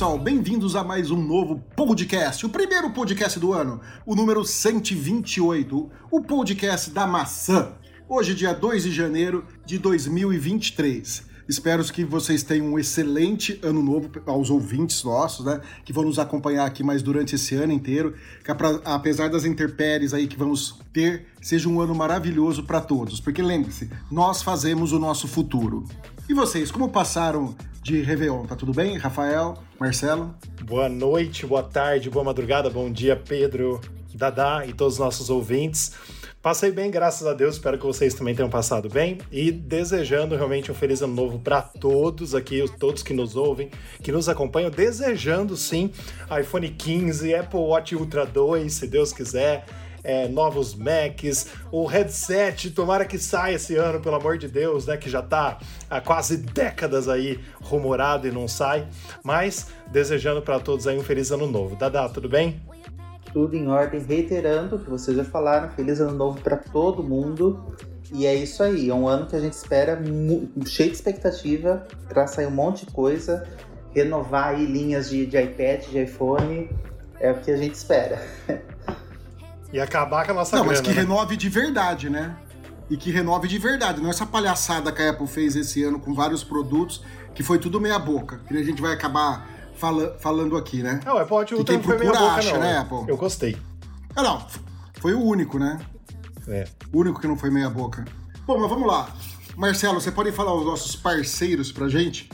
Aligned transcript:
pessoal, 0.00 0.18
bem-vindos 0.18 0.76
a 0.76 0.82
mais 0.82 1.10
um 1.10 1.22
novo 1.22 1.62
podcast, 1.76 2.46
o 2.46 2.48
primeiro 2.48 2.88
podcast 2.88 3.38
do 3.38 3.52
ano, 3.52 3.82
o 4.06 4.14
número 4.14 4.42
128, 4.46 5.90
o 6.10 6.22
podcast 6.22 6.90
da 6.90 7.06
maçã. 7.06 7.74
Hoje, 8.08 8.34
dia 8.34 8.54
2 8.54 8.84
de 8.84 8.92
janeiro 8.92 9.44
de 9.66 9.76
2023. 9.76 11.28
Espero 11.46 11.84
que 11.84 12.02
vocês 12.02 12.42
tenham 12.42 12.68
um 12.68 12.78
excelente 12.78 13.60
ano 13.62 13.82
novo 13.82 14.10
aos 14.24 14.48
ouvintes 14.48 15.04
nossos, 15.04 15.44
né? 15.44 15.60
Que 15.84 15.92
vão 15.92 16.04
nos 16.04 16.18
acompanhar 16.18 16.64
aqui 16.64 16.82
mais 16.82 17.02
durante 17.02 17.34
esse 17.34 17.54
ano 17.54 17.74
inteiro. 17.74 18.14
Que 18.42 18.50
apesar 18.86 19.28
das 19.28 19.44
intempéries 19.44 20.14
aí 20.14 20.26
que 20.26 20.38
vamos 20.38 20.78
ter, 20.94 21.26
seja 21.42 21.68
um 21.68 21.78
ano 21.78 21.94
maravilhoso 21.94 22.62
para 22.62 22.80
todos. 22.80 23.20
Porque 23.20 23.42
lembre-se, 23.42 23.90
nós 24.10 24.40
fazemos 24.40 24.92
o 24.92 24.98
nosso 24.98 25.28
futuro. 25.28 25.84
E 26.26 26.32
vocês, 26.32 26.70
como 26.70 26.88
passaram 26.88 27.54
de 27.82 28.02
Réveillon? 28.02 28.44
Tá 28.44 28.54
tudo 28.54 28.72
bem? 28.72 28.96
Rafael, 28.98 29.56
Marcelo? 29.78 30.34
Boa 30.62 30.88
noite, 30.88 31.46
boa 31.46 31.62
tarde, 31.62 32.10
boa 32.10 32.24
madrugada, 32.24 32.68
bom 32.68 32.90
dia, 32.90 33.16
Pedro, 33.16 33.80
Dadá 34.14 34.66
e 34.66 34.72
todos 34.72 34.94
os 34.94 35.00
nossos 35.00 35.30
ouvintes. 35.30 35.92
Passei 36.42 36.70
bem, 36.70 36.90
graças 36.90 37.26
a 37.26 37.34
Deus, 37.34 37.56
espero 37.56 37.78
que 37.78 37.84
vocês 37.84 38.14
também 38.14 38.34
tenham 38.34 38.48
passado 38.48 38.88
bem 38.88 39.18
e 39.30 39.52
desejando 39.52 40.36
realmente 40.36 40.70
um 40.72 40.74
feliz 40.74 41.02
ano 41.02 41.14
novo 41.14 41.38
para 41.38 41.60
todos 41.60 42.34
aqui, 42.34 42.64
todos 42.78 43.02
que 43.02 43.12
nos 43.12 43.36
ouvem, 43.36 43.70
que 44.02 44.10
nos 44.10 44.28
acompanham, 44.28 44.70
desejando 44.70 45.54
sim 45.56 45.90
iPhone 46.40 46.68
15, 46.68 47.34
Apple 47.34 47.60
Watch 47.60 47.94
Ultra 47.94 48.24
2, 48.24 48.72
se 48.72 48.86
Deus 48.86 49.12
quiser, 49.12 49.66
é, 50.02 50.28
novos 50.28 50.74
Macs, 50.74 51.48
o 51.70 51.86
headset, 51.86 52.70
tomara 52.70 53.04
que 53.04 53.18
saia 53.18 53.56
esse 53.56 53.76
ano, 53.76 54.00
pelo 54.00 54.16
amor 54.16 54.38
de 54.38 54.48
Deus, 54.48 54.86
né? 54.86 54.96
Que 54.96 55.10
já 55.10 55.22
tá 55.22 55.58
há 55.88 56.00
quase 56.00 56.36
décadas 56.36 57.08
aí 57.08 57.40
rumorado 57.62 58.26
e 58.26 58.30
não 58.30 58.48
sai. 58.48 58.88
Mas 59.22 59.68
desejando 59.88 60.42
para 60.42 60.58
todos 60.58 60.86
aí 60.86 60.98
um 60.98 61.02
feliz 61.02 61.30
ano 61.30 61.46
novo. 61.46 61.76
Dadá, 61.76 62.08
tudo 62.08 62.28
bem? 62.28 62.60
Tudo 63.32 63.56
em 63.56 63.68
ordem, 63.68 64.00
reiterando 64.00 64.76
o 64.76 64.78
que 64.78 64.90
vocês 64.90 65.16
já 65.16 65.24
falaram. 65.24 65.70
Feliz 65.70 66.00
ano 66.00 66.16
novo 66.16 66.40
para 66.40 66.56
todo 66.56 67.02
mundo. 67.02 67.74
E 68.12 68.26
é 68.26 68.34
isso 68.34 68.62
aí, 68.62 68.90
é 68.90 68.94
um 68.94 69.06
ano 69.06 69.26
que 69.26 69.36
a 69.36 69.40
gente 69.40 69.52
espera 69.52 69.96
cheio 70.66 70.90
de 70.90 70.96
expectativa 70.96 71.86
para 72.08 72.26
sair 72.26 72.46
um 72.46 72.50
monte 72.50 72.84
de 72.84 72.90
coisa, 72.90 73.46
renovar 73.94 74.56
aí 74.56 74.66
linhas 74.66 75.10
de, 75.10 75.24
de 75.26 75.40
iPad, 75.40 75.84
de 75.86 76.02
iPhone, 76.02 76.68
é 77.20 77.30
o 77.30 77.36
que 77.36 77.52
a 77.52 77.56
gente 77.56 77.74
espera. 77.74 78.20
E 79.72 79.80
acabar 79.80 80.24
com 80.26 80.32
a 80.32 80.34
nossa 80.34 80.56
Não, 80.56 80.64
grana, 80.64 80.78
mas 80.78 80.86
que 80.86 80.94
né? 80.94 81.02
renove 81.02 81.36
de 81.36 81.48
verdade, 81.48 82.10
né? 82.10 82.36
E 82.88 82.96
que 82.96 83.10
renove 83.10 83.46
de 83.46 83.58
verdade. 83.58 84.00
Não 84.00 84.08
é 84.08 84.10
essa 84.10 84.26
palhaçada 84.26 84.90
que 84.90 85.00
a 85.00 85.10
Apple 85.10 85.26
fez 85.28 85.54
esse 85.54 85.82
ano 85.84 86.00
com 86.00 86.12
vários 86.12 86.42
produtos, 86.42 87.02
que 87.34 87.42
foi 87.42 87.58
tudo 87.58 87.80
meia 87.80 87.98
boca. 87.98 88.40
Que 88.48 88.56
a 88.56 88.62
gente 88.64 88.82
vai 88.82 88.92
acabar 88.92 89.46
fala- 89.76 90.16
falando 90.18 90.56
aqui, 90.56 90.82
né? 90.82 90.98
Não, 91.06 91.14
o 91.14 91.18
Apple 91.18 91.34
Watch 91.34 91.52
Que 91.54 91.58
Ultra 91.60 91.74
quem 91.74 91.78
não 91.78 91.84
foi 91.84 91.98
meia 91.98 92.10
procura 92.10 92.30
boca, 92.30 92.40
acha, 92.40 92.52
não. 92.54 92.60
né, 92.60 92.78
Apple? 92.78 93.04
Eu 93.08 93.16
gostei. 93.16 93.56
Ah, 94.16 94.22
não. 94.24 94.44
Foi 95.00 95.14
o 95.14 95.22
único, 95.22 95.58
né? 95.58 95.78
É. 96.48 96.64
O 96.92 96.98
único 96.98 97.20
que 97.20 97.28
não 97.28 97.36
foi 97.36 97.50
meia 97.50 97.70
boca. 97.70 98.04
Bom, 98.44 98.58
mas 98.58 98.68
vamos 98.68 98.88
lá. 98.88 99.08
Marcelo, 99.56 100.00
você 100.00 100.10
pode 100.10 100.32
falar 100.32 100.52
os 100.54 100.64
nossos 100.66 100.96
parceiros 100.96 101.70
pra 101.70 101.88
gente? 101.88 102.28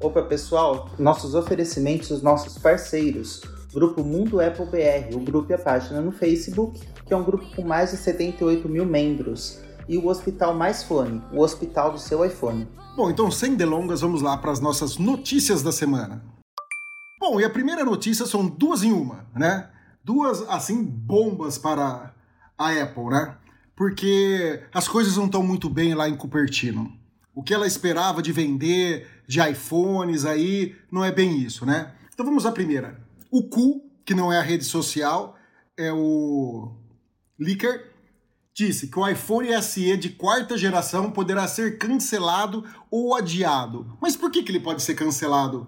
Opa, 0.00 0.20
pessoal, 0.22 0.90
nossos 0.98 1.34
oferecimentos, 1.34 2.10
os 2.10 2.20
nossos 2.20 2.58
parceiros. 2.58 3.40
Grupo 3.74 4.04
Mundo 4.04 4.40
Apple 4.40 4.66
BR, 4.66 5.16
o 5.16 5.18
grupo 5.18 5.50
e 5.50 5.54
a 5.54 5.58
página 5.58 6.00
no 6.00 6.12
Facebook, 6.12 6.80
que 7.04 7.12
é 7.12 7.16
um 7.16 7.24
grupo 7.24 7.44
com 7.56 7.62
mais 7.62 7.90
de 7.90 7.96
78 7.96 8.68
mil 8.68 8.86
membros. 8.86 9.58
E 9.88 9.98
o 9.98 10.06
Hospital 10.06 10.54
Mais 10.54 10.84
Fone, 10.84 11.20
o 11.32 11.40
hospital 11.40 11.90
do 11.90 11.98
seu 11.98 12.24
iPhone. 12.24 12.68
Bom, 12.96 13.10
então 13.10 13.28
sem 13.32 13.56
delongas, 13.56 14.00
vamos 14.00 14.22
lá 14.22 14.38
para 14.38 14.52
as 14.52 14.60
nossas 14.60 14.96
notícias 14.96 15.60
da 15.60 15.72
semana. 15.72 16.24
Bom, 17.18 17.40
e 17.40 17.44
a 17.44 17.50
primeira 17.50 17.84
notícia 17.84 18.26
são 18.26 18.46
duas 18.46 18.84
em 18.84 18.92
uma, 18.92 19.26
né? 19.34 19.68
Duas, 20.04 20.42
assim, 20.48 20.84
bombas 20.84 21.58
para 21.58 22.14
a 22.56 22.70
Apple, 22.70 23.06
né? 23.06 23.34
Porque 23.74 24.62
as 24.72 24.86
coisas 24.86 25.16
não 25.16 25.26
estão 25.26 25.42
muito 25.42 25.68
bem 25.68 25.94
lá 25.94 26.08
em 26.08 26.16
Cupertino. 26.16 26.92
O 27.34 27.42
que 27.42 27.52
ela 27.52 27.66
esperava 27.66 28.22
de 28.22 28.30
vender 28.30 29.08
de 29.26 29.40
iPhones 29.40 30.24
aí 30.24 30.76
não 30.92 31.04
é 31.04 31.10
bem 31.10 31.38
isso, 31.40 31.66
né? 31.66 31.92
Então 32.12 32.24
vamos 32.24 32.46
à 32.46 32.52
primeira. 32.52 33.03
O 33.34 33.42
Cu, 33.42 33.84
que 34.06 34.14
não 34.14 34.32
é 34.32 34.38
a 34.38 34.42
rede 34.42 34.64
social, 34.64 35.34
é 35.76 35.92
o 35.92 36.70
Licker, 37.36 37.90
disse 38.54 38.86
que 38.86 38.96
o 38.96 39.08
iPhone 39.08 39.60
SE 39.60 39.96
de 39.96 40.10
quarta 40.10 40.56
geração 40.56 41.10
poderá 41.10 41.48
ser 41.48 41.76
cancelado 41.76 42.64
ou 42.88 43.12
adiado. 43.12 43.98
Mas 44.00 44.14
por 44.14 44.30
que, 44.30 44.40
que 44.40 44.52
ele 44.52 44.60
pode 44.60 44.82
ser 44.84 44.94
cancelado 44.94 45.66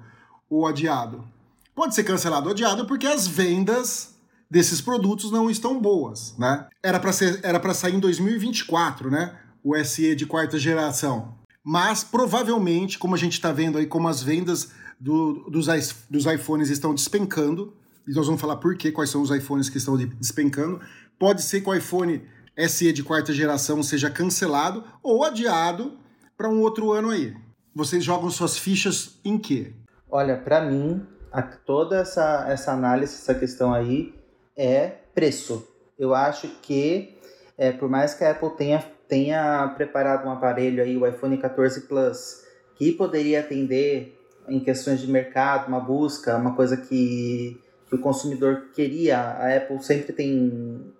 ou 0.48 0.64
adiado? 0.64 1.26
Pode 1.74 1.96
ser 1.96 2.04
cancelado 2.04 2.46
ou 2.46 2.52
adiado 2.52 2.86
porque 2.86 3.04
as 3.04 3.26
vendas 3.26 4.14
desses 4.48 4.80
produtos 4.80 5.32
não 5.32 5.50
estão 5.50 5.80
boas, 5.80 6.36
né? 6.38 6.68
Era 6.80 7.00
para 7.00 7.12
ser 7.12 7.40
era 7.42 7.58
para 7.58 7.74
sair 7.74 7.96
em 7.96 7.98
2024, 7.98 9.10
né? 9.10 9.36
O 9.64 9.76
SE 9.84 10.14
de 10.14 10.24
quarta 10.24 10.56
geração. 10.56 11.34
Mas 11.64 12.04
provavelmente, 12.04 12.96
como 12.96 13.16
a 13.16 13.18
gente 13.18 13.32
está 13.32 13.50
vendo 13.50 13.76
aí, 13.76 13.86
como 13.86 14.06
as 14.06 14.22
vendas 14.22 14.70
do- 15.00 15.48
dos, 15.50 15.66
dos 16.08 16.26
iPhones 16.26 16.70
estão 16.70 16.94
despencando, 16.94 17.74
e 18.06 18.12
nós 18.12 18.26
vamos 18.26 18.40
falar 18.40 18.56
por 18.56 18.76
quê, 18.76 18.90
quais 18.92 19.10
são 19.10 19.20
os 19.22 19.30
iPhones 19.30 19.68
que 19.68 19.78
estão 19.78 19.96
de- 19.96 20.06
despencando, 20.06 20.80
pode 21.18 21.42
ser 21.42 21.60
que 21.60 21.68
o 21.68 21.74
iPhone 21.74 22.22
SE 22.68 22.92
de 22.92 23.02
quarta 23.02 23.32
geração 23.32 23.82
seja 23.82 24.08
cancelado 24.10 24.84
ou 25.02 25.24
adiado 25.24 25.98
para 26.36 26.48
um 26.48 26.60
outro 26.60 26.92
ano 26.92 27.10
aí. 27.10 27.34
Vocês 27.74 28.02
jogam 28.02 28.30
suas 28.30 28.56
fichas 28.56 29.18
em 29.24 29.38
quê? 29.38 29.72
Olha, 30.10 30.36
pra 30.36 30.62
mim, 30.64 31.06
a- 31.32 31.42
toda 31.42 31.96
essa, 31.98 32.46
essa 32.48 32.72
análise, 32.72 33.14
essa 33.14 33.34
questão 33.34 33.74
aí 33.74 34.14
é 34.56 34.88
preço. 35.14 35.66
Eu 35.98 36.14
acho 36.14 36.48
que, 36.62 37.18
é, 37.58 37.72
por 37.72 37.88
mais 37.88 38.14
que 38.14 38.24
a 38.24 38.30
Apple 38.30 38.50
tenha, 38.56 38.78
tenha 39.08 39.68
preparado 39.76 40.26
um 40.26 40.30
aparelho 40.30 40.82
aí, 40.82 40.96
o 40.96 41.06
iPhone 41.06 41.36
14 41.36 41.82
Plus, 41.82 42.42
que 42.76 42.92
poderia 42.92 43.40
atender 43.40 44.18
em 44.48 44.60
questões 44.60 45.00
de 45.00 45.10
mercado, 45.10 45.68
uma 45.68 45.80
busca, 45.80 46.36
uma 46.36 46.54
coisa 46.54 46.76
que, 46.76 47.60
que 47.88 47.94
o 47.94 47.98
consumidor 47.98 48.68
queria, 48.74 49.18
a 49.18 49.56
Apple 49.56 49.82
sempre 49.82 50.12
tem 50.12 50.92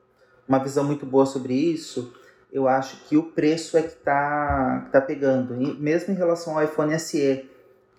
uma 0.49 0.59
visão 0.59 0.84
muito 0.84 1.05
boa 1.05 1.27
sobre 1.27 1.55
isso. 1.55 2.12
Eu 2.53 2.69
acho 2.69 3.05
que 3.09 3.17
o 3.17 3.25
preço 3.25 3.77
é 3.77 3.83
que 3.83 3.97
tá, 3.97 4.83
que 4.87 4.93
tá 4.93 5.01
pegando, 5.01 5.61
e 5.61 5.75
mesmo 5.75 6.12
em 6.12 6.17
relação 6.17 6.57
ao 6.57 6.65
iPhone 6.65 6.99
SE. 6.99 7.49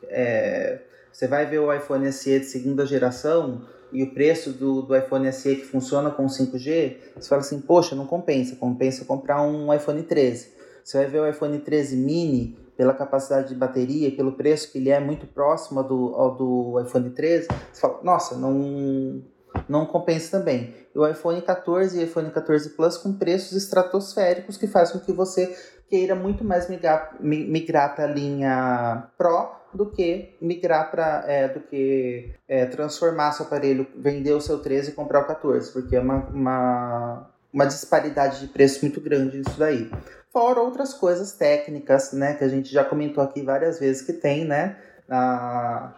É, 0.09 0.80
você 1.12 1.28
vai 1.28 1.46
ver 1.46 1.59
o 1.59 1.74
iPhone 1.74 2.12
SE 2.12 2.40
de 2.40 2.46
segunda 2.46 2.85
geração 2.85 3.66
e 3.91 4.03
o 4.03 4.14
preço 4.14 4.52
do, 4.52 4.81
do 4.81 4.96
iPhone 4.96 5.31
SE 5.31 5.56
que 5.56 5.66
funciona 5.66 6.12
com 6.12 6.25
5G, 6.25 6.97
você 7.16 7.28
fala 7.28 7.41
assim, 7.41 7.59
poxa, 7.62 7.96
não 7.96 8.06
compensa, 8.06 8.56
compensa 8.56 9.06
comprar 9.06 9.41
um 9.41 9.74
iPhone 9.74 10.03
13. 10.03 10.52
Você 10.84 10.97
vai 10.97 11.08
ver 11.08 11.19
o 11.19 11.29
iPhone 11.29 11.58
13 11.59 11.96
mini, 11.97 12.58
pela 12.78 12.94
capacidade 12.94 13.50
de 13.50 13.56
bateria 13.56 14.08
e 14.08 14.12
pelo 14.16 14.34
preço 14.34 14.72
que 14.72 14.78
ele 14.78 14.90
é 14.92 15.00
muito 15.00 15.26
próximo 15.26 15.80
ao 15.80 15.88
do, 15.88 16.16
ao 16.16 16.36
do 16.36 16.80
iPhone 16.86 17.10
13, 17.10 17.48
você 17.74 17.82
fala, 17.82 18.00
nossa, 18.04 18.36
não, 18.38 19.22
não 19.68 19.85
compensa 19.85 20.38
também. 20.38 20.74
E 20.94 21.00
o 21.00 21.08
iPhone 21.08 21.41
14 21.41 21.97
e 21.97 22.02
o 22.02 22.06
iPhone 22.06 22.29
14 22.29 22.70
Plus 22.76 22.97
com 22.97 23.14
preços 23.14 23.58
estratosféricos 23.58 24.58
que 24.58 24.68
faz 24.68 24.91
com 24.91 25.00
que 25.00 25.12
você 25.12 25.56
queira 25.90 26.14
muito 26.16 26.44
mais 26.44 26.70
migrar, 26.70 27.16
mi- 27.20 27.47
migrar 27.47 27.96
para 27.96 28.06
a 28.06 28.08
linha 28.08 29.08
Pro 29.18 29.56
do 29.73 29.90
que 29.91 30.35
migrar 30.41 30.90
para 30.91 31.23
é, 31.28 31.47
do 31.50 31.59
que 31.62 32.34
é, 32.47 32.66
transformar 32.66 33.32
seu 33.32 33.46
aparelho, 33.46 33.85
vender 33.96 34.34
o 34.34 34.41
seu 34.41 34.59
13 34.59 34.91
e 34.91 34.94
comprar 34.94 35.22
o 35.22 35.28
14, 35.28 35.72
porque 35.72 35.96
é 35.96 36.00
uma, 36.00 36.26
uma, 36.30 37.30
uma 37.53 37.66
disparidade 37.66 38.40
de 38.40 38.47
preço 38.47 38.84
muito 38.84 39.00
grande 39.02 39.41
isso 39.41 39.58
daí. 39.59 39.90
Fora 40.37 40.61
outras 40.61 40.93
coisas 40.93 41.31
técnicas, 41.31 42.13
né, 42.13 42.35
que 42.35 42.43
a 42.43 42.47
gente 42.47 42.72
já 42.72 42.85
comentou 42.85 43.23
aqui 43.23 43.41
várias 43.41 43.79
vezes 43.79 44.03
que 44.03 44.13
tem, 44.13 44.45
né, 44.45 44.78
na, 45.09 45.95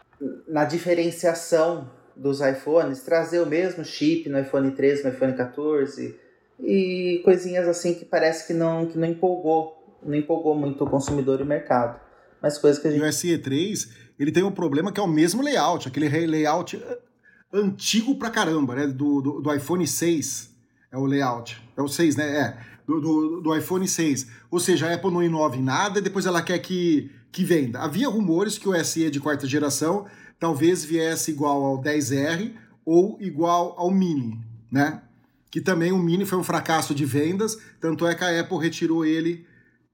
na 0.47 0.63
diferenciação 0.63 1.91
dos 2.15 2.39
iPhones, 2.39 3.01
trazer 3.01 3.41
o 3.41 3.45
mesmo 3.45 3.83
chip 3.83 4.30
no 4.30 4.39
iPhone 4.39 4.71
13, 4.71 5.03
no 5.03 5.09
iPhone 5.09 5.33
14 5.33 6.18
e 6.57 7.21
coisinhas 7.25 7.68
assim 7.68 7.94
que 7.94 8.06
parece 8.06 8.47
que 8.47 8.53
não, 8.53 8.86
que 8.86 8.97
não 8.97 9.09
empolgou, 9.09 10.00
não 10.01 10.15
empolgou 10.15 10.56
muito 10.56 10.86
o 10.86 10.89
consumidor 10.89 11.41
e 11.41 11.44
o 11.44 11.45
mercado. 11.45 12.00
Mas 12.41 12.57
coisas 12.57 12.81
que 12.81 12.88
a 12.88 12.91
E 12.91 12.94
gente 12.94 13.03
o 13.03 13.09
SE3, 13.09 13.89
ele 14.18 14.31
tem 14.31 14.44
um 14.44 14.53
problema 14.53 14.89
que 14.89 15.01
é 15.01 15.03
o 15.03 15.07
mesmo 15.07 15.44
layout, 15.44 15.86
aquele 15.89 16.07
layout 16.07 16.81
antigo 17.51 18.15
pra 18.15 18.30
caramba, 18.30 18.74
né? 18.74 18.88
Do, 18.88 19.19
do, 19.21 19.41
do 19.41 19.53
iPhone 19.53 19.86
6 19.86 20.50
é 20.94 20.97
o 20.97 21.06
layout. 21.06 21.62
É 21.75 21.81
o 21.81 21.89
6, 21.89 22.15
né? 22.15 22.38
É. 22.38 22.79
Do, 22.89 23.00
do, 23.00 23.41
do, 23.41 23.56
iPhone 23.56 23.88
6. 23.88 24.25
Ou 24.50 24.59
seja, 24.59 24.88
a 24.88 24.95
Apple 24.95 25.12
não 25.12 25.21
inova 25.21 25.56
em 25.56 25.62
nada 25.62 26.00
e 26.00 26.01
depois 26.01 26.25
ela 26.25 26.41
quer 26.41 26.57
que, 26.57 27.12
que 27.31 27.44
venda. 27.44 27.77
Havia 27.80 28.09
rumores 28.09 28.57
que 28.57 28.68
o 28.68 28.83
SE 28.83 29.12
de 29.12 29.19
quarta 29.19 29.45
geração 29.45 30.07
talvez 30.39 30.83
viesse 30.83 31.30
igual 31.30 31.63
ao 31.63 31.80
10R 31.80 32.51
ou 32.83 33.15
igual 33.21 33.75
ao 33.77 33.91
Mini, 33.91 34.39
né? 34.71 35.03
Que 35.51 35.62
também 35.62 35.91
o 35.91 36.00
Mini 36.00 36.25
foi 36.25 36.39
um 36.39 36.44
fracasso 36.44 36.95
de 36.95 37.06
vendas, 37.06 37.59
tanto 37.80 38.07
é 38.07 38.15
que 38.15 38.24
a 38.24 38.39
Apple 38.39 38.57
retirou 38.57 39.06
ele 39.06 39.45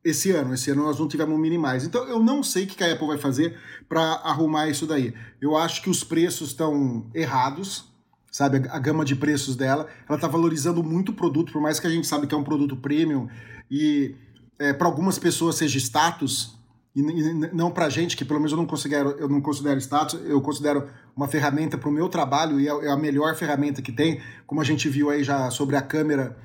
esse 0.01 0.31
ano. 0.31 0.53
Esse 0.53 0.71
ano 0.71 0.83
nós 0.83 0.97
não 0.97 1.09
tivemos 1.09 1.35
um 1.35 1.37
Mini 1.37 1.57
mais. 1.57 1.83
Então 1.83 2.07
eu 2.07 2.23
não 2.23 2.41
sei 2.41 2.63
o 2.63 2.67
que 2.67 2.81
a 2.81 2.93
Apple 2.93 3.07
vai 3.07 3.17
fazer 3.17 3.57
para 3.89 4.01
arrumar 4.23 4.69
isso 4.69 4.87
daí. 4.87 5.13
Eu 5.41 5.57
acho 5.57 5.81
que 5.81 5.89
os 5.89 6.01
preços 6.01 6.51
estão 6.51 7.09
errados, 7.13 7.93
sabe? 8.35 8.67
A, 8.69 8.79
gama 8.79 9.05
de 9.05 9.15
preços 9.15 9.55
dela. 9.55 9.87
Ela 10.09 10.17
está 10.17 10.27
valorizando 10.27 10.83
muito 10.83 11.13
o 11.13 11.15
produto, 11.15 11.53
por 11.53 11.61
mais 11.61 11.79
que 11.79 11.87
a 11.87 11.89
gente 11.89 12.05
sabe 12.05 12.27
que 12.27 12.35
é 12.35 12.37
um 12.37 12.43
produto 12.43 12.75
premium 12.75 13.29
e 13.71 14.13
é, 14.59 14.73
para 14.73 14.87
algumas 14.87 15.17
pessoas 15.17 15.55
seja 15.55 15.77
status, 15.77 16.59
e, 16.93 16.99
e 16.99 17.33
não 17.53 17.71
para 17.71 17.87
gente, 17.87 18.17
que 18.17 18.25
pelo 18.25 18.41
menos 18.41 18.51
eu 18.51 18.57
não 18.57 18.65
considero, 18.65 19.11
eu 19.11 19.29
não 19.29 19.39
considero 19.39 19.79
status, 19.79 20.19
eu 20.25 20.41
considero 20.41 20.85
uma 21.15 21.29
ferramenta 21.29 21.77
para 21.77 21.87
o 21.87 21.91
meu 21.93 22.09
trabalho 22.09 22.59
e 22.59 22.67
é, 22.67 22.71
é 22.87 22.91
a 22.91 22.97
melhor 22.97 23.33
ferramenta 23.37 23.81
que 23.81 23.93
tem, 23.93 24.19
como 24.45 24.59
a 24.59 24.65
gente 24.65 24.89
viu 24.89 25.09
aí 25.09 25.23
já 25.23 25.49
sobre 25.49 25.77
a 25.77 25.81
câmera 25.81 26.35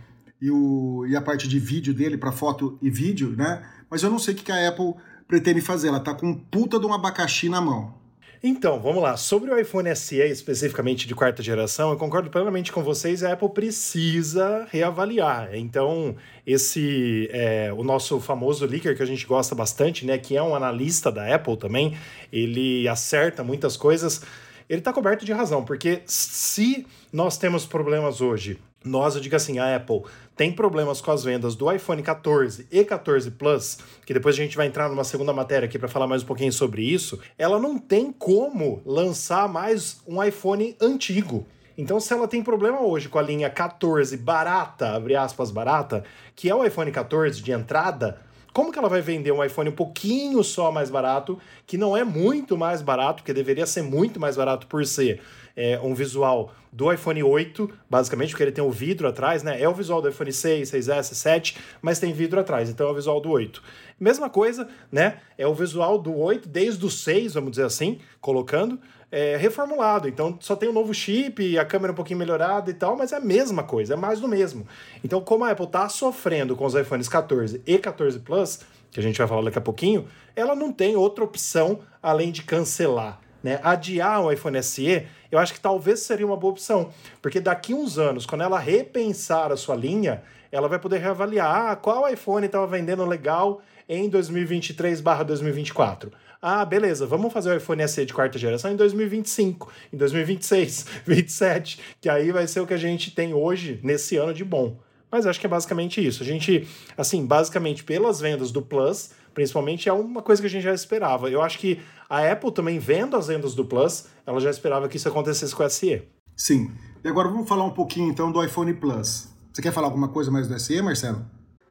e, 0.41 0.49
o, 0.49 1.05
e 1.09 1.17
a 1.17 1.21
parte 1.21 1.49
de 1.49 1.59
vídeo 1.59 1.93
dele 1.93 2.17
para 2.17 2.31
foto 2.31 2.79
e 2.81 2.89
vídeo, 2.89 3.35
né? 3.37 3.69
Mas 3.91 4.05
eu 4.05 4.11
não 4.11 4.19
sei 4.21 4.35
o 4.35 4.37
que 4.37 4.53
a 4.53 4.69
Apple 4.69 4.95
pretende 5.27 5.61
fazer. 5.61 5.89
Ela 5.89 5.99
tá 5.99 6.15
com 6.15 6.33
puta 6.33 6.79
de 6.79 6.87
um 6.87 6.95
abacaxi 6.95 7.49
na 7.49 7.61
mão. 7.61 7.99
Então, 8.43 8.81
vamos 8.81 9.03
lá. 9.03 9.19
Sobre 9.19 9.51
o 9.51 9.59
iPhone 9.59 9.95
SE, 9.95 10.17
especificamente 10.17 11.07
de 11.07 11.15
quarta 11.15 11.43
geração, 11.43 11.91
eu 11.91 11.97
concordo 11.99 12.31
plenamente 12.31 12.73
com 12.73 12.83
vocês, 12.83 13.23
a 13.23 13.35
Apple 13.35 13.51
precisa 13.51 14.67
reavaliar. 14.71 15.55
Então, 15.55 16.17
esse 16.47 17.29
é, 17.33 17.71
o 17.71 17.85
nosso 17.85 18.19
famoso 18.19 18.65
leaker 18.65 18.97
que 18.97 19.03
a 19.03 19.07
gente 19.07 19.27
gosta 19.27 19.55
bastante, 19.55 20.07
né, 20.07 20.17
que 20.17 20.39
é 20.39 20.43
um 20.43 20.55
analista 20.55 21.13
da 21.13 21.35
Apple 21.35 21.59
também, 21.59 21.99
ele 22.33 22.89
acerta 22.89 23.45
muitas 23.45 23.77
coisas. 23.77 24.23
Ele 24.71 24.79
está 24.79 24.91
coberto 24.91 25.23
de 25.23 25.35
razão, 25.35 25.63
porque 25.63 26.01
se 26.07 26.87
nós 27.13 27.37
temos 27.37 27.67
problemas 27.67 28.23
hoje 28.23 28.59
nós, 28.85 29.15
eu 29.15 29.21
digo 29.21 29.37
assim, 29.37 29.59
a 29.59 29.77
Apple 29.77 30.03
tem 30.41 30.51
problemas 30.51 31.03
com 31.03 31.11
as 31.11 31.23
vendas 31.23 31.55
do 31.55 31.71
iPhone 31.71 32.03
14 32.03 32.67
e 32.73 32.83
14 32.83 33.31
Plus, 33.33 33.77
que 34.07 34.15
depois 34.15 34.35
a 34.35 34.39
gente 34.39 34.57
vai 34.57 34.67
entrar 34.67 34.89
numa 34.89 35.05
segunda 35.05 35.35
matéria 35.35 35.67
aqui 35.67 35.79
para 35.79 35.87
falar 35.87 36.07
mais 36.07 36.23
um 36.23 36.27
pouquinho 36.27 36.51
sobre 36.51 36.83
isso, 36.83 37.21
ela 37.37 37.59
não 37.59 37.77
tem 37.77 38.11
como 38.11 38.81
lançar 38.87 39.47
mais 39.47 40.01
um 40.09 40.25
iPhone 40.25 40.75
antigo. 40.81 41.47
Então, 41.77 42.01
se 42.01 42.15
ela 42.15 42.27
tem 42.27 42.43
problema 42.43 42.81
hoje 42.81 43.07
com 43.07 43.19
a 43.19 43.23
linha 43.23 43.51
14 43.51 44.17
barata, 44.17 44.95
abre 44.95 45.15
aspas, 45.15 45.51
barata, 45.51 46.05
que 46.35 46.49
é 46.49 46.55
o 46.55 46.65
iPhone 46.65 46.91
14 46.91 47.43
de 47.43 47.53
entrada, 47.53 48.23
como 48.55 48.73
que 48.73 48.79
ela 48.79 48.89
vai 48.89 49.03
vender 49.03 49.33
um 49.33 49.45
iPhone 49.45 49.69
um 49.69 49.75
pouquinho 49.75 50.43
só 50.43 50.73
mais 50.73 50.89
barato, 50.89 51.39
que 51.67 51.77
não 51.77 51.95
é 51.95 52.03
muito 52.03 52.57
mais 52.57 52.81
barato, 52.81 53.23
que 53.23 53.35
deveria 53.35 53.67
ser 53.67 53.83
muito 53.83 54.19
mais 54.19 54.39
barato 54.39 54.67
por 54.67 54.87
ser 54.87 55.21
é, 55.56 55.79
um 55.81 55.94
visual 55.94 56.52
do 56.73 56.93
iPhone 56.93 57.23
8, 57.23 57.70
basicamente, 57.88 58.31
porque 58.31 58.44
ele 58.44 58.52
tem 58.52 58.62
o 58.62 58.70
vidro 58.70 59.08
atrás, 59.08 59.43
né? 59.43 59.61
É 59.61 59.69
o 59.69 59.75
visual 59.75 60.00
do 60.00 60.08
iPhone 60.08 60.32
6, 60.32 60.70
6S, 60.70 61.14
7, 61.14 61.56
mas 61.82 61.99
tem 61.99 62.12
vidro 62.12 62.38
atrás, 62.38 62.70
então 62.70 62.88
é 62.88 62.91
o 62.91 62.94
visual 62.94 63.20
do 63.20 63.31
8. 63.31 63.62
Mesma 63.99 64.31
coisa, 64.31 64.69
né? 64.91 65.19
É 65.37 65.47
o 65.47 65.55
visual 65.55 65.99
do 65.99 66.17
8 66.17 66.49
desde 66.49 66.85
o 66.85 66.91
6, 66.91 67.35
vamos 67.35 67.50
dizer 67.50 67.64
assim, 67.64 67.99
colocando, 68.20 68.79
é, 69.11 69.37
reformulado. 69.37 70.08
Então 70.08 70.38
só 70.41 70.55
tem 70.55 70.69
um 70.69 70.73
novo 70.73 70.94
chip, 70.94 71.58
a 71.58 71.64
câmera 71.64 71.93
um 71.93 71.97
pouquinho 71.97 72.19
melhorada 72.19 72.70
e 72.70 72.75
tal, 72.75 72.97
mas 72.97 73.12
é 73.12 73.17
a 73.17 73.20
mesma 73.20 73.62
coisa, 73.62 73.94
é 73.94 73.97
mais 73.97 74.20
do 74.20 74.29
mesmo. 74.29 74.67
Então, 75.02 75.20
como 75.20 75.44
a 75.44 75.50
Apple 75.50 75.67
está 75.67 75.88
sofrendo 75.88 76.55
com 76.55 76.64
os 76.64 76.75
iPhones 76.75 77.08
14 77.08 77.61
e 77.67 77.79
14 77.79 78.20
Plus, 78.20 78.61
que 78.91 79.00
a 79.00 79.02
gente 79.02 79.19
vai 79.19 79.26
falar 79.26 79.43
daqui 79.43 79.58
a 79.58 79.62
pouquinho, 79.62 80.06
ela 80.35 80.55
não 80.55 80.73
tem 80.73 80.97
outra 80.97 81.25
opção 81.25 81.81
além 82.02 82.31
de 82.31 82.43
cancelar. 82.43 83.20
Né? 83.43 83.59
Adiar 83.63 84.23
o 84.23 84.31
iPhone 84.31 84.63
SE 84.63 85.07
eu 85.31 85.39
acho 85.39 85.55
que 85.55 85.61
talvez 85.61 86.01
seria 86.01 86.27
uma 86.27 86.37
boa 86.37 86.53
opção. 86.53 86.91
Porque 87.23 87.41
daqui 87.41 87.73
uns 87.73 87.99
anos, 87.99 88.27
quando 88.27 88.43
ela 88.43 88.59
repensar 88.59 89.53
a 89.53 89.57
sua 89.57 89.77
linha, 89.77 90.23
ela 90.51 90.69
vai 90.69 90.79
poder 90.79 90.99
reavaliar 90.99 91.71
ah, 91.71 91.77
qual 91.77 92.13
iPhone 92.13 92.47
estava 92.47 92.67
vendendo 92.67 93.07
legal 93.07 93.63
em 93.89 94.11
2023/2024. 94.11 96.11
Ah, 96.43 96.65
beleza, 96.65 97.07
vamos 97.07 97.33
fazer 97.33 97.51
o 97.51 97.57
iPhone 97.57 97.87
SE 97.87 98.05
de 98.05 98.13
quarta 98.15 98.39
geração 98.39 98.73
em 98.73 98.77
2025, 98.77 99.71
em 99.93 99.97
2026, 99.97 100.87
2027, 101.05 101.81
que 102.01 102.09
aí 102.09 102.33
vai 102.33 102.47
ser 102.47 102.61
o 102.61 102.67
que 102.67 102.73
a 102.73 102.79
gente 102.79 103.11
tem 103.11 103.35
hoje, 103.35 103.79
nesse 103.83 104.17
ano 104.17 104.33
de 104.33 104.43
bom. 104.43 104.79
Mas 105.11 105.27
acho 105.27 105.39
que 105.39 105.47
é 105.47 105.49
basicamente 105.49 106.05
isso. 106.05 106.23
A 106.23 106.27
gente, 106.27 106.67
assim, 106.97 107.27
basicamente 107.27 107.85
pelas 107.85 108.21
vendas 108.21 108.51
do 108.51 108.63
Plus, 108.63 109.11
principalmente, 109.35 109.88
é 109.88 109.93
uma 109.93 110.23
coisa 110.23 110.41
que 110.43 110.47
a 110.47 110.50
gente 110.50 110.62
já 110.62 110.75
esperava. 110.75 111.31
Eu 111.31 111.43
acho 111.43 111.59
que 111.59 111.81
a 112.09 112.31
Apple 112.31 112.53
também 112.53 112.79
vendo 112.79 113.17
as 113.17 113.29
vendas 113.29 113.55
do 113.55 113.65
Plus, 113.65 114.06
ela 114.27 114.41
já 114.41 114.50
esperava 114.50 114.88
que 114.88 114.97
isso 114.97 115.09
acontecesse 115.09 115.55
com 115.55 115.62
o 115.62 115.71
SE. 115.71 116.03
Sim. 116.37 116.71
E 117.05 117.09
agora 117.09 117.29
vamos 117.29 117.49
falar 117.49 117.65
um 117.65 117.71
pouquinho 117.71 118.11
então 118.11 118.31
do 118.31 118.43
iPhone 118.44 118.73
Plus. 118.75 119.29
Você 119.53 119.62
quer 119.62 119.73
falar 119.73 119.88
alguma 119.88 120.09
coisa 120.09 120.31
mais 120.31 120.49
do 120.49 120.59
SE, 120.59 120.81
Marcelo? 120.82 121.25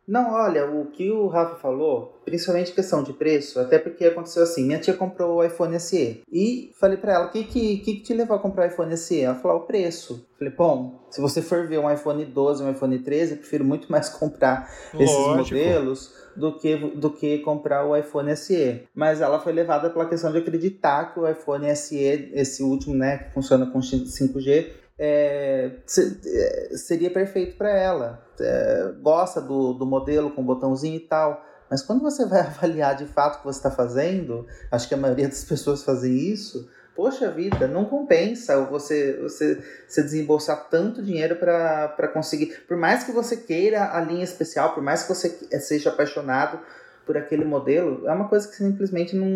Não, 0.09 0.33
olha, 0.33 0.65
o 0.65 0.87
que 0.87 1.11
o 1.11 1.27
Rafa 1.27 1.55
falou, 1.57 2.19
principalmente 2.25 2.73
questão 2.73 3.03
de 3.03 3.13
preço, 3.13 3.59
até 3.59 3.77
porque 3.77 4.05
aconteceu 4.05 4.41
assim, 4.41 4.65
minha 4.65 4.79
tia 4.79 4.95
comprou 4.95 5.35
o 5.35 5.43
iPhone 5.43 5.79
SE 5.79 6.23
e 6.31 6.71
falei 6.79 6.97
para 6.97 7.13
ela, 7.13 7.27
o 7.27 7.31
que, 7.31 7.43
que, 7.43 7.77
que 7.77 7.99
te 7.99 8.11
levou 8.15 8.35
a 8.35 8.39
comprar 8.39 8.67
o 8.67 8.71
iPhone 8.71 8.97
SE? 8.97 9.21
Ela 9.21 9.35
falou, 9.35 9.57
o 9.57 9.67
preço. 9.67 10.27
Falei, 10.39 10.51
bom, 10.51 10.99
se 11.11 11.21
você 11.21 11.43
for 11.43 11.67
ver 11.67 11.77
um 11.77 11.91
iPhone 11.91 12.25
12, 12.25 12.63
um 12.63 12.71
iPhone 12.71 12.97
13, 12.97 13.33
eu 13.33 13.37
prefiro 13.37 13.63
muito 13.63 13.85
mais 13.93 14.09
comprar 14.09 14.67
Lógico. 14.95 15.03
esses 15.03 15.51
modelos 15.51 16.13
do 16.35 16.57
que, 16.57 16.75
do 16.75 17.11
que 17.11 17.37
comprar 17.39 17.85
o 17.85 17.95
iPhone 17.95 18.35
SE. 18.35 18.87
Mas 18.95 19.21
ela 19.21 19.39
foi 19.39 19.53
levada 19.53 19.91
pela 19.91 20.09
questão 20.09 20.31
de 20.31 20.39
acreditar 20.39 21.13
que 21.13 21.19
o 21.19 21.29
iPhone 21.29 21.75
SE, 21.75 22.31
esse 22.33 22.63
último, 22.63 22.95
né, 22.95 23.17
que 23.19 23.33
funciona 23.35 23.67
com 23.67 23.79
5G, 23.79 24.71
é, 24.99 25.71
é, 25.77 26.69
seria 26.75 27.09
perfeito 27.09 27.57
para 27.57 27.71
ela. 27.71 28.21
É, 28.37 28.91
gosta 29.01 29.39
do, 29.39 29.73
do 29.73 29.85
modelo 29.85 30.31
com 30.31 30.43
botãozinho 30.43 30.97
e 30.97 30.99
tal. 30.99 31.45
Mas 31.71 31.81
quando 31.81 32.01
você 32.01 32.25
vai 32.25 32.41
avaliar 32.45 32.95
de 32.97 33.05
fato 33.05 33.35
o 33.35 33.39
que 33.39 33.45
você 33.45 33.59
está 33.59 33.71
fazendo, 33.71 34.45
acho 34.69 34.87
que 34.89 34.93
a 34.93 34.97
maioria 34.97 35.29
das 35.29 35.45
pessoas 35.45 35.83
fazem 35.83 36.13
isso. 36.13 36.69
Poxa 36.93 37.31
vida, 37.31 37.65
não 37.65 37.85
compensa 37.85 38.65
você, 38.65 39.17
você, 39.21 39.63
você 39.87 40.03
desembolsar 40.03 40.67
tanto 40.69 41.01
dinheiro 41.01 41.37
para 41.37 42.09
conseguir. 42.09 42.65
Por 42.67 42.75
mais 42.75 43.05
que 43.05 43.13
você 43.13 43.37
queira 43.37 43.95
a 43.95 44.01
linha 44.01 44.23
especial, 44.23 44.73
por 44.73 44.83
mais 44.83 45.03
que 45.03 45.09
você 45.13 45.29
seja 45.61 45.91
apaixonado 45.91 46.59
por 47.05 47.15
aquele 47.15 47.45
modelo, 47.45 48.05
é 48.05 48.11
uma 48.11 48.27
coisa 48.27 48.49
que 48.49 48.55
simplesmente 48.55 49.15
não, 49.15 49.27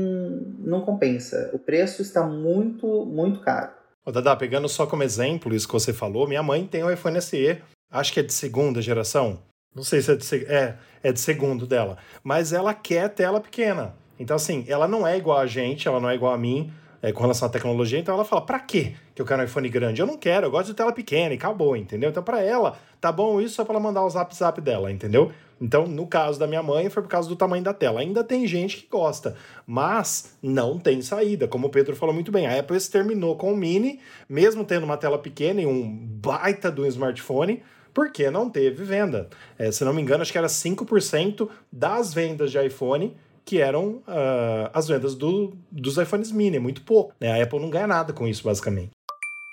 não 0.60 0.82
compensa. 0.82 1.52
O 1.54 1.60
preço 1.60 2.02
está 2.02 2.22
muito, 2.22 3.06
muito 3.06 3.40
caro. 3.40 3.72
Ô, 4.06 4.12
Dada, 4.12 4.36
pegando 4.36 4.68
só 4.68 4.86
como 4.86 5.02
exemplo 5.02 5.56
isso 5.56 5.68
que 5.68 5.74
você 5.74 5.94
falou, 5.94 6.28
minha 6.28 6.44
mãe 6.44 6.68
tem 6.68 6.84
um 6.84 6.92
iPhone 6.92 7.22
SE, 7.22 7.62
acho 7.90 8.12
que 8.12 8.20
é 8.20 8.24
de 8.24 8.34
segunda 8.34 8.82
geração. 8.82 9.40
Não 9.74 9.84
sei 9.84 10.02
se 10.02 10.12
é 10.12 10.16
de, 10.16 10.46
é, 10.46 10.78
é 11.02 11.12
de 11.12 11.20
segundo 11.20 11.66
dela. 11.66 11.98
Mas 12.24 12.52
ela 12.52 12.74
quer 12.74 13.10
tela 13.10 13.40
pequena. 13.40 13.96
Então, 14.20 14.36
assim, 14.36 14.66
ela 14.68 14.88
não 14.88 15.08
é 15.08 15.18
igual 15.18 15.40
a 15.40 15.48
gente, 15.48 15.88
ela 15.88 16.00
não 16.00 16.10
é 16.10 16.16
igual 16.16 16.34
a 16.34 16.38
mim 16.38 16.72
é, 17.02 17.12
com 17.12 17.22
relação 17.22 17.48
à 17.48 17.52
tecnologia. 17.52 18.00
Então 18.00 18.14
ela 18.14 18.26
fala: 18.26 18.42
pra 18.42 18.60
quê 18.60 18.96
que 19.14 19.22
eu 19.22 19.26
quero 19.26 19.42
um 19.42 19.46
iPhone 19.46 19.70
grande? 19.70 20.02
Eu 20.02 20.08
não 20.08 20.18
quero, 20.18 20.48
eu 20.48 20.52
gosto 20.52 20.68
de 20.68 20.74
tela 20.74 20.92
pequena 20.92 21.34
e 21.34 21.38
acabou, 21.38 21.76
entendeu? 21.76 22.10
Então, 22.10 22.24
para 22.24 22.42
ela, 22.42 22.78
tá 23.00 23.12
bom 23.12 23.40
isso 23.42 23.56
só 23.56 23.66
para 23.66 23.76
ela 23.76 23.84
mandar 23.84 24.04
o 24.04 24.10
zap 24.10 24.36
zap 24.36 24.60
dela, 24.62 24.92
entendeu? 24.92 25.32
Então, 25.64 25.88
no 25.88 26.06
caso 26.06 26.38
da 26.38 26.46
minha 26.46 26.62
mãe, 26.62 26.90
foi 26.90 27.02
por 27.02 27.08
causa 27.08 27.30
do 27.30 27.38
tamanho 27.38 27.64
da 27.64 27.74
tela. 27.74 28.02
Ainda 28.02 28.22
tem 28.22 28.46
gente 28.46 28.82
que 28.82 28.88
gosta, 28.90 29.38
mas 29.66 30.36
não 30.44 30.78
tem 30.78 31.02
saída. 31.02 31.48
Como 31.48 31.68
o 31.68 31.70
Pedro 31.70 31.96
falou 31.96 32.14
muito 32.14 32.34
bem, 32.34 32.46
a 32.46 32.60
Apple 32.60 32.78
terminou 32.82 33.38
com 33.38 33.54
o 33.54 33.56
Mini, 33.56 34.02
mesmo 34.28 34.66
tendo 34.66 34.84
uma 34.84 34.98
tela 34.98 35.18
pequena 35.18 35.62
e 35.62 35.66
um 35.66 35.90
baita 36.22 36.70
do 36.70 36.86
smartphone, 36.86 37.64
porque 37.94 38.30
não 38.30 38.50
teve 38.50 38.84
venda. 38.84 39.30
É, 39.58 39.72
se 39.72 39.86
não 39.86 39.94
me 39.94 40.02
engano, 40.02 40.22
acho 40.22 40.34
que 40.34 40.38
era 40.38 40.48
5% 40.48 41.48
das 41.72 42.14
vendas 42.14 42.52
de 42.52 42.62
iPhone 42.62 43.16
que 43.46 43.62
eram 43.62 44.02
uh, 44.08 44.70
as 44.74 44.90
vendas 44.90 45.16
do, 45.16 45.54
dos 45.72 45.98
iPhones 45.98 46.30
mini, 46.30 46.58
é 46.58 46.60
muito 46.60 46.82
pouco. 46.82 47.14
Né? 47.22 47.32
A 47.32 47.42
Apple 47.42 47.60
não 47.60 47.70
ganha 47.70 47.88
nada 47.88 48.12
com 48.12 48.28
isso, 48.28 48.44
basicamente. 48.44 48.92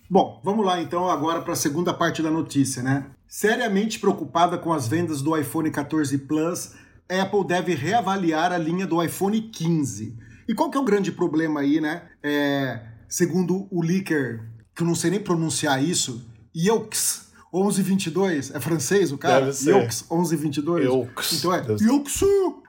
Bom, 0.09 0.40
vamos 0.43 0.67
lá 0.67 0.81
então 0.81 1.09
agora 1.09 1.40
para 1.40 1.52
a 1.52 1.57
segunda 1.57 1.95
parte 1.95 2.21
da 2.21 2.33
notícia, 2.33 2.83
né? 2.83 3.07
Seriamente 3.30 4.00
preocupada 4.00 4.58
com 4.58 4.72
as 4.72 4.88
vendas 4.88 5.22
do 5.22 5.37
iPhone 5.37 5.70
14 5.70 6.18
Plus, 6.18 6.72
Apple 7.08 7.46
deve 7.46 7.76
reavaliar 7.76 8.52
a 8.52 8.58
linha 8.58 8.88
do 8.88 9.00
iPhone 9.00 9.40
15. 9.40 10.18
E 10.49 10.52
qual 10.52 10.68
que 10.68 10.76
é 10.76 10.80
o 10.80 10.84
grande 10.84 11.12
problema 11.12 11.60
aí, 11.60 11.80
né? 11.80 12.02
É, 12.25 12.80
segundo 13.08 13.68
o 13.70 13.80
leaker, 13.82 14.50
que 14.75 14.82
eu 14.82 14.87
não 14.87 14.96
sei 14.96 15.12
nem 15.12 15.20
pronunciar 15.20 15.80
isso, 15.80 16.28
Yokes 16.56 17.30
1122, 17.54 18.50
é 18.52 18.58
francês 18.58 19.12
o 19.12 19.18
cara? 19.18 19.44
Deve 19.44 19.52
ser. 19.52 19.76
Yokes 19.76 20.04
1122. 20.10 20.84
Yokes. 20.87 21.32
Então 21.34 21.54
é 21.54 21.58
Yokes 21.80 22.20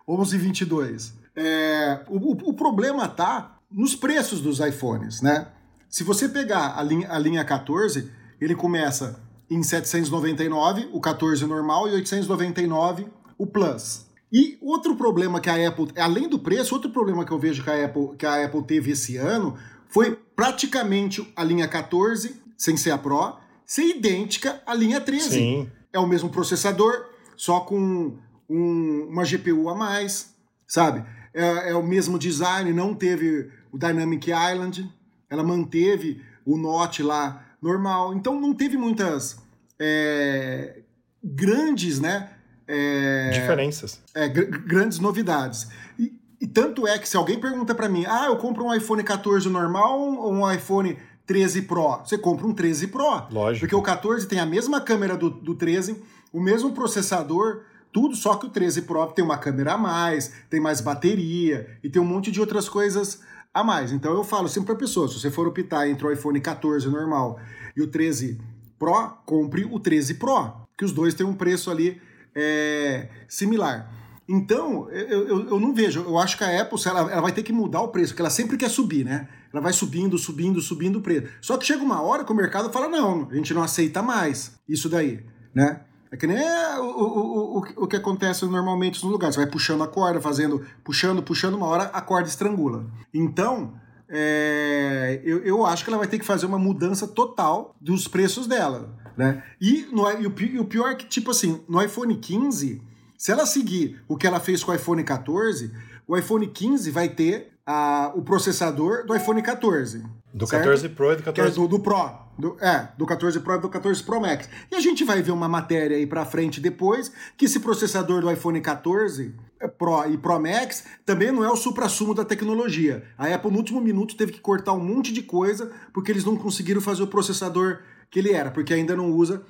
1122. 0.07 1.13
É, 1.35 2.01
o, 2.07 2.49
o 2.49 2.53
problema 2.53 3.07
tá 3.07 3.57
nos 3.71 3.95
preços 3.95 4.41
dos 4.41 4.59
iPhones, 4.59 5.23
né? 5.23 5.47
Se 5.89 6.03
você 6.03 6.29
pegar 6.29 6.77
a 6.77 6.83
linha, 6.83 7.11
a 7.11 7.17
linha 7.17 7.43
14, 7.43 8.11
ele 8.39 8.53
começa 8.53 9.19
em 9.51 9.62
799, 9.62 10.88
o 10.93 11.01
14 11.01 11.46
normal, 11.46 11.89
e 11.89 11.91
899, 11.91 13.05
o 13.38 13.46
Plus. 13.46 14.05
E 14.31 14.58
outro 14.62 14.96
problema 14.96 15.41
que 15.41 15.50
a 15.50 15.67
Apple, 15.67 15.89
além 15.98 16.29
do 16.29 16.39
preço, 16.39 16.74
outro 16.74 16.89
problema 16.89 17.25
que 17.25 17.34
eu 17.34 17.38
vejo 17.38 17.62
que 17.62 17.70
a 17.70 17.86
Apple, 17.86 18.15
que 18.17 18.25
a 18.25 18.46
Apple 18.46 18.63
teve 18.63 18.91
esse 18.91 19.17
ano 19.17 19.58
foi 19.89 20.17
praticamente 20.34 21.29
a 21.36 21.43
linha 21.43 21.67
14, 21.67 22.41
sem 22.58 22.77
ser 22.77 22.91
a 22.91 22.98
Pro, 22.98 23.36
ser 23.65 23.84
idêntica 23.84 24.62
à 24.65 24.74
linha 24.74 25.01
13. 25.01 25.29
Sim. 25.29 25.70
É 25.91 26.00
o 26.00 26.08
mesmo 26.08 26.29
processador, 26.29 27.10
só 27.36 27.60
com 27.60 28.17
um, 28.50 29.08
uma 29.10 29.25
GPU 29.25 29.67
a 29.67 29.75
mais, 29.75 30.34
sabe? 30.65 31.03
É, 31.34 31.72
é, 31.72 31.75
o 31.75 31.84
mesmo 31.84 32.17
design, 32.17 32.72
não 32.72 32.93
teve 32.93 33.51
o 33.70 33.77
Dynamic 33.77 34.31
Island, 34.31 34.89
ela 35.29 35.43
manteve 35.43 36.22
o 36.46 36.55
Note 36.55 37.03
lá 37.03 37.46
normal. 37.62 38.13
Então 38.13 38.39
não 38.39 38.53
teve 38.53 38.77
muitas 38.77 39.40
é, 39.83 40.81
grandes, 41.23 42.00
né? 42.00 42.29
É, 42.67 43.31
Diferenças. 43.31 44.00
É, 44.13 44.27
gr 44.27 44.59
grandes 44.59 45.00
novidades. 45.00 45.67
E, 45.97 46.13
e, 46.39 46.47
tanto 46.47 46.88
é 46.88 47.00
que 47.00 47.09
se 47.09 47.17
alguém 47.17 47.39
pergunta 47.39 47.73
para 47.73 47.89
mim, 47.89 48.05
ah, 48.07 48.27
eu 48.27 48.38
compro 48.38 48.63
um 48.63 48.73
iPhone 48.73 49.03
14 49.03 49.50
normal 49.50 50.00
ou 50.00 50.31
um 50.31 50.51
iPhone 50.51 50.95
13 51.25 51.63
Pro? 51.63 51.97
Você 52.05 52.15
compra 52.15 52.45
um 52.45 52.53
13 52.53 52.88
Pro. 52.88 53.23
Lógico. 53.31 53.61
Porque 53.61 53.75
o 53.75 53.81
14 53.81 54.27
tem 54.27 54.39
a 54.39 54.45
mesma 54.45 54.79
câmera 54.79 55.17
do, 55.17 55.31
do 55.31 55.55
13, 55.55 56.01
o 56.31 56.39
mesmo 56.39 56.71
processador, 56.73 57.63
tudo, 57.91 58.15
só 58.15 58.35
que 58.35 58.45
o 58.45 58.50
13 58.50 58.83
Pro 58.83 59.07
tem 59.07 59.25
uma 59.25 59.38
câmera 59.38 59.73
a 59.73 59.77
mais, 59.77 60.31
tem 60.47 60.59
mais 60.59 60.79
bateria 60.79 61.77
e 61.83 61.89
tem 61.89 62.00
um 62.00 62.05
monte 62.05 62.31
de 62.31 62.39
outras 62.39 62.69
coisas 62.69 63.19
a 63.51 63.63
mais. 63.63 63.91
Então 63.91 64.13
eu 64.13 64.23
falo 64.23 64.47
sempre 64.47 64.67
para 64.67 64.75
pessoas, 64.75 65.11
se 65.11 65.19
você 65.19 65.31
for 65.31 65.47
optar 65.47 65.89
entre 65.89 66.05
o 66.05 66.11
iPhone 66.11 66.39
14 66.39 66.88
normal 66.88 67.39
e 67.75 67.81
o 67.81 67.88
13 67.88 68.39
Pro, 68.81 69.15
compre 69.27 69.63
o 69.63 69.79
13 69.79 70.15
Pro, 70.15 70.53
que 70.75 70.83
os 70.83 70.91
dois 70.91 71.13
têm 71.13 71.23
um 71.23 71.35
preço 71.35 71.69
ali 71.69 72.01
é, 72.33 73.07
similar. 73.29 73.88
Então, 74.27 74.89
eu, 74.89 75.27
eu, 75.27 75.50
eu, 75.50 75.59
não 75.59 75.71
vejo. 75.71 76.01
Eu 76.01 76.17
acho 76.17 76.35
que 76.35 76.43
a 76.43 76.61
Apple 76.61 76.79
ela, 76.83 77.11
ela 77.11 77.21
vai 77.21 77.31
ter 77.31 77.43
que 77.43 77.53
mudar 77.53 77.81
o 77.81 77.89
preço, 77.89 78.13
porque 78.13 78.23
ela 78.23 78.31
sempre 78.31 78.57
quer 78.57 78.71
subir, 78.71 79.05
né? 79.05 79.27
Ela 79.53 79.61
vai 79.61 79.71
subindo, 79.71 80.17
subindo, 80.17 80.59
subindo 80.61 80.97
o 80.97 81.01
preço. 81.01 81.27
Só 81.41 81.57
que 81.57 81.65
chega 81.65 81.83
uma 81.83 82.01
hora 82.01 82.23
que 82.23 82.31
o 82.31 82.35
mercado 82.35 82.71
fala: 82.71 82.88
não, 82.88 83.29
a 83.29 83.35
gente 83.35 83.53
não 83.53 83.61
aceita 83.61 84.01
mais 84.01 84.53
isso 84.67 84.89
daí, 84.89 85.23
né? 85.53 85.81
É 86.11 86.17
que 86.17 86.25
nem 86.25 86.39
o, 86.79 86.83
o, 86.83 87.57
o, 87.57 87.63
o 87.83 87.88
que 87.88 87.95
acontece 87.95 88.45
normalmente 88.45 89.03
nos 89.03 89.11
lugares. 89.11 89.35
Você 89.35 89.41
vai 89.41 89.51
puxando 89.51 89.83
a 89.83 89.88
corda, 89.88 90.19
fazendo, 90.19 90.65
puxando, 90.83 91.21
puxando, 91.21 91.53
uma 91.53 91.67
hora 91.67 91.83
a 91.83 92.01
corda 92.01 92.27
estrangula. 92.27 92.85
Então, 93.13 93.73
é, 94.13 95.21
eu, 95.23 95.39
eu 95.39 95.65
acho 95.65 95.85
que 95.85 95.89
ela 95.89 95.97
vai 95.97 96.07
ter 96.07 96.19
que 96.19 96.25
fazer 96.25 96.45
uma 96.45 96.59
mudança 96.59 97.07
total 97.07 97.75
dos 97.79 98.07
preços 98.07 98.45
dela. 98.45 98.93
Né? 99.17 99.41
E, 99.59 99.87
no, 99.91 100.09
e, 100.11 100.27
o, 100.27 100.65
pior 100.65 100.91
é 100.91 100.95
que, 100.95 101.05
tipo 101.05 101.31
assim, 101.31 101.61
no 101.67 101.81
iPhone 101.81 102.15
15, 102.15 102.81
se 103.17 103.31
ela 103.31 103.45
seguir 103.45 104.03
o 104.07 104.17
que 104.17 104.27
ela 104.27 104.39
fez 104.39 104.63
com 104.63 104.71
o 104.71 104.75
iPhone 104.75 105.03
14, 105.03 105.71
o 106.05 106.17
iPhone 106.17 106.45
15 106.45 106.91
vai 106.91 107.07
ter 107.07 107.50
a, 107.65 108.11
o 108.15 108.21
processador 108.21 109.05
do 109.05 109.15
iPhone 109.15 109.41
14. 109.41 110.03
Do 110.33 110.47
certo? 110.47 110.63
14 110.63 110.89
Pro 110.89 111.11
e 111.11 111.15
do 111.17 111.23
14 111.23 111.33
que 111.33 111.41
é 111.41 111.61
do, 111.61 111.67
do 111.67 111.79
Pro. 111.79 112.21
Do, 112.37 112.57
é, 112.59 112.89
do 112.97 113.05
14 113.05 113.39
Pro 113.41 113.55
e 113.55 113.59
do 113.59 113.69
14 113.69 114.03
Pro 114.03 114.21
Max. 114.21 114.49
E 114.71 114.75
a 114.75 114.79
gente 114.79 115.03
vai 115.03 115.21
ver 115.21 115.31
uma 115.31 115.47
matéria 115.47 115.97
aí 115.97 116.07
pra 116.07 116.25
frente 116.25 116.59
depois 116.59 117.11
que 117.37 117.45
esse 117.45 117.59
processador 117.59 118.21
do 118.21 118.31
iPhone 118.31 118.59
14 118.61 119.35
é, 119.59 119.67
Pro 119.67 120.09
e 120.09 120.17
Pro 120.17 120.39
Max 120.39 120.85
também 121.05 121.31
não 121.31 121.43
é 121.43 121.49
o 121.49 121.55
supra-sumo 121.55 122.13
da 122.13 122.25
tecnologia. 122.25 123.03
A 123.17 123.27
Apple, 123.27 123.51
no 123.51 123.57
último 123.57 123.81
minuto, 123.81 124.15
teve 124.15 124.31
que 124.31 124.39
cortar 124.39 124.73
um 124.73 124.83
monte 124.83 125.11
de 125.13 125.21
coisa 125.21 125.71
porque 125.93 126.11
eles 126.11 126.23
não 126.23 126.35
conseguiram 126.35 126.81
fazer 126.81 127.03
o 127.03 127.07
processador 127.07 127.79
que 128.09 128.19
ele 128.19 128.31
era, 128.31 128.51
porque 128.51 128.73
ainda 128.73 128.95
não 128.95 129.11
usa 129.11 129.41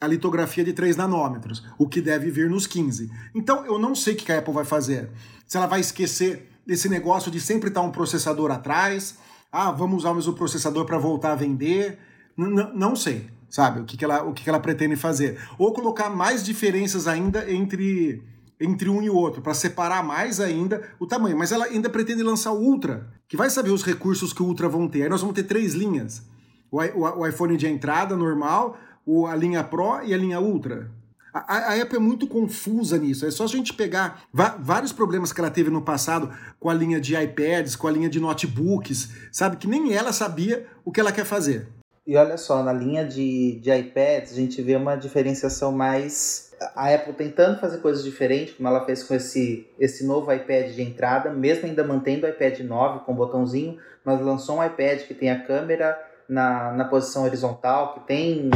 a 0.00 0.06
litografia 0.06 0.64
de 0.64 0.72
3 0.72 0.96
nanômetros, 0.96 1.62
o 1.78 1.86
que 1.86 2.00
deve 2.00 2.30
vir 2.30 2.48
nos 2.48 2.66
15. 2.66 3.10
Então, 3.34 3.66
eu 3.66 3.78
não 3.78 3.94
sei 3.94 4.14
o 4.14 4.16
que 4.16 4.32
a 4.32 4.38
Apple 4.38 4.54
vai 4.54 4.64
fazer. 4.64 5.10
Se 5.46 5.58
ela 5.58 5.66
vai 5.66 5.80
esquecer 5.80 6.49
desse 6.70 6.88
negócio 6.88 7.32
de 7.32 7.40
sempre 7.40 7.68
estar 7.68 7.80
um 7.80 7.90
processador 7.90 8.52
atrás, 8.52 9.18
ah, 9.50 9.72
vamos 9.72 9.98
usar 9.98 10.12
o 10.12 10.14
mesmo 10.14 10.34
processador 10.34 10.84
para 10.84 10.98
voltar 10.98 11.32
a 11.32 11.34
vender, 11.34 11.98
N 12.38 12.70
não 12.72 12.94
sei, 12.94 13.28
sabe, 13.48 13.80
o 13.80 13.84
que, 13.84 13.96
que, 13.96 14.04
ela, 14.04 14.22
o 14.22 14.32
que, 14.32 14.44
que 14.44 14.48
ela 14.48 14.60
pretende 14.60 14.94
fazer. 14.94 15.36
Ou 15.58 15.72
colocar 15.72 16.08
mais 16.08 16.44
diferenças 16.44 17.08
ainda 17.08 17.50
entre 17.50 18.22
entre 18.60 18.88
um 18.88 19.02
e 19.02 19.10
o 19.10 19.16
outro, 19.16 19.40
para 19.42 19.54
separar 19.54 20.04
mais 20.04 20.38
ainda 20.38 20.82
o 21.00 21.06
tamanho. 21.06 21.36
Mas 21.36 21.50
ela 21.50 21.64
ainda 21.64 21.88
pretende 21.88 22.22
lançar 22.22 22.52
o 22.52 22.60
Ultra, 22.60 23.10
que 23.26 23.36
vai 23.36 23.48
saber 23.48 23.70
os 23.70 23.82
recursos 23.82 24.34
que 24.34 24.42
o 24.42 24.46
Ultra 24.46 24.68
vão 24.68 24.86
ter. 24.86 25.02
Aí 25.02 25.08
nós 25.08 25.22
vamos 25.22 25.34
ter 25.34 25.44
três 25.44 25.72
linhas 25.72 26.22
o, 26.70 26.78
o, 26.78 27.20
o 27.20 27.26
iPhone 27.26 27.56
de 27.56 27.66
entrada 27.66 28.14
normal, 28.14 28.78
o, 29.04 29.26
a 29.26 29.34
linha 29.34 29.64
Pro 29.64 30.04
e 30.04 30.14
a 30.14 30.16
linha 30.16 30.38
Ultra. 30.38 30.90
A, 31.32 31.72
a, 31.72 31.82
Apple 31.82 31.96
é 31.96 32.00
muito 32.00 32.26
confusa 32.26 32.98
nisso. 32.98 33.26
É 33.26 33.30
só 33.30 33.44
a 33.44 33.48
gente 33.48 33.72
pegar 33.72 34.22
vários 34.32 34.92
problemas 34.92 35.32
que 35.32 35.40
ela 35.40 35.50
teve 35.50 35.70
no 35.70 35.82
passado 35.82 36.30
com 36.58 36.68
a 36.68 36.74
linha 36.74 37.00
de 37.00 37.16
iPads, 37.16 37.76
com 37.76 37.86
a 37.86 37.90
linha 37.90 38.08
de 38.08 38.20
notebooks, 38.20 39.10
sabe? 39.30 39.56
Que 39.56 39.66
nem 39.66 39.94
ela 39.94 40.12
sabia 40.12 40.66
o 40.84 40.90
que 40.90 41.00
ela 41.00 41.12
quer 41.12 41.24
fazer. 41.24 41.68
E 42.06 42.16
olha 42.16 42.36
só, 42.36 42.62
na 42.62 42.72
linha 42.72 43.04
de, 43.04 43.60
de 43.60 43.70
iPads, 43.70 44.32
a 44.32 44.36
gente 44.36 44.60
vê 44.62 44.74
uma 44.74 44.96
diferenciação 44.96 45.70
mais. 45.70 46.50
A 46.74 46.92
Apple 46.92 47.14
tentando 47.14 47.58
fazer 47.58 47.78
coisas 47.78 48.04
diferentes, 48.04 48.54
como 48.54 48.68
ela 48.68 48.84
fez 48.84 49.02
com 49.02 49.14
esse, 49.14 49.66
esse 49.78 50.04
novo 50.04 50.32
iPad 50.32 50.72
de 50.72 50.82
entrada, 50.82 51.30
mesmo 51.30 51.66
ainda 51.66 51.84
mantendo 51.84 52.26
o 52.26 52.28
iPad 52.28 52.60
9 52.60 53.04
com 53.04 53.14
botãozinho, 53.14 53.78
mas 54.04 54.20
lançou 54.20 54.58
um 54.58 54.64
iPad 54.64 55.02
que 55.02 55.14
tem 55.14 55.30
a 55.30 55.42
câmera 55.42 55.98
na, 56.28 56.72
na 56.72 56.84
posição 56.84 57.24
horizontal, 57.24 57.94
que 57.94 58.00
tem 58.06 58.50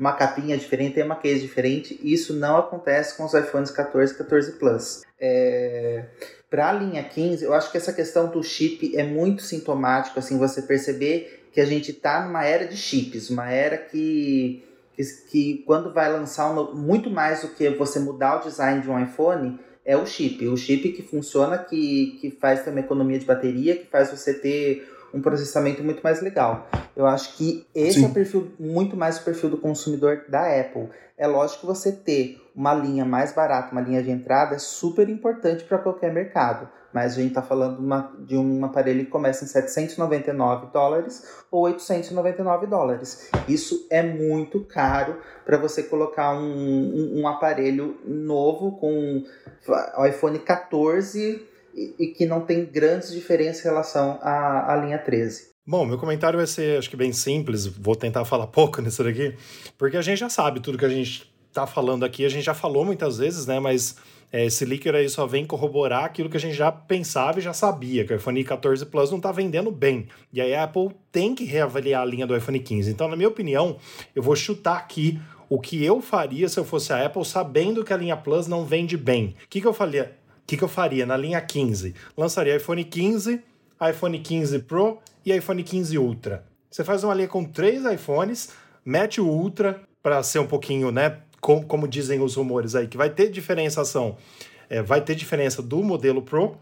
uma 0.00 0.14
capinha 0.14 0.56
diferente, 0.56 0.94
tem 0.94 1.04
uma 1.04 1.16
case 1.16 1.42
diferente. 1.42 2.00
Isso 2.02 2.32
não 2.32 2.56
acontece 2.56 3.14
com 3.14 3.24
os 3.24 3.34
iPhones 3.34 3.70
14 3.70 4.14
e 4.14 4.16
14 4.16 4.52
Plus. 4.52 5.02
É... 5.20 6.06
Para 6.48 6.70
a 6.70 6.72
linha 6.72 7.04
15, 7.04 7.44
eu 7.44 7.52
acho 7.52 7.70
que 7.70 7.76
essa 7.76 7.92
questão 7.92 8.28
do 8.28 8.42
chip 8.42 8.96
é 8.96 9.04
muito 9.04 9.42
sintomático, 9.42 10.18
assim, 10.18 10.38
você 10.38 10.62
perceber 10.62 11.44
que 11.52 11.60
a 11.60 11.66
gente 11.66 11.90
está 11.90 12.24
numa 12.24 12.44
era 12.44 12.66
de 12.66 12.76
chips, 12.76 13.28
uma 13.28 13.50
era 13.50 13.76
que, 13.76 14.64
que, 14.96 15.04
que 15.30 15.62
quando 15.66 15.92
vai 15.92 16.10
lançar 16.10 16.50
um, 16.50 16.74
muito 16.74 17.10
mais 17.10 17.42
do 17.42 17.48
que 17.48 17.68
você 17.68 18.00
mudar 18.00 18.40
o 18.40 18.44
design 18.48 18.80
de 18.80 18.90
um 18.90 19.00
iPhone, 19.00 19.60
é 19.84 19.96
o 19.96 20.06
chip. 20.06 20.48
O 20.48 20.56
chip 20.56 20.88
que 20.92 21.02
funciona, 21.02 21.58
que, 21.58 22.18
que 22.20 22.30
faz 22.30 22.64
ter 22.64 22.70
uma 22.70 22.80
economia 22.80 23.18
de 23.18 23.26
bateria, 23.26 23.76
que 23.76 23.86
faz 23.86 24.10
você 24.10 24.32
ter 24.32 24.88
um 25.12 25.20
processamento 25.20 25.82
muito 25.82 26.02
mais 26.02 26.20
legal. 26.20 26.68
Eu 26.96 27.06
acho 27.06 27.36
que 27.36 27.66
esse 27.74 28.00
Sim. 28.00 28.04
é 28.04 28.08
o 28.08 28.12
perfil, 28.12 28.52
muito 28.58 28.96
mais 28.96 29.18
o 29.18 29.24
perfil 29.24 29.50
do 29.50 29.58
consumidor 29.58 30.24
da 30.28 30.60
Apple. 30.60 30.88
É 31.16 31.26
lógico 31.26 31.60
que 31.60 31.66
você 31.66 31.92
ter 31.92 32.40
uma 32.54 32.74
linha 32.74 33.04
mais 33.04 33.32
barata, 33.32 33.72
uma 33.72 33.80
linha 33.80 34.02
de 34.02 34.10
entrada, 34.10 34.54
é 34.54 34.58
super 34.58 35.08
importante 35.08 35.64
para 35.64 35.78
qualquer 35.78 36.12
mercado. 36.12 36.68
Mas 36.92 37.12
a 37.12 37.16
gente 37.16 37.28
está 37.28 37.42
falando 37.42 37.78
uma, 37.78 38.12
de 38.18 38.36
um 38.36 38.64
aparelho 38.64 39.04
que 39.04 39.10
começa 39.10 39.44
em 39.44 39.46
799 39.46 40.72
dólares 40.72 41.24
ou 41.50 41.62
899 41.62 42.66
dólares. 42.66 43.30
Isso 43.46 43.86
é 43.90 44.02
muito 44.02 44.64
caro 44.64 45.18
para 45.44 45.56
você 45.56 45.84
colocar 45.84 46.32
um, 46.32 46.42
um, 46.42 47.20
um 47.20 47.28
aparelho 47.28 47.98
novo 48.04 48.72
com 48.78 49.22
o 49.96 50.06
iPhone 50.06 50.38
14 50.40 51.49
e, 51.98 52.08
que 52.08 52.26
não 52.26 52.40
tem 52.42 52.64
grandes 52.64 53.12
diferenças 53.12 53.64
em 53.64 53.68
relação 53.68 54.18
à, 54.22 54.72
à 54.72 54.76
linha 54.76 54.98
13. 54.98 55.50
Bom, 55.66 55.86
meu 55.86 55.98
comentário 55.98 56.36
vai 56.36 56.46
ser, 56.46 56.78
acho 56.78 56.90
que 56.90 56.96
bem 56.96 57.12
simples, 57.12 57.66
vou 57.66 57.94
tentar 57.94 58.24
falar 58.24 58.46
pouco 58.48 58.82
nisso 58.82 59.04
daqui, 59.04 59.34
porque 59.78 59.96
a 59.96 60.02
gente 60.02 60.18
já 60.18 60.28
sabe 60.28 60.60
tudo 60.60 60.78
que 60.78 60.84
a 60.84 60.90
gente 60.90 61.30
está 61.48 61.66
falando 61.66 62.04
aqui, 62.04 62.24
a 62.24 62.28
gente 62.28 62.44
já 62.44 62.54
falou 62.54 62.84
muitas 62.84 63.18
vezes, 63.18 63.46
né, 63.46 63.58
mas 63.58 63.96
é, 64.32 64.46
esse 64.46 64.64
leaker 64.64 64.94
aí 64.94 65.08
só 65.08 65.26
vem 65.26 65.44
corroborar 65.44 66.04
aquilo 66.04 66.30
que 66.30 66.36
a 66.36 66.40
gente 66.40 66.54
já 66.54 66.70
pensava 66.70 67.38
e 67.38 67.42
já 67.42 67.52
sabia, 67.52 68.04
que 68.04 68.12
o 68.12 68.16
iPhone 68.16 68.42
14 68.44 68.86
Plus 68.86 69.10
não 69.10 69.18
está 69.18 69.32
vendendo 69.32 69.70
bem. 69.70 70.06
E 70.32 70.40
aí 70.40 70.54
a 70.54 70.64
Apple 70.64 70.90
tem 71.10 71.34
que 71.34 71.44
reavaliar 71.44 72.02
a 72.02 72.04
linha 72.04 72.26
do 72.26 72.36
iPhone 72.36 72.60
15. 72.60 72.90
Então, 72.90 73.08
na 73.08 73.16
minha 73.16 73.28
opinião, 73.28 73.76
eu 74.14 74.22
vou 74.22 74.36
chutar 74.36 74.76
aqui 74.76 75.20
o 75.48 75.58
que 75.58 75.84
eu 75.84 76.00
faria 76.00 76.48
se 76.48 76.60
eu 76.60 76.64
fosse 76.64 76.92
a 76.92 77.04
Apple, 77.04 77.24
sabendo 77.24 77.84
que 77.84 77.92
a 77.92 77.96
linha 77.96 78.16
Plus 78.16 78.46
não 78.46 78.64
vende 78.64 78.96
bem. 78.96 79.34
O 79.44 79.48
que, 79.48 79.60
que 79.60 79.66
eu 79.66 79.74
faria? 79.74 80.16
Que, 80.50 80.56
que 80.56 80.64
eu 80.64 80.68
faria 80.68 81.06
na 81.06 81.16
linha 81.16 81.40
15? 81.40 81.94
Lançaria 82.16 82.56
iPhone 82.56 82.82
15, 82.82 83.40
iPhone 83.88 84.18
15 84.18 84.58
Pro 84.60 84.98
e 85.24 85.32
iPhone 85.32 85.62
15 85.62 85.96
Ultra. 85.96 86.44
Você 86.68 86.82
faz 86.82 87.04
uma 87.04 87.14
linha 87.14 87.28
com 87.28 87.44
três 87.44 87.84
iPhones, 87.84 88.50
mete 88.84 89.20
o 89.20 89.28
Ultra 89.28 89.80
para 90.02 90.20
ser 90.24 90.40
um 90.40 90.48
pouquinho, 90.48 90.90
né? 90.90 91.18
Com, 91.40 91.62
como 91.62 91.86
dizem 91.86 92.20
os 92.20 92.34
rumores 92.34 92.74
aí, 92.74 92.88
que 92.88 92.96
vai 92.96 93.08
ter 93.08 93.30
diferenciação, 93.30 94.16
é, 94.68 94.82
vai 94.82 95.00
ter 95.00 95.14
diferença 95.14 95.62
do 95.62 95.84
modelo 95.84 96.20
Pro. 96.20 96.56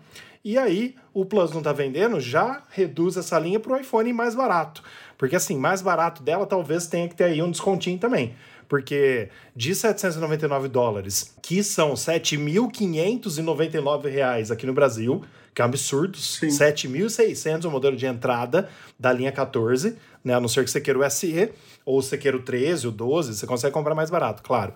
E 0.45 0.59
aí, 0.59 0.95
o 1.14 1.25
Plus 1.25 1.50
não 1.52 1.59
está 1.59 1.73
vendendo, 1.73 2.21
já 2.21 2.64
reduz 2.68 3.16
essa 3.16 3.38
linha 3.38 3.59
para 3.59 3.73
o 3.73 3.76
iPhone 3.76 4.12
mais 4.12 4.35
barato. 4.35 4.83
Porque 5.16 5.35
assim, 5.35 5.57
mais 5.57 5.80
barato 5.80 6.23
dela 6.23 6.45
talvez 6.45 6.87
tenha 6.87 7.09
que 7.09 7.14
ter 7.14 7.25
aí 7.25 7.40
um 7.40 7.50
descontinho 7.50 7.99
também 7.99 8.35
porque 8.68 9.30
de 9.56 9.75
799 9.75 10.68
dólares, 10.68 11.34
que 11.42 11.62
são 11.62 11.94
7.599 11.94 14.10
reais 14.10 14.50
aqui 14.50 14.66
no 14.66 14.75
Brasil, 14.75 15.25
que 15.54 15.62
é 15.62 15.64
um 15.64 15.68
absurdo. 15.68 16.18
7.600 16.18 17.64
o 17.64 17.70
modelo 17.70 17.96
de 17.96 18.04
entrada 18.06 18.68
da 18.98 19.10
linha 19.12 19.30
14, 19.32 19.96
né? 20.22 20.34
A 20.34 20.40
não 20.40 20.48
ser 20.48 20.64
que 20.64 20.70
você 20.70 20.80
queira 20.80 20.98
o 20.98 21.10
SE, 21.10 21.52
ou 21.84 22.02
você 22.02 22.18
queira 22.18 22.37
o 22.37 22.42
13, 22.42 22.88
o 22.88 22.90
12, 22.90 23.34
você 23.34 23.46
consegue 23.46 23.72
comprar 23.72 23.94
mais 23.94 24.10
barato, 24.10 24.42
claro. 24.42 24.75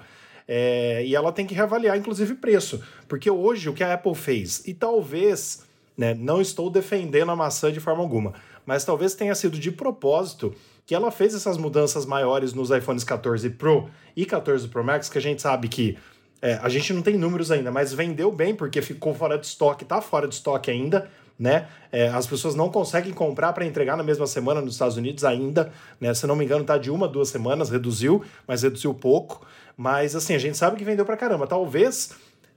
É, 0.48 1.04
e 1.04 1.14
ela 1.14 1.30
tem 1.30 1.46
que 1.46 1.54
reavaliar, 1.54 1.96
inclusive, 1.96 2.34
preço. 2.34 2.82
Porque 3.06 3.30
hoje 3.30 3.68
o 3.68 3.72
que 3.72 3.84
a 3.84 3.94
Apple 3.94 4.14
fez, 4.14 4.66
e 4.66 4.74
talvez, 4.74 5.62
né, 5.96 6.14
não 6.14 6.40
estou 6.40 6.68
defendendo 6.70 7.30
a 7.30 7.36
maçã 7.36 7.70
de 7.70 7.78
forma 7.78 8.02
alguma, 8.02 8.32
mas 8.66 8.84
talvez 8.84 9.14
tenha 9.14 9.34
sido 9.34 9.58
de 9.58 9.70
propósito 9.70 10.54
que 10.84 10.94
ela 10.94 11.10
fez 11.10 11.34
essas 11.34 11.56
mudanças 11.56 12.04
maiores 12.06 12.52
nos 12.52 12.70
iPhones 12.70 13.04
14 13.04 13.48
Pro 13.50 13.88
e 14.16 14.26
14 14.26 14.68
Pro 14.68 14.84
Max, 14.84 15.08
que 15.08 15.18
a 15.18 15.20
gente 15.20 15.40
sabe 15.40 15.68
que 15.68 15.96
é, 16.40 16.58
a 16.60 16.68
gente 16.68 16.92
não 16.92 17.02
tem 17.02 17.16
números 17.16 17.52
ainda, 17.52 17.70
mas 17.70 17.92
vendeu 17.92 18.32
bem 18.32 18.54
porque 18.54 18.82
ficou 18.82 19.14
fora 19.14 19.38
de 19.38 19.46
estoque, 19.46 19.84
tá 19.84 20.00
fora 20.00 20.26
de 20.26 20.34
estoque 20.34 20.70
ainda, 20.70 21.08
né? 21.38 21.68
É, 21.90 22.08
as 22.08 22.26
pessoas 22.26 22.56
não 22.56 22.68
conseguem 22.68 23.12
comprar 23.12 23.52
para 23.52 23.64
entregar 23.64 23.96
na 23.96 24.02
mesma 24.02 24.26
semana 24.26 24.60
nos 24.60 24.74
Estados 24.74 24.96
Unidos 24.96 25.24
ainda, 25.24 25.72
né? 26.00 26.12
Se 26.14 26.26
não 26.26 26.34
me 26.34 26.44
engano, 26.44 26.64
tá 26.64 26.76
de 26.76 26.90
uma, 26.90 27.06
duas 27.06 27.28
semanas, 27.28 27.70
reduziu, 27.70 28.24
mas 28.46 28.62
reduziu 28.62 28.92
pouco. 28.92 29.46
Mas 29.76 30.16
assim, 30.16 30.34
a 30.34 30.38
gente 30.38 30.56
sabe 30.56 30.76
que 30.76 30.84
vendeu 30.84 31.04
para 31.04 31.16
caramba. 31.16 31.46
Talvez 31.46 32.10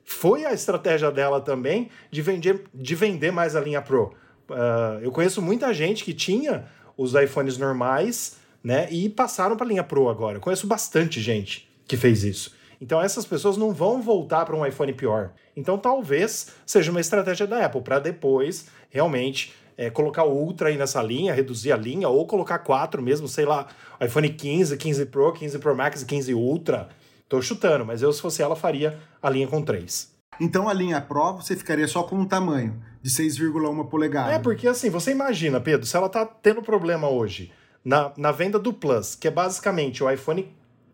foi 0.03 0.45
a 0.45 0.53
estratégia 0.53 1.11
dela 1.11 1.39
também 1.39 1.89
de 2.09 2.21
vender, 2.21 2.63
de 2.73 2.95
vender 2.95 3.31
mais 3.31 3.55
a 3.55 3.61
linha 3.61 3.81
Pro. 3.81 4.13
Uh, 4.49 4.99
eu 5.01 5.11
conheço 5.11 5.41
muita 5.41 5.73
gente 5.73 6.03
que 6.03 6.13
tinha 6.13 6.65
os 6.97 7.13
iPhones 7.13 7.57
normais, 7.57 8.37
né? 8.63 8.87
E 8.91 9.09
passaram 9.09 9.55
para 9.55 9.65
a 9.65 9.69
linha 9.69 9.83
Pro 9.83 10.09
agora. 10.09 10.37
Eu 10.37 10.41
conheço 10.41 10.67
bastante 10.67 11.21
gente 11.21 11.69
que 11.87 11.97
fez 11.97 12.23
isso. 12.23 12.55
Então 12.81 13.01
essas 13.01 13.25
pessoas 13.25 13.57
não 13.57 13.71
vão 13.71 14.01
voltar 14.01 14.45
para 14.45 14.55
um 14.55 14.65
iPhone 14.65 14.93
pior. 14.93 15.31
Então 15.55 15.77
talvez 15.77 16.47
seja 16.65 16.91
uma 16.91 16.99
estratégia 16.99 17.47
da 17.47 17.65
Apple 17.65 17.81
para 17.81 17.99
depois 17.99 18.67
realmente 18.89 19.53
é, 19.77 19.89
colocar 19.89 20.23
o 20.23 20.33
Ultra 20.33 20.69
aí 20.69 20.77
nessa 20.77 21.01
linha, 21.01 21.33
reduzir 21.33 21.71
a 21.71 21.77
linha, 21.77 22.07
ou 22.07 22.25
colocar 22.25 22.59
quatro 22.59 23.01
mesmo, 23.01 23.27
sei 23.27 23.45
lá, 23.45 23.67
iPhone 23.99 24.29
15, 24.29 24.77
15 24.77 25.05
Pro, 25.07 25.33
15 25.33 25.59
Pro 25.59 25.75
Max 25.75 26.01
e 26.01 26.05
15 26.05 26.33
Ultra. 26.33 26.89
Tô 27.27 27.41
chutando, 27.41 27.85
mas 27.85 28.01
eu, 28.01 28.11
se 28.13 28.21
fosse 28.21 28.41
ela, 28.41 28.55
faria 28.55 28.97
a 29.21 29.29
linha 29.29 29.47
com 29.47 29.61
três. 29.61 30.14
Então 30.39 30.67
a 30.67 30.73
linha 30.73 30.99
Pro 31.01 31.33
você 31.33 31.55
ficaria 31.55 31.87
só 31.87 32.03
com 32.03 32.15
um 32.15 32.25
tamanho 32.25 32.81
de 33.01 33.09
6,1 33.09 33.87
polegadas. 33.87 34.33
É, 34.33 34.39
porque 34.39 34.67
assim, 34.67 34.89
você 34.89 35.11
imagina, 35.11 35.59
Pedro, 35.59 35.85
se 35.85 35.95
ela 35.95 36.09
tá 36.09 36.25
tendo 36.25 36.61
problema 36.61 37.07
hoje 37.09 37.51
na, 37.83 38.11
na 38.17 38.31
venda 38.31 38.57
do 38.57 38.73
Plus, 38.73 39.15
que 39.15 39.27
é 39.27 39.31
basicamente 39.31 40.03
o 40.03 40.09
iPhone 40.09 40.51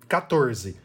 14 0.07 0.77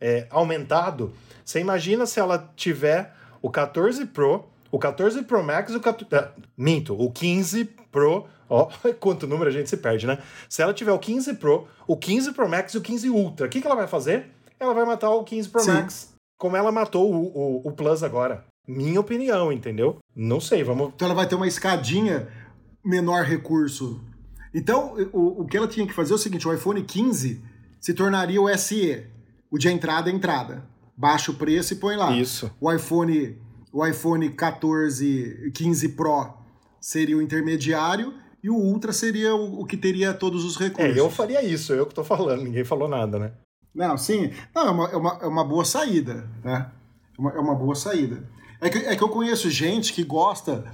é, 0.00 0.26
aumentado, 0.30 1.12
você 1.44 1.60
imagina 1.60 2.04
se 2.04 2.20
ela 2.20 2.52
tiver 2.54 3.14
o 3.40 3.50
14 3.50 4.04
Pro, 4.06 4.44
o 4.70 4.78
14 4.78 5.22
Pro 5.22 5.42
Max 5.42 5.72
e 5.72 5.76
o 5.76 5.80
14, 5.80 6.14
é, 6.14 6.28
minto, 6.56 6.94
o 7.00 7.10
15 7.10 7.64
Pro, 7.90 8.26
ó, 8.48 8.68
quanto 9.00 9.26
número 9.26 9.48
a 9.48 9.52
gente 9.52 9.70
se 9.70 9.76
perde, 9.76 10.06
né? 10.06 10.18
Se 10.48 10.62
ela 10.62 10.74
tiver 10.74 10.92
o 10.92 10.98
15 10.98 11.34
Pro, 11.34 11.66
o 11.86 11.96
15 11.96 12.32
Pro 12.32 12.48
Max 12.48 12.74
e 12.74 12.78
o 12.78 12.82
15 12.82 13.08
Ultra, 13.08 13.46
o 13.46 13.48
que, 13.50 13.60
que 13.60 13.66
ela 13.66 13.76
vai 13.76 13.86
fazer? 13.86 14.30
Ela 14.60 14.74
vai 14.74 14.84
matar 14.84 15.10
o 15.10 15.24
15 15.24 15.48
Pro 15.48 15.62
Sim. 15.62 15.72
Max, 15.72 16.13
como 16.44 16.58
ela 16.58 16.70
matou 16.70 17.10
o, 17.10 17.62
o, 17.64 17.68
o 17.68 17.72
Plus 17.72 18.02
agora. 18.02 18.44
Minha 18.68 19.00
opinião, 19.00 19.50
entendeu? 19.50 19.96
Não 20.14 20.38
sei, 20.38 20.62
vamos. 20.62 20.92
Então 20.94 21.06
ela 21.06 21.14
vai 21.14 21.26
ter 21.26 21.36
uma 21.36 21.46
escadinha 21.46 22.28
menor 22.84 23.24
recurso. 23.24 24.04
Então, 24.52 24.94
o, 25.10 25.40
o 25.40 25.46
que 25.46 25.56
ela 25.56 25.66
tinha 25.66 25.86
que 25.86 25.94
fazer 25.94 26.12
é 26.12 26.16
o 26.16 26.18
seguinte: 26.18 26.46
o 26.46 26.52
iPhone 26.52 26.82
15 26.82 27.42
se 27.80 27.94
tornaria 27.94 28.42
o 28.42 28.58
SE. 28.58 29.06
O 29.50 29.56
de 29.56 29.70
entrada 29.70 30.10
é 30.10 30.12
entrada. 30.12 30.68
Baixa 30.94 31.30
o 31.30 31.34
preço 31.34 31.72
e 31.72 31.76
põe 31.76 31.96
lá. 31.96 32.14
Isso. 32.14 32.50
O 32.60 32.70
iPhone, 32.70 33.38
o 33.72 33.86
iPhone 33.86 34.28
14, 34.28 35.50
15 35.54 35.88
Pro 35.90 36.28
seria 36.78 37.16
o 37.16 37.22
intermediário 37.22 38.12
e 38.42 38.50
o 38.50 38.56
Ultra 38.56 38.92
seria 38.92 39.34
o, 39.34 39.62
o 39.62 39.64
que 39.64 39.78
teria 39.78 40.12
todos 40.12 40.44
os 40.44 40.58
recursos. 40.58 40.94
É, 40.94 41.00
eu 41.00 41.08
faria 41.08 41.42
isso, 41.42 41.72
eu 41.72 41.86
que 41.86 41.94
tô 41.94 42.04
falando, 42.04 42.42
ninguém 42.42 42.64
falou 42.64 42.86
nada, 42.86 43.18
né? 43.18 43.32
Não, 43.74 43.96
sim. 43.98 44.30
Não, 44.54 44.66
é 44.66 44.70
uma, 44.70 44.88
é 44.90 44.96
uma, 44.96 45.18
é 45.22 45.26
uma 45.26 45.44
boa 45.44 45.64
saída, 45.64 46.28
né? 46.44 46.70
É 47.16 47.20
uma, 47.20 47.30
é 47.32 47.38
uma 47.38 47.54
boa 47.54 47.74
saída. 47.74 48.22
É 48.60 48.70
que, 48.70 48.78
é 48.78 48.96
que 48.96 49.02
eu 49.02 49.08
conheço 49.08 49.50
gente 49.50 49.92
que 49.92 50.04
gosta 50.04 50.64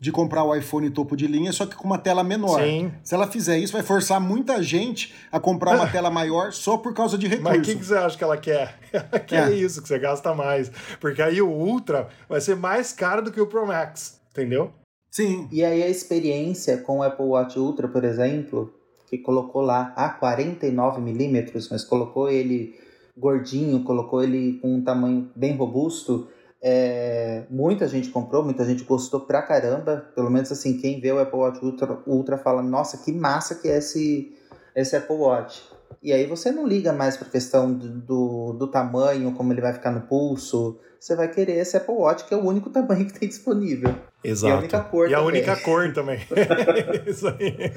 de 0.00 0.10
comprar 0.10 0.44
o 0.44 0.54
iPhone 0.54 0.88
topo 0.88 1.14
de 1.14 1.26
linha, 1.26 1.52
só 1.52 1.66
que 1.66 1.76
com 1.76 1.84
uma 1.84 1.98
tela 1.98 2.24
menor. 2.24 2.62
Sim. 2.62 2.90
Se 3.02 3.14
ela 3.14 3.26
fizer 3.26 3.58
isso, 3.58 3.74
vai 3.74 3.82
forçar 3.82 4.18
muita 4.18 4.62
gente 4.62 5.14
a 5.30 5.38
comprar 5.38 5.76
uma 5.76 5.86
tela 5.92 6.10
maior 6.10 6.52
só 6.52 6.78
por 6.78 6.94
causa 6.94 7.18
de 7.18 7.28
recurso. 7.28 7.50
Mas 7.50 7.58
o 7.58 7.62
que, 7.62 7.76
que, 7.76 7.84
você 7.84 7.94
acha 7.94 8.16
que 8.16 8.24
ela 8.24 8.36
quer? 8.38 8.78
Ela 8.92 9.20
quer 9.20 9.52
é. 9.52 9.54
isso, 9.54 9.80
que 9.80 9.86
você 9.86 9.98
gasta 9.98 10.34
mais. 10.34 10.70
Porque 10.98 11.22
aí 11.22 11.40
o 11.40 11.48
Ultra 11.48 12.08
vai 12.28 12.40
ser 12.40 12.56
mais 12.56 12.92
caro 12.92 13.22
do 13.22 13.30
que 13.30 13.40
o 13.40 13.46
Pro 13.46 13.66
Max, 13.66 14.20
entendeu? 14.30 14.72
Sim. 15.10 15.48
E 15.52 15.62
aí 15.62 15.82
a 15.82 15.88
experiência 15.88 16.78
com 16.78 16.98
o 16.98 17.02
Apple 17.02 17.26
Watch 17.26 17.58
Ultra, 17.58 17.86
por 17.86 18.04
exemplo, 18.04 18.72
que 19.10 19.18
colocou 19.18 19.60
lá 19.60 19.92
a 19.96 20.08
49 20.08 21.00
milímetros, 21.00 21.68
mas 21.68 21.84
colocou 21.84 22.30
ele 22.30 22.78
gordinho, 23.18 23.82
colocou 23.82 24.22
ele 24.22 24.60
com 24.62 24.76
um 24.76 24.82
tamanho 24.82 25.28
bem 25.34 25.56
robusto, 25.56 26.28
é, 26.62 27.44
muita 27.50 27.88
gente 27.88 28.10
comprou, 28.10 28.44
muita 28.44 28.64
gente 28.64 28.84
gostou 28.84 29.20
pra 29.20 29.42
caramba. 29.42 30.06
Pelo 30.14 30.30
menos 30.30 30.52
assim, 30.52 30.76
quem 30.78 31.00
vê 31.00 31.10
o 31.10 31.18
Apple 31.18 31.38
Watch 31.38 31.64
Ultra, 31.64 31.98
Ultra 32.06 32.38
fala, 32.38 32.62
nossa, 32.62 32.98
que 32.98 33.10
massa 33.12 33.56
que 33.56 33.68
é 33.68 33.78
esse, 33.78 34.32
esse 34.76 34.94
Apple 34.94 35.16
Watch. 35.16 35.62
E 36.02 36.12
aí 36.12 36.26
você 36.26 36.52
não 36.52 36.66
liga 36.66 36.92
mais 36.92 37.16
pra 37.16 37.28
questão 37.28 37.72
do, 37.72 37.88
do, 37.88 38.52
do, 38.52 38.68
tamanho, 38.68 39.32
como 39.32 39.52
ele 39.52 39.60
vai 39.60 39.72
ficar 39.72 39.90
no 39.90 40.02
pulso. 40.02 40.78
Você 40.98 41.16
vai 41.16 41.28
querer 41.28 41.58
esse 41.58 41.76
Apple 41.76 41.94
Watch, 41.94 42.24
que 42.26 42.34
é 42.34 42.36
o 42.36 42.44
único 42.44 42.68
tamanho 42.70 43.06
que 43.06 43.18
tem 43.18 43.28
disponível. 43.28 43.94
Exato. 44.22 44.52
E 44.52 44.54
a 44.54 44.58
única 44.58 44.80
cor 44.80 45.06
E 45.08 45.10
também. 45.10 45.24
a 45.24 45.26
única 45.26 45.56
cor 45.56 45.92
também. 45.92 46.20
Isso 47.06 47.26
aí. 47.26 47.72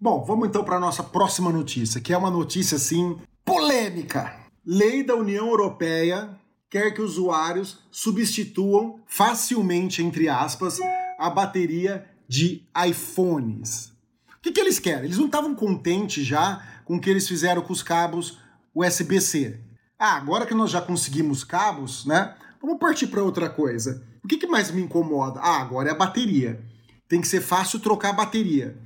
Bom, 0.02 0.24
vamos 0.24 0.48
então 0.48 0.64
para 0.64 0.80
nossa 0.80 1.02
próxima 1.02 1.52
notícia, 1.52 2.00
que 2.00 2.10
é 2.10 2.16
uma 2.16 2.30
notícia 2.30 2.76
assim 2.76 3.18
polêmica. 3.44 4.34
Lei 4.64 5.02
da 5.02 5.14
União 5.14 5.46
Europeia 5.46 6.40
quer 6.70 6.94
que 6.94 7.02
usuários 7.02 7.80
substituam 7.90 8.98
facilmente, 9.06 10.02
entre 10.02 10.26
aspas, 10.26 10.78
a 11.18 11.28
bateria 11.28 12.06
de 12.26 12.66
iPhones. 12.88 13.92
O 14.38 14.40
que, 14.40 14.52
que 14.52 14.60
eles 14.60 14.78
querem? 14.78 15.04
Eles 15.04 15.18
não 15.18 15.26
estavam 15.26 15.54
contentes 15.54 16.24
já 16.24 16.66
com 16.86 16.96
o 16.96 17.00
que 17.00 17.10
eles 17.10 17.28
fizeram 17.28 17.60
com 17.60 17.72
os 17.74 17.82
cabos 17.82 18.38
USB-C. 18.74 19.60
Ah, 19.98 20.16
agora 20.16 20.46
que 20.46 20.54
nós 20.54 20.70
já 20.70 20.80
conseguimos 20.80 21.44
cabos, 21.44 22.06
né? 22.06 22.34
Vamos 22.58 22.78
partir 22.78 23.08
para 23.08 23.22
outra 23.22 23.50
coisa. 23.50 24.02
O 24.24 24.28
que, 24.28 24.38
que 24.38 24.46
mais 24.46 24.70
me 24.70 24.80
incomoda? 24.80 25.40
Ah, 25.40 25.60
agora 25.60 25.90
é 25.90 25.92
a 25.92 25.94
bateria. 25.94 26.64
Tem 27.06 27.20
que 27.20 27.28
ser 27.28 27.42
fácil 27.42 27.80
trocar 27.80 28.10
a 28.10 28.14
bateria. 28.14 28.78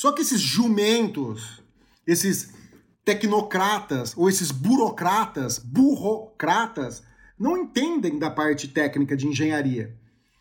Só 0.00 0.12
que 0.12 0.22
esses 0.22 0.40
jumentos, 0.40 1.62
esses 2.06 2.54
tecnocratas 3.04 4.16
ou 4.16 4.30
esses 4.30 4.50
burocratas, 4.50 5.58
burocratas, 5.58 7.02
não 7.38 7.58
entendem 7.58 8.18
da 8.18 8.30
parte 8.30 8.66
técnica 8.66 9.14
de 9.14 9.26
engenharia. 9.26 9.94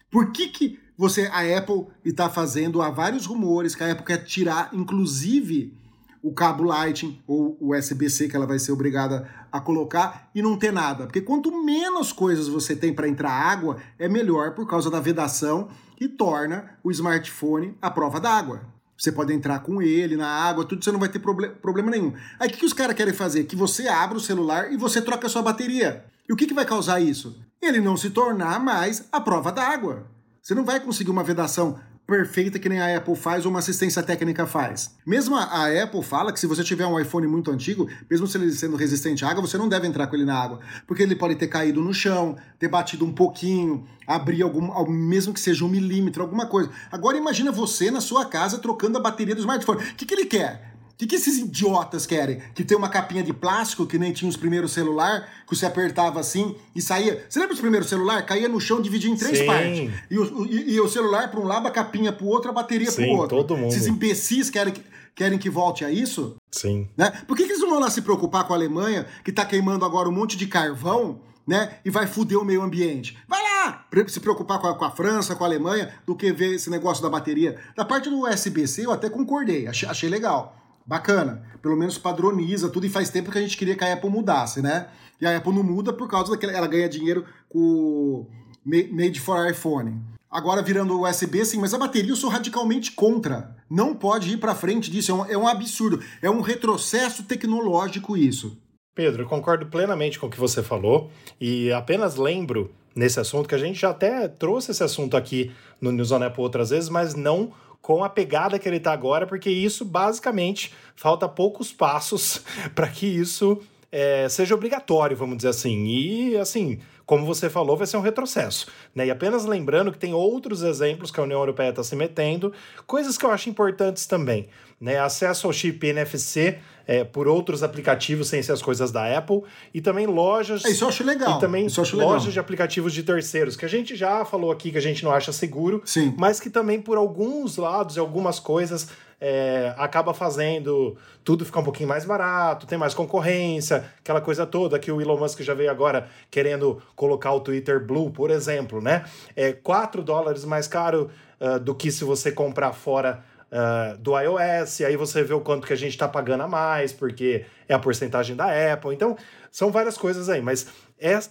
Por 0.10 0.32
que, 0.32 0.48
que 0.48 0.80
você, 0.98 1.24
a 1.24 1.42
Apple 1.58 1.88
está 2.06 2.30
fazendo, 2.30 2.82
há 2.82 2.90
vários 2.90 3.26
rumores 3.26 3.76
que 3.76 3.84
a 3.84 3.92
Apple 3.92 4.06
quer 4.06 4.24
tirar, 4.24 4.70
inclusive, 4.72 5.78
o 6.24 6.34
cabo 6.34 6.64
Lightning 6.64 7.22
ou 7.28 7.58
o 7.60 7.76
USB-C 7.76 8.30
que 8.30 8.38
ela 8.38 8.48
vai 8.48 8.60
ser 8.60 8.72
obrigada 8.72 9.30
a 9.52 9.60
colocar 9.60 10.32
e 10.34 10.42
não 10.42 10.58
ter 10.58 10.72
nada. 10.72 11.04
Porque 11.04 11.20
quanto 11.20 11.66
menos 11.66 12.14
coisas 12.14 12.48
você 12.48 12.78
tem 12.78 12.94
para 12.94 13.10
entrar 13.10 13.34
água, 13.34 13.76
é 13.98 14.08
melhor 14.08 14.56
por 14.56 14.66
causa 14.66 14.90
da 14.90 15.02
vedação 15.02 15.68
que 15.98 16.08
torna 16.08 16.78
o 16.82 16.90
smartphone 16.92 17.76
a 17.82 17.92
prova 17.92 18.22
d'água. 18.22 18.79
Você 19.00 19.14
pode 19.14 19.32
entrar 19.32 19.60
com 19.60 19.82
ele 19.82 20.18
na 20.18 20.28
água, 20.28 20.66
tudo, 20.66 20.84
você 20.84 20.92
não 20.92 21.00
vai 21.00 21.08
ter 21.08 21.20
proble 21.20 21.48
problema 21.50 21.90
nenhum. 21.90 22.14
Aí 22.38 22.50
o 22.50 22.52
que, 22.52 22.58
que 22.58 22.66
os 22.66 22.74
caras 22.74 22.96
querem 22.96 23.14
fazer? 23.14 23.46
Que 23.46 23.56
você 23.56 23.88
abra 23.88 24.18
o 24.18 24.22
celular 24.22 24.74
e 24.74 24.76
você 24.76 25.02
troca 25.02 25.26
a 25.26 25.30
sua 25.30 25.42
bateria. 25.42 26.04
E 26.28 26.34
o 26.34 26.36
que, 26.36 26.46
que 26.46 26.54
vai 26.54 26.66
causar 26.66 27.00
isso? 27.00 27.40
Ele 27.62 27.80
não 27.80 27.96
se 27.96 28.10
tornar 28.10 28.60
mais 28.60 29.06
a 29.10 29.22
prova 29.22 29.54
d'água. 29.54 30.06
Você 30.42 30.54
não 30.54 30.66
vai 30.66 30.82
conseguir 30.82 31.12
uma 31.12 31.24
vedação 31.24 31.80
perfeita 32.10 32.58
que 32.58 32.68
nem 32.68 32.80
a 32.80 32.98
Apple 32.98 33.16
faz 33.16 33.46
ou 33.46 33.52
uma 33.52 33.60
assistência 33.60 34.02
técnica 34.02 34.48
faz. 34.48 34.96
Mesmo 35.06 35.36
a, 35.36 35.68
Apple 35.84 36.04
fala 36.04 36.34
que 36.34 36.40
se 36.40 36.48
você 36.48 36.64
tiver 36.64 36.86
um 36.86 37.00
iPhone 37.00 37.28
muito 37.28 37.52
antigo, 37.52 37.88
mesmo 38.10 38.28
se 38.28 38.38
ele 38.38 38.52
sendo 38.52 38.76
resistente 38.76 39.24
à 39.24 39.30
água, 39.30 39.42
você 39.42 39.58
não 39.58 39.70
deve 39.70 39.88
entrar 39.88 40.08
com 40.08 40.16
ele 40.16 40.26
na 40.26 40.36
água, 40.36 40.60
porque 40.88 41.04
ele 41.04 41.16
pode 41.16 41.36
ter 41.36 41.48
caído 41.48 41.82
no 41.82 41.94
chão, 41.94 42.36
ter 42.58 42.68
batido 42.68 43.06
um 43.06 43.14
pouquinho, 43.14 43.88
abrir 44.08 44.42
algum, 44.42 44.90
mesmo 44.90 45.34
que 45.34 45.40
seja 45.40 45.64
um 45.64 45.70
milímetro, 45.70 46.24
alguma 46.24 46.48
coisa. 46.48 46.72
Agora 46.92 47.16
imagina 47.16 47.52
você 47.52 47.92
na 47.92 48.02
sua 48.02 48.26
casa 48.26 48.58
trocando 48.58 48.98
a 48.98 49.02
bateria 49.02 49.36
do 49.36 49.42
smartphone. 49.42 49.80
O 49.80 49.96
que, 49.96 50.06
que 50.06 50.14
ele 50.14 50.26
quer? 50.26 50.69
Que, 51.00 51.08
que 51.08 51.16
esses 51.16 51.38
idiotas 51.38 52.06
querem? 52.06 52.42
Que 52.54 52.62
tem 52.62 52.78
uma 52.78 52.90
capinha 52.90 53.24
de 53.24 53.32
plástico 53.32 53.88
que 53.88 53.98
nem 53.98 54.12
tinha 54.12 54.28
os 54.28 54.36
primeiros 54.36 54.74
celular, 54.74 55.30
que 55.48 55.56
você 55.56 55.66
apertava 55.66 56.20
assim 56.20 56.58
e 56.76 56.82
saía. 56.82 57.26
Você 57.30 57.40
lembra 57.40 57.54
dos 57.54 57.62
primeiros 57.62 57.88
celular? 57.88 58.26
Caía 58.26 58.50
no 58.50 58.60
chão, 58.60 58.82
dividia 58.82 59.10
em 59.10 59.16
três 59.16 59.38
Sim. 59.38 59.46
partes. 59.46 59.94
E 60.12 60.20
o, 60.20 60.46
e, 60.46 60.74
e 60.74 60.82
o 60.82 60.90
celular 60.90 61.32
para 61.32 61.40
um 61.40 61.46
lado, 61.46 61.70
a 61.70 61.72
capinha 61.72 62.12
para 62.12 62.26
o 62.26 62.28
outro, 62.28 62.50
a 62.50 62.54
bateria 62.54 62.92
para 62.92 63.06
o 63.06 63.12
outro. 63.12 63.38
todo 63.38 63.56
mundo. 63.56 63.72
Esses 63.72 63.88
imbecis 63.88 64.50
querem 64.50 64.74
que, 64.74 64.84
querem 65.16 65.40
que 65.40 65.50
volte 65.50 65.86
a 65.86 65.90
isso? 65.90 66.36
Sim. 66.52 66.90
Né? 66.98 67.10
Por 67.26 67.38
que, 67.38 67.46
que 67.46 67.54
eles 67.54 67.62
não 67.62 67.70
vão 67.70 67.80
lá 67.80 67.90
se 67.90 68.02
preocupar 68.02 68.46
com 68.46 68.52
a 68.52 68.58
Alemanha, 68.58 69.06
que 69.24 69.30
está 69.30 69.46
queimando 69.46 69.86
agora 69.86 70.10
um 70.10 70.14
monte 70.14 70.36
de 70.36 70.48
carvão 70.48 71.22
né? 71.48 71.78
E 71.84 71.90
vai 71.90 72.06
foder 72.06 72.38
o 72.38 72.46
meio 72.46 72.62
ambiente. 72.62 73.18
Vai 73.28 73.42
lá! 73.42 73.88
Se 74.08 74.20
preocupar 74.20 74.60
com 74.60 74.68
a, 74.68 74.76
com 74.76 74.86
a, 74.86 74.92
França, 74.92 75.36
com 75.36 75.44
a 75.44 75.48
Alemanha, 75.48 75.92
do 76.06 76.16
que 76.16 76.32
ver 76.32 76.54
esse 76.54 76.70
negócio 76.70 77.02
da 77.02 77.10
bateria. 77.10 77.58
Da 77.76 77.84
parte 77.84 78.08
do 78.08 78.22
USB-C, 78.22 78.86
eu 78.86 78.92
até 78.92 79.10
concordei, 79.10 79.66
achei, 79.66 79.90
achei 79.90 80.08
legal. 80.08 80.59
Bacana. 80.90 81.44
Pelo 81.62 81.78
menos 81.78 82.00
padroniza 82.00 82.68
tudo 82.68 82.88
e 82.88 82.90
faz 82.90 83.12
tempo 83.12 83.32
que 83.32 83.38
a 83.38 83.42
gente 83.42 83.56
queria 83.56 83.76
que 83.76 83.84
a 83.84 83.94
Apple 83.94 84.10
mudasse, 84.10 84.60
né? 84.60 84.88
E 85.22 85.26
a 85.28 85.38
Apple 85.38 85.54
não 85.54 85.62
muda 85.62 85.94
por 85.94 86.10
causa 86.10 86.32
daquela. 86.32 86.52
Ela 86.52 86.66
ganha 86.66 86.90
dinheiro 86.90 87.26
com 87.48 88.26
Made 88.66 89.20
for 89.20 89.48
iPhone. 89.48 90.02
Agora 90.32 90.64
virando 90.64 91.00
USB, 91.00 91.46
sim, 91.46 91.60
mas 91.60 91.76
a 91.76 91.78
bateria 91.78 92.12
eu 92.12 92.16
sou 92.16 92.28
radicalmente 92.28 92.94
contra. 92.94 93.56
Não 93.70 93.94
pode 93.94 94.34
ir 94.34 94.38
para 94.38 94.56
frente 94.56 94.90
disso, 94.90 95.12
é 95.12 95.14
um, 95.14 95.26
é 95.26 95.38
um 95.38 95.48
absurdo. 95.48 96.04
É 96.24 96.30
um 96.30 96.42
retrocesso 96.42 97.22
tecnológico 97.24 98.18
isso. 98.18 98.58
Pedro, 98.96 99.24
eu 99.24 99.28
concordo 99.28 99.68
plenamente 99.68 100.18
com 100.18 100.26
o 100.26 100.30
que 100.30 100.40
você 100.40 100.64
falou 100.64 101.12
e 101.40 101.72
apenas 101.72 102.16
lembro 102.16 102.72
nesse 102.96 103.20
assunto 103.20 103.48
que 103.48 103.56
a 103.56 103.60
gente 103.60 103.80
já 103.80 103.92
até 103.92 104.28
trouxe 104.28 104.72
esse 104.72 104.84
assunto 104.84 105.16
aqui 105.16 105.52
no 105.80 105.92
News 105.92 106.12
on 106.12 106.24
Apple 106.24 106.42
outras 106.42 106.72
vezes, 106.72 106.90
mas 106.90 107.14
não 107.14 107.54
com 107.90 108.04
a 108.04 108.10
pegada 108.10 108.60
que 108.60 108.70
ele 108.70 108.78
está 108.78 108.94
agora, 108.94 109.26
porque 109.26 109.50
isso 109.50 109.84
basicamente 109.84 110.72
falta 110.96 111.28
poucos 111.28 111.74
passos 111.74 112.44
para 112.76 112.88
que 112.88 113.08
isso 113.08 113.60
é, 113.92 114.30
seja 114.30 114.54
obrigatório, 114.54 115.18
vamos 115.18 115.38
dizer 115.38 115.50
assim. 115.50 115.86
E 115.88 116.38
assim, 116.38 116.78
como 117.04 117.26
você 117.26 117.50
falou, 117.50 117.76
vai 117.76 117.88
ser 117.88 117.98
um 117.98 118.02
retrocesso. 118.02 118.68
Né? 118.94 119.08
E 119.08 119.10
apenas 119.10 119.44
lembrando 119.44 119.92
que 119.92 119.98
tem 119.98 120.14
outros 120.14 120.62
exemplos 120.62 121.10
que 121.10 121.20
a 121.20 121.24
União 121.24 121.40
Europeia 121.40 121.72
está 121.72 121.84
se 121.84 121.96
metendo, 121.96 122.54
coisas 122.86 123.18
que 123.18 123.26
eu 123.26 123.32
acho 123.32 123.50
importantes 123.50 124.06
também. 124.06 124.48
Né? 124.80 124.98
Acesso 124.98 125.48
ao 125.48 125.54
chip 125.54 125.86
NFC 125.86 126.58
é, 126.88 127.04
por 127.04 127.28
outros 127.28 127.62
aplicativos 127.62 128.30
sem 128.30 128.42
ser 128.42 128.52
as 128.52 128.62
coisas 128.62 128.92
da 128.92 129.16
Apple 129.16 129.44
e 129.74 129.80
também 129.80 130.08
lojas. 130.08 130.66
Isso 130.66 130.84
eu 130.84 130.90
acho 130.90 131.04
legal. 131.04 131.38
E 131.38 131.40
também 131.40 131.64
lojas 131.66 131.94
legal. 131.94 132.18
de 132.20 132.40
aplicativos 132.40 132.94
de 132.94 133.04
terceiros, 133.04 133.56
que 133.56 133.64
a 133.64 133.70
gente 133.70 133.96
já 133.96 134.26
falou 134.26 134.52
aqui 134.52 134.72
que 134.72 134.78
a 134.78 134.82
gente 134.82 135.04
não 135.04 135.12
acha 135.12 135.32
seguro, 135.32 135.84
Sim. 135.86 136.16
mas 136.18 136.40
que 136.40 136.50
também 136.50 136.82
por 136.82 136.98
alguns 136.98 137.58
lados 137.58 137.96
e 137.96 138.00
algumas 138.00 138.40
coisas 138.40 138.88
é, 139.22 139.74
acaba 139.78 140.14
fazendo 140.14 140.98
tudo 141.24 141.46
ficar 141.46 141.60
um 141.60 141.64
pouquinho 141.64 141.90
mais 141.90 142.06
barato, 142.06 142.66
tem 142.66 142.78
mais 142.78 142.94
concorrência, 142.94 143.86
aquela 144.00 144.22
coisa 144.22 144.46
toda 144.46 144.80
que 144.80 144.92
o 144.92 145.02
Elon 145.02 145.18
Musk 145.20 145.42
já 145.42 145.54
veio 145.54 145.70
agora 145.70 146.08
querendo 146.32 146.82
colocar 146.96 147.34
o 147.34 147.40
Twitter 147.40 147.86
Blue, 147.86 148.10
por 148.10 148.32
exemplo, 148.32 148.82
né? 148.82 149.06
É 149.36 149.52
4 149.52 150.02
dólares 150.02 150.46
mais 150.46 150.68
caro 150.68 151.10
uh, 151.40 151.60
do 151.60 151.76
que 151.76 151.92
se 151.92 152.04
você 152.04 152.32
comprar 152.32 152.74
fora 152.74 153.24
Uh, 153.52 153.98
do 153.98 154.12
iOS, 154.20 154.82
e 154.82 154.86
aí 154.86 154.96
você 154.96 155.24
vê 155.24 155.34
o 155.34 155.42
quanto 155.42 155.66
que 155.66 155.74
a 155.74 155.76
gente 155.76 155.94
está 155.94 156.08
pagando 156.08 156.44
a 156.44 156.48
mais, 156.48 156.94
porque 156.94 157.46
é 157.68 157.74
a 157.74 157.80
porcentagem 157.80 158.36
da 158.36 158.46
Apple. 158.74 158.94
Então, 158.94 159.18
são 159.52 159.72
várias 159.72 159.98
coisas 159.98 160.30
aí, 160.30 160.40
mas 160.40 160.68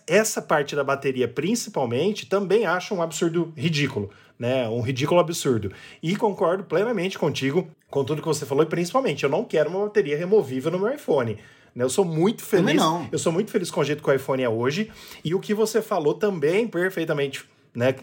essa 0.07 0.42
parte 0.42 0.74
da 0.74 0.83
bateria, 0.83 1.28
principalmente, 1.28 2.26
também 2.26 2.66
acho 2.66 2.92
um 2.92 3.02
absurdo 3.02 3.52
ridículo, 3.57 4.11
né? 4.37 4.68
Um 4.68 4.81
ridículo 4.81 5.20
absurdo. 5.20 5.70
E 6.02 6.16
concordo 6.16 6.64
plenamente 6.64 7.16
contigo 7.16 7.68
com 7.88 8.02
tudo 8.02 8.20
que 8.20 8.26
você 8.26 8.44
falou, 8.44 8.64
e 8.64 8.66
principalmente, 8.66 9.22
eu 9.22 9.31
não 9.31 9.44
quero 9.44 9.70
uma 9.70 9.85
bateria 9.85 10.16
removível 10.16 10.72
no 10.72 10.78
meu 10.81 10.92
iPhone. 10.92 11.38
Né? 11.74 11.85
Eu 11.85 11.90
sou 11.90 12.04
muito 12.04 12.42
feliz. 12.42 12.83
Eu 13.12 13.18
sou 13.18 13.33
muito 13.33 13.50
feliz 13.50 13.70
com 13.70 13.81
o 13.81 13.85
jeito 13.85 14.02
que 14.02 14.11
o 14.11 14.12
iPhone 14.12 14.42
é 14.42 14.48
hoje. 14.48 14.90
E 15.24 15.35
o 15.35 15.40
que 15.40 15.54
você 15.54 15.81
falou 15.81 16.14
também 16.14 16.66
perfeitamente, 16.66 17.44
né? 17.72 17.94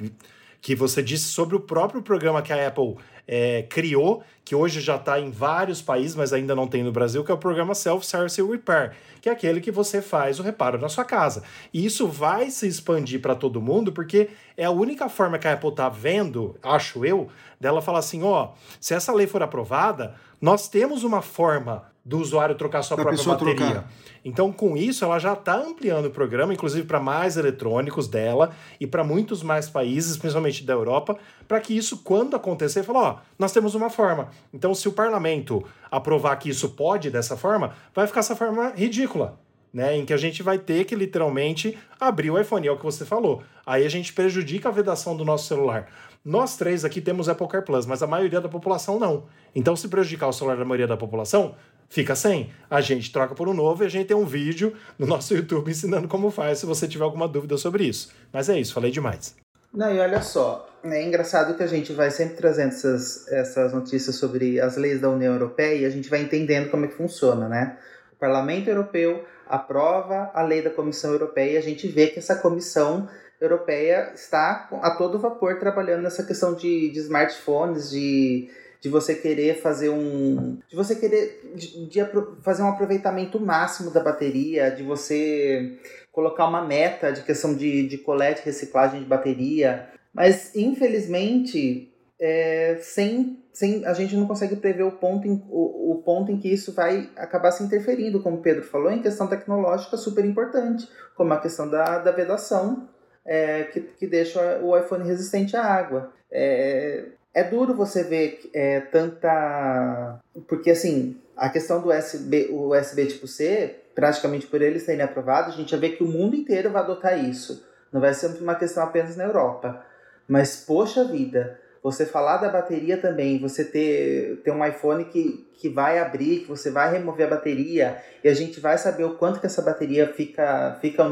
Que 0.65 0.73
você 0.73 1.03
disse 1.03 1.25
sobre 1.25 1.55
o 1.55 1.59
próprio 1.59 2.01
programa 2.01 2.41
que 2.41 2.51
a 2.51 2.67
Apple 2.67 2.95
é, 3.27 3.61
criou, 3.69 4.23
que 4.43 4.55
hoje 4.55 4.81
já 4.81 4.95
está 4.95 5.19
em 5.19 5.29
vários 5.29 5.79
países, 5.79 6.15
mas 6.15 6.33
ainda 6.33 6.55
não 6.55 6.65
tem 6.65 6.81
no 6.81 6.91
Brasil, 6.91 7.23
que 7.23 7.29
é 7.29 7.35
o 7.35 7.37
programa 7.37 7.75
Self-Service 7.75 8.41
Repair, 8.41 8.93
que 9.21 9.29
é 9.29 9.31
aquele 9.31 9.61
que 9.61 9.69
você 9.69 10.01
faz 10.01 10.39
o 10.39 10.41
reparo 10.41 10.79
na 10.79 10.89
sua 10.89 11.05
casa. 11.05 11.43
E 11.71 11.85
isso 11.85 12.07
vai 12.07 12.49
se 12.49 12.67
expandir 12.67 13.21
para 13.21 13.35
todo 13.35 13.61
mundo, 13.61 13.91
porque 13.91 14.29
é 14.57 14.65
a 14.65 14.71
única 14.71 15.07
forma 15.07 15.37
que 15.37 15.47
a 15.47 15.53
Apple 15.53 15.69
está 15.69 15.87
vendo, 15.87 16.57
acho 16.63 17.05
eu, 17.05 17.29
dela 17.61 17.79
falar 17.79 17.99
assim: 17.99 18.23
ó, 18.23 18.53
se 18.81 18.95
essa 18.95 19.13
lei 19.13 19.27
for 19.27 19.43
aprovada, 19.43 20.15
nós 20.41 20.67
temos 20.67 21.03
uma 21.03 21.21
forma 21.21 21.83
do 22.05 22.19
usuário 22.19 22.53
trocar 22.53 22.83
sua 22.83 22.95
da 22.95 23.03
própria 23.03 23.25
bateria. 23.25 23.55
Trocar. 23.55 23.91
Então, 24.23 24.51
com 24.51 24.77
isso, 24.77 25.03
ela 25.03 25.17
já 25.17 25.33
está 25.33 25.55
ampliando 25.55 26.05
o 26.05 26.11
programa, 26.11 26.53
inclusive 26.53 26.85
para 26.85 26.99
mais 26.99 27.35
eletrônicos 27.35 28.07
dela 28.07 28.51
e 28.79 28.85
para 28.85 29.03
muitos 29.03 29.41
mais 29.41 29.67
países, 29.67 30.15
principalmente 30.15 30.63
da 30.63 30.73
Europa, 30.73 31.17
para 31.47 31.59
que 31.59 31.75
isso, 31.75 32.03
quando 32.03 32.35
acontecer, 32.35 32.83
fale, 32.83 32.99
ó, 32.99 33.15
nós 33.39 33.51
temos 33.51 33.73
uma 33.73 33.89
forma. 33.89 34.29
Então, 34.53 34.75
se 34.75 34.87
o 34.87 34.91
parlamento 34.91 35.63
aprovar 35.89 36.35
que 36.37 36.49
isso 36.49 36.69
pode 36.69 37.09
dessa 37.09 37.35
forma, 37.35 37.73
vai 37.93 38.05
ficar 38.05 38.19
essa 38.19 38.35
forma 38.35 38.71
ridícula. 38.75 39.39
Né, 39.73 39.97
em 39.97 40.05
que 40.05 40.13
a 40.13 40.17
gente 40.17 40.41
vai 40.41 40.57
ter 40.57 40.85
que 40.85 40.95
literalmente 40.95 41.77
abrir 41.99 42.31
o 42.31 42.39
iPhone, 42.39 42.65
é 42.65 42.71
o 42.71 42.77
que 42.77 42.85
você 42.85 43.03
falou. 43.03 43.43
Aí 43.65 43.85
a 43.85 43.89
gente 43.89 44.13
prejudica 44.13 44.69
a 44.69 44.71
vedação 44.71 45.17
do 45.17 45.25
nosso 45.25 45.47
celular. 45.47 45.89
Nós 46.23 46.55
três 46.55 46.85
aqui 46.85 47.01
temos 47.01 47.27
Apple 47.27 47.45
Car 47.47 47.61
Plus, 47.61 47.85
mas 47.85 48.01
a 48.01 48.07
maioria 48.07 48.39
da 48.39 48.47
população 48.47 48.97
não. 48.97 49.25
Então, 49.53 49.75
se 49.75 49.89
prejudicar 49.89 50.29
o 50.29 50.33
celular 50.33 50.55
da 50.55 50.63
maioria 50.63 50.87
da 50.87 50.95
população, 50.95 51.55
fica 51.89 52.15
sem. 52.15 52.51
A 52.69 52.81
gente 52.81 53.11
troca 53.11 53.35
por 53.35 53.47
um 53.47 53.53
novo 53.53 53.83
e 53.83 53.85
a 53.85 53.89
gente 53.89 54.07
tem 54.07 54.17
um 54.17 54.25
vídeo 54.25 54.73
no 54.97 55.05
nosso 55.05 55.33
YouTube 55.33 55.71
ensinando 55.71 56.07
como 56.07 56.29
faz, 56.31 56.59
se 56.59 56.65
você 56.65 56.87
tiver 56.87 57.03
alguma 57.03 57.27
dúvida 57.27 57.57
sobre 57.57 57.85
isso. 57.85 58.11
Mas 58.31 58.49
é 58.49 58.59
isso, 58.59 58.73
falei 58.73 58.91
demais. 58.91 59.35
Não, 59.73 59.93
e 59.93 59.99
olha 59.99 60.21
só, 60.21 60.69
é 60.83 61.03
engraçado 61.03 61.55
que 61.57 61.63
a 61.63 61.67
gente 61.67 61.91
vai 61.91 62.09
sempre 62.09 62.35
trazendo 62.35 62.69
essas, 62.69 63.27
essas 63.27 63.73
notícias 63.73 64.15
sobre 64.15 64.59
as 64.59 64.77
leis 64.77 65.01
da 65.01 65.09
União 65.09 65.33
Europeia 65.33 65.75
e 65.75 65.85
a 65.85 65.89
gente 65.89 66.09
vai 66.09 66.21
entendendo 66.21 66.69
como 66.71 66.85
é 66.85 66.87
que 66.87 66.95
funciona, 66.95 67.49
né? 67.49 67.77
O 68.13 68.15
Parlamento 68.15 68.69
Europeu 68.69 69.25
aprova 69.45 70.31
a 70.33 70.41
lei 70.41 70.61
da 70.61 70.69
Comissão 70.69 71.11
Europeia 71.11 71.51
e 71.51 71.57
a 71.57 71.61
gente 71.61 71.87
vê 71.87 72.07
que 72.07 72.19
essa 72.19 72.37
Comissão 72.37 73.09
Europeia 73.39 74.11
está 74.15 74.69
a 74.81 74.91
todo 74.91 75.19
vapor 75.19 75.59
trabalhando 75.59 76.03
nessa 76.03 76.23
questão 76.23 76.55
de, 76.55 76.89
de 76.89 76.99
smartphones, 76.99 77.89
de 77.89 78.49
de 78.81 78.89
você 78.89 79.15
querer 79.15 79.61
fazer 79.61 79.89
um. 79.89 80.57
de 80.67 80.75
você 80.75 80.95
querer 80.95 81.53
de, 81.55 81.87
de 81.87 81.99
fazer 82.41 82.63
um 82.63 82.69
aproveitamento 82.69 83.39
máximo 83.39 83.91
da 83.91 83.99
bateria, 83.99 84.71
de 84.71 84.83
você 84.83 85.77
colocar 86.11 86.47
uma 86.47 86.65
meta 86.65 87.11
de 87.11 87.23
questão 87.23 87.53
de, 87.53 87.87
de 87.87 87.97
colete 87.97 88.41
e 88.41 88.45
reciclagem 88.45 89.01
de 89.01 89.05
bateria. 89.05 89.89
Mas, 90.13 90.55
infelizmente, 90.55 91.93
é, 92.17 92.77
sem, 92.81 93.43
sem 93.51 93.85
a 93.85 93.93
gente 93.93 94.15
não 94.15 94.25
consegue 94.25 94.55
prever 94.55 94.83
o 94.83 94.93
ponto, 94.93 95.27
em, 95.27 95.43
o, 95.49 95.91
o 95.91 96.01
ponto 96.03 96.31
em 96.31 96.37
que 96.37 96.47
isso 96.47 96.73
vai 96.73 97.09
acabar 97.17 97.51
se 97.51 97.63
interferindo, 97.63 98.21
como 98.21 98.37
o 98.37 98.41
Pedro 98.41 98.63
falou, 98.63 98.89
em 98.89 99.01
questão 99.01 99.27
tecnológica 99.27 99.97
super 99.97 100.23
importante, 100.23 100.87
como 101.15 101.33
a 101.33 101.41
questão 101.41 101.69
da, 101.69 101.99
da 101.99 102.11
vedação, 102.11 102.87
é, 103.25 103.63
que, 103.63 103.81
que 103.81 104.07
deixa 104.07 104.59
o 104.61 104.77
iPhone 104.77 105.05
resistente 105.05 105.57
à 105.57 105.63
água. 105.63 106.13
É, 106.31 107.05
é 107.35 107.43
duro 107.43 107.75
você 107.75 108.01
ver 108.03 108.49
é, 108.53 108.79
tanta. 108.79 110.21
Porque 110.47 110.71
assim, 110.71 111.17
a 111.35 111.49
questão 111.49 111.81
do 111.81 111.89
USB, 111.89 112.47
o 112.49 112.73
USB 112.73 113.05
tipo 113.07 113.27
C, 113.27 113.75
praticamente 113.93 114.47
por 114.47 114.61
eles 114.61 114.85
terem 114.85 115.01
aprovado, 115.01 115.51
a 115.51 115.53
gente 115.53 115.71
já 115.71 115.77
vê 115.77 115.89
que 115.89 116.03
o 116.03 116.07
mundo 116.07 116.33
inteiro 116.33 116.71
vai 116.71 116.81
adotar 116.81 117.21
isso. 117.23 117.67
Não 117.91 117.99
vai 117.99 118.13
ser 118.13 118.27
uma 118.41 118.55
questão 118.55 118.83
apenas 118.83 119.17
na 119.17 119.25
Europa. 119.25 119.85
Mas, 120.27 120.63
poxa 120.65 121.03
vida, 121.03 121.59
você 121.85 122.03
falar 122.03 122.37
da 122.37 122.49
bateria 122.49 122.97
também, 122.97 123.37
você 123.37 123.63
ter, 123.63 124.41
ter 124.43 124.49
um 124.49 124.65
iPhone 124.65 125.05
que, 125.05 125.47
que 125.53 125.69
vai 125.69 125.99
abrir, 125.99 126.39
que 126.39 126.47
você 126.47 126.71
vai 126.71 126.91
remover 126.91 127.27
a 127.27 127.29
bateria 127.29 128.01
e 128.23 128.27
a 128.27 128.33
gente 128.33 128.59
vai 128.59 128.75
saber 128.75 129.03
o 129.03 129.13
quanto 129.17 129.39
que 129.39 129.45
essa 129.45 129.61
bateria 129.61 130.11
fica, 130.11 130.79
fica, 130.81 131.03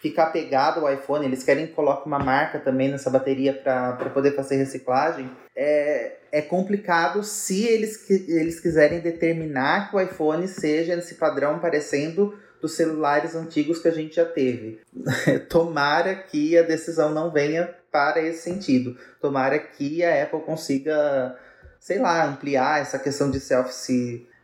fica 0.00 0.24
apegada 0.24 0.80
ao 0.80 0.92
iPhone. 0.92 1.24
Eles 1.24 1.44
querem 1.44 1.68
que 1.68 1.72
coloque 1.72 2.08
uma 2.08 2.18
marca 2.18 2.58
também 2.58 2.90
nessa 2.90 3.10
bateria 3.10 3.54
para 3.54 4.10
poder 4.12 4.34
fazer 4.34 4.56
reciclagem. 4.56 5.30
É, 5.54 6.16
é 6.32 6.42
complicado 6.42 7.22
se 7.22 7.64
eles, 7.64 8.10
eles 8.10 8.58
quiserem 8.58 8.98
determinar 8.98 9.88
que 9.88 9.94
o 9.94 10.00
iPhone 10.00 10.48
seja 10.48 10.96
nesse 10.96 11.14
padrão 11.14 11.60
parecendo 11.60 12.36
dos 12.60 12.74
celulares 12.74 13.36
antigos 13.36 13.78
que 13.78 13.86
a 13.86 13.92
gente 13.92 14.16
já 14.16 14.24
teve. 14.24 14.80
Tomara 15.48 16.12
que 16.16 16.58
a 16.58 16.62
decisão 16.62 17.14
não 17.14 17.30
venha 17.30 17.72
para 17.92 18.20
esse 18.20 18.42
sentido. 18.42 18.96
Tomara 19.20 19.58
que 19.58 20.02
a 20.02 20.24
Apple 20.24 20.40
consiga, 20.40 21.38
sei 21.78 21.98
lá, 21.98 22.24
ampliar 22.24 22.80
essa 22.80 22.98
questão 22.98 23.30
de 23.30 23.38
self 23.38 23.70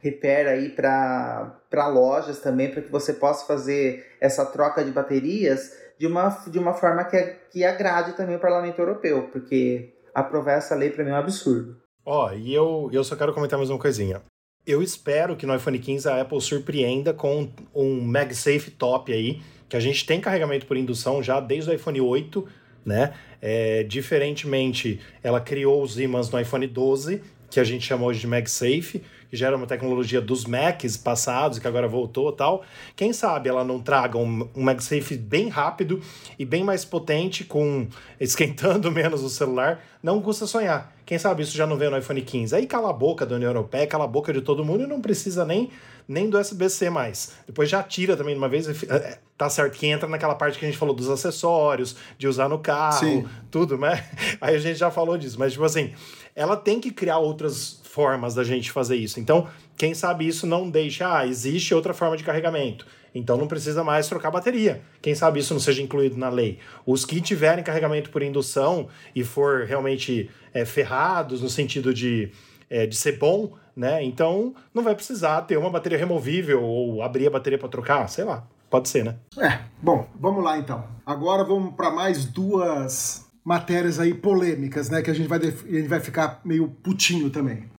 repair 0.00 0.46
aí 0.46 0.68
para 0.68 1.88
lojas 1.88 2.38
também, 2.38 2.70
para 2.70 2.82
que 2.82 2.90
você 2.90 3.12
possa 3.12 3.46
fazer 3.46 4.06
essa 4.20 4.46
troca 4.46 4.84
de 4.84 4.92
baterias 4.92 5.72
de 5.98 6.06
uma, 6.06 6.28
de 6.46 6.58
uma 6.58 6.72
forma 6.72 7.04
que, 7.04 7.20
que 7.50 7.64
agrade 7.64 8.12
também 8.12 8.36
o 8.36 8.40
Parlamento 8.40 8.78
Europeu, 8.78 9.28
porque 9.32 9.92
aprovar 10.14 10.58
essa 10.58 10.74
lei 10.74 10.90
para 10.90 11.02
mim 11.02 11.10
é 11.10 11.14
um 11.14 11.16
absurdo. 11.16 11.76
Ó, 12.04 12.28
oh, 12.28 12.32
e 12.32 12.54
eu, 12.54 12.88
eu 12.92 13.02
só 13.02 13.16
quero 13.16 13.34
comentar 13.34 13.58
mais 13.58 13.70
uma 13.70 13.78
coisinha. 13.78 14.22
Eu 14.66 14.82
espero 14.82 15.36
que 15.36 15.46
no 15.46 15.54
iPhone 15.54 15.78
15 15.78 16.08
a 16.08 16.20
Apple 16.20 16.40
surpreenda 16.40 17.12
com 17.12 17.50
um 17.74 18.00
MagSafe 18.00 18.70
top 18.70 19.12
aí, 19.12 19.40
que 19.68 19.76
a 19.76 19.80
gente 19.80 20.06
tem 20.06 20.20
carregamento 20.20 20.66
por 20.66 20.76
indução 20.76 21.22
já 21.22 21.40
desde 21.40 21.70
o 21.70 21.74
iPhone 21.74 22.00
8, 22.00 22.46
né? 22.88 23.12
É, 23.40 23.84
diferentemente, 23.84 24.98
ela 25.22 25.40
criou 25.40 25.82
os 25.82 25.98
ímãs 25.98 26.28
no 26.30 26.40
iPhone 26.40 26.66
12, 26.66 27.22
que 27.50 27.60
a 27.60 27.64
gente 27.64 27.86
chama 27.86 28.04
hoje 28.04 28.20
de 28.20 28.26
MagSafe, 28.26 29.02
que 29.30 29.36
já 29.36 29.46
era 29.46 29.56
uma 29.56 29.66
tecnologia 29.66 30.20
dos 30.20 30.44
Macs 30.44 30.96
passados, 30.96 31.58
que 31.58 31.68
agora 31.68 31.86
voltou 31.86 32.32
tal. 32.32 32.64
Quem 32.96 33.12
sabe 33.12 33.48
ela 33.48 33.62
não 33.62 33.80
traga 33.80 34.18
um, 34.18 34.48
um 34.54 34.62
MagSafe 34.62 35.16
bem 35.16 35.48
rápido 35.48 36.00
e 36.38 36.44
bem 36.44 36.64
mais 36.64 36.84
potente, 36.84 37.44
com 37.44 37.86
esquentando 38.18 38.90
menos 38.92 39.22
o 39.22 39.30
celular. 39.30 39.84
Não 40.02 40.20
custa 40.20 40.46
sonhar. 40.46 40.97
Quem 41.08 41.18
sabe 41.18 41.42
isso 41.42 41.56
já 41.56 41.66
não 41.66 41.78
veio 41.78 41.90
no 41.90 41.96
iPhone 41.96 42.20
15. 42.20 42.54
Aí 42.54 42.66
cala 42.66 42.90
a 42.90 42.92
boca 42.92 43.24
da 43.24 43.36
União 43.36 43.48
Europeia, 43.48 43.86
cala 43.86 44.04
a 44.04 44.06
boca 44.06 44.30
de 44.30 44.42
todo 44.42 44.62
mundo 44.62 44.84
e 44.84 44.86
não 44.86 45.00
precisa 45.00 45.42
nem, 45.42 45.70
nem 46.06 46.28
do 46.28 46.38
USB-C 46.38 46.90
mais. 46.90 47.32
Depois 47.46 47.70
já 47.70 47.82
tira 47.82 48.14
também 48.14 48.34
de 48.34 48.38
uma 48.38 48.46
vez. 48.46 48.68
É, 48.82 49.18
tá 49.34 49.48
certo 49.48 49.78
que 49.78 49.86
entra 49.86 50.06
naquela 50.06 50.34
parte 50.34 50.58
que 50.58 50.66
a 50.66 50.68
gente 50.68 50.76
falou 50.76 50.94
dos 50.94 51.08
acessórios, 51.08 51.96
de 52.18 52.28
usar 52.28 52.46
no 52.50 52.58
carro, 52.58 52.98
Sim. 52.98 53.26
tudo, 53.50 53.78
né? 53.78 54.06
Aí 54.38 54.54
a 54.54 54.58
gente 54.58 54.78
já 54.78 54.90
falou 54.90 55.16
disso. 55.16 55.38
Mas, 55.38 55.52
tipo 55.52 55.64
assim, 55.64 55.94
ela 56.36 56.58
tem 56.58 56.78
que 56.78 56.90
criar 56.90 57.16
outras 57.16 57.80
formas 57.84 58.34
da 58.34 58.44
gente 58.44 58.70
fazer 58.70 58.96
isso. 58.96 59.18
Então, 59.18 59.48
quem 59.78 59.94
sabe 59.94 60.26
isso 60.26 60.44
não 60.44 60.68
deixa, 60.68 61.18
ah, 61.18 61.24
existe 61.24 61.72
outra 61.72 61.94
forma 61.94 62.16
de 62.16 62.24
carregamento. 62.24 62.84
Então 63.14 63.36
não 63.36 63.46
precisa 63.46 63.84
mais 63.84 64.08
trocar 64.08 64.30
bateria. 64.30 64.82
Quem 65.00 65.14
sabe 65.14 65.38
isso 65.38 65.54
não 65.54 65.60
seja 65.60 65.80
incluído 65.80 66.18
na 66.18 66.28
lei. 66.28 66.58
Os 66.84 67.04
que 67.04 67.20
tiverem 67.20 67.62
carregamento 67.62 68.10
por 68.10 68.20
indução 68.20 68.88
e 69.14 69.22
for 69.22 69.64
realmente 69.64 70.28
é, 70.52 70.64
ferrados 70.64 71.40
no 71.40 71.48
sentido 71.48 71.94
de, 71.94 72.30
é, 72.68 72.86
de 72.86 72.96
ser 72.96 73.18
bom, 73.18 73.52
né? 73.74 74.02
Então 74.02 74.52
não 74.74 74.82
vai 74.82 74.96
precisar 74.96 75.42
ter 75.42 75.56
uma 75.56 75.70
bateria 75.70 75.96
removível 75.96 76.60
ou 76.60 77.00
abrir 77.00 77.28
a 77.28 77.30
bateria 77.30 77.58
para 77.58 77.68
trocar, 77.68 78.08
sei 78.08 78.24
lá. 78.24 78.44
Pode 78.68 78.88
ser, 78.88 79.04
né? 79.04 79.16
É, 79.38 79.60
bom, 79.80 80.06
vamos 80.18 80.42
lá 80.42 80.58
então. 80.58 80.84
Agora 81.06 81.44
vamos 81.44 81.74
para 81.74 81.90
mais 81.90 82.24
duas 82.24 83.26
matérias 83.44 83.98
aí 83.98 84.12
polêmicas, 84.12 84.90
né? 84.90 85.00
Que 85.02 85.10
a 85.10 85.14
gente 85.14 85.28
vai, 85.28 85.38
a 85.38 85.44
gente 85.44 85.88
vai 85.88 86.00
ficar 86.00 86.40
meio 86.44 86.68
putinho 86.68 87.30
também. 87.30 87.70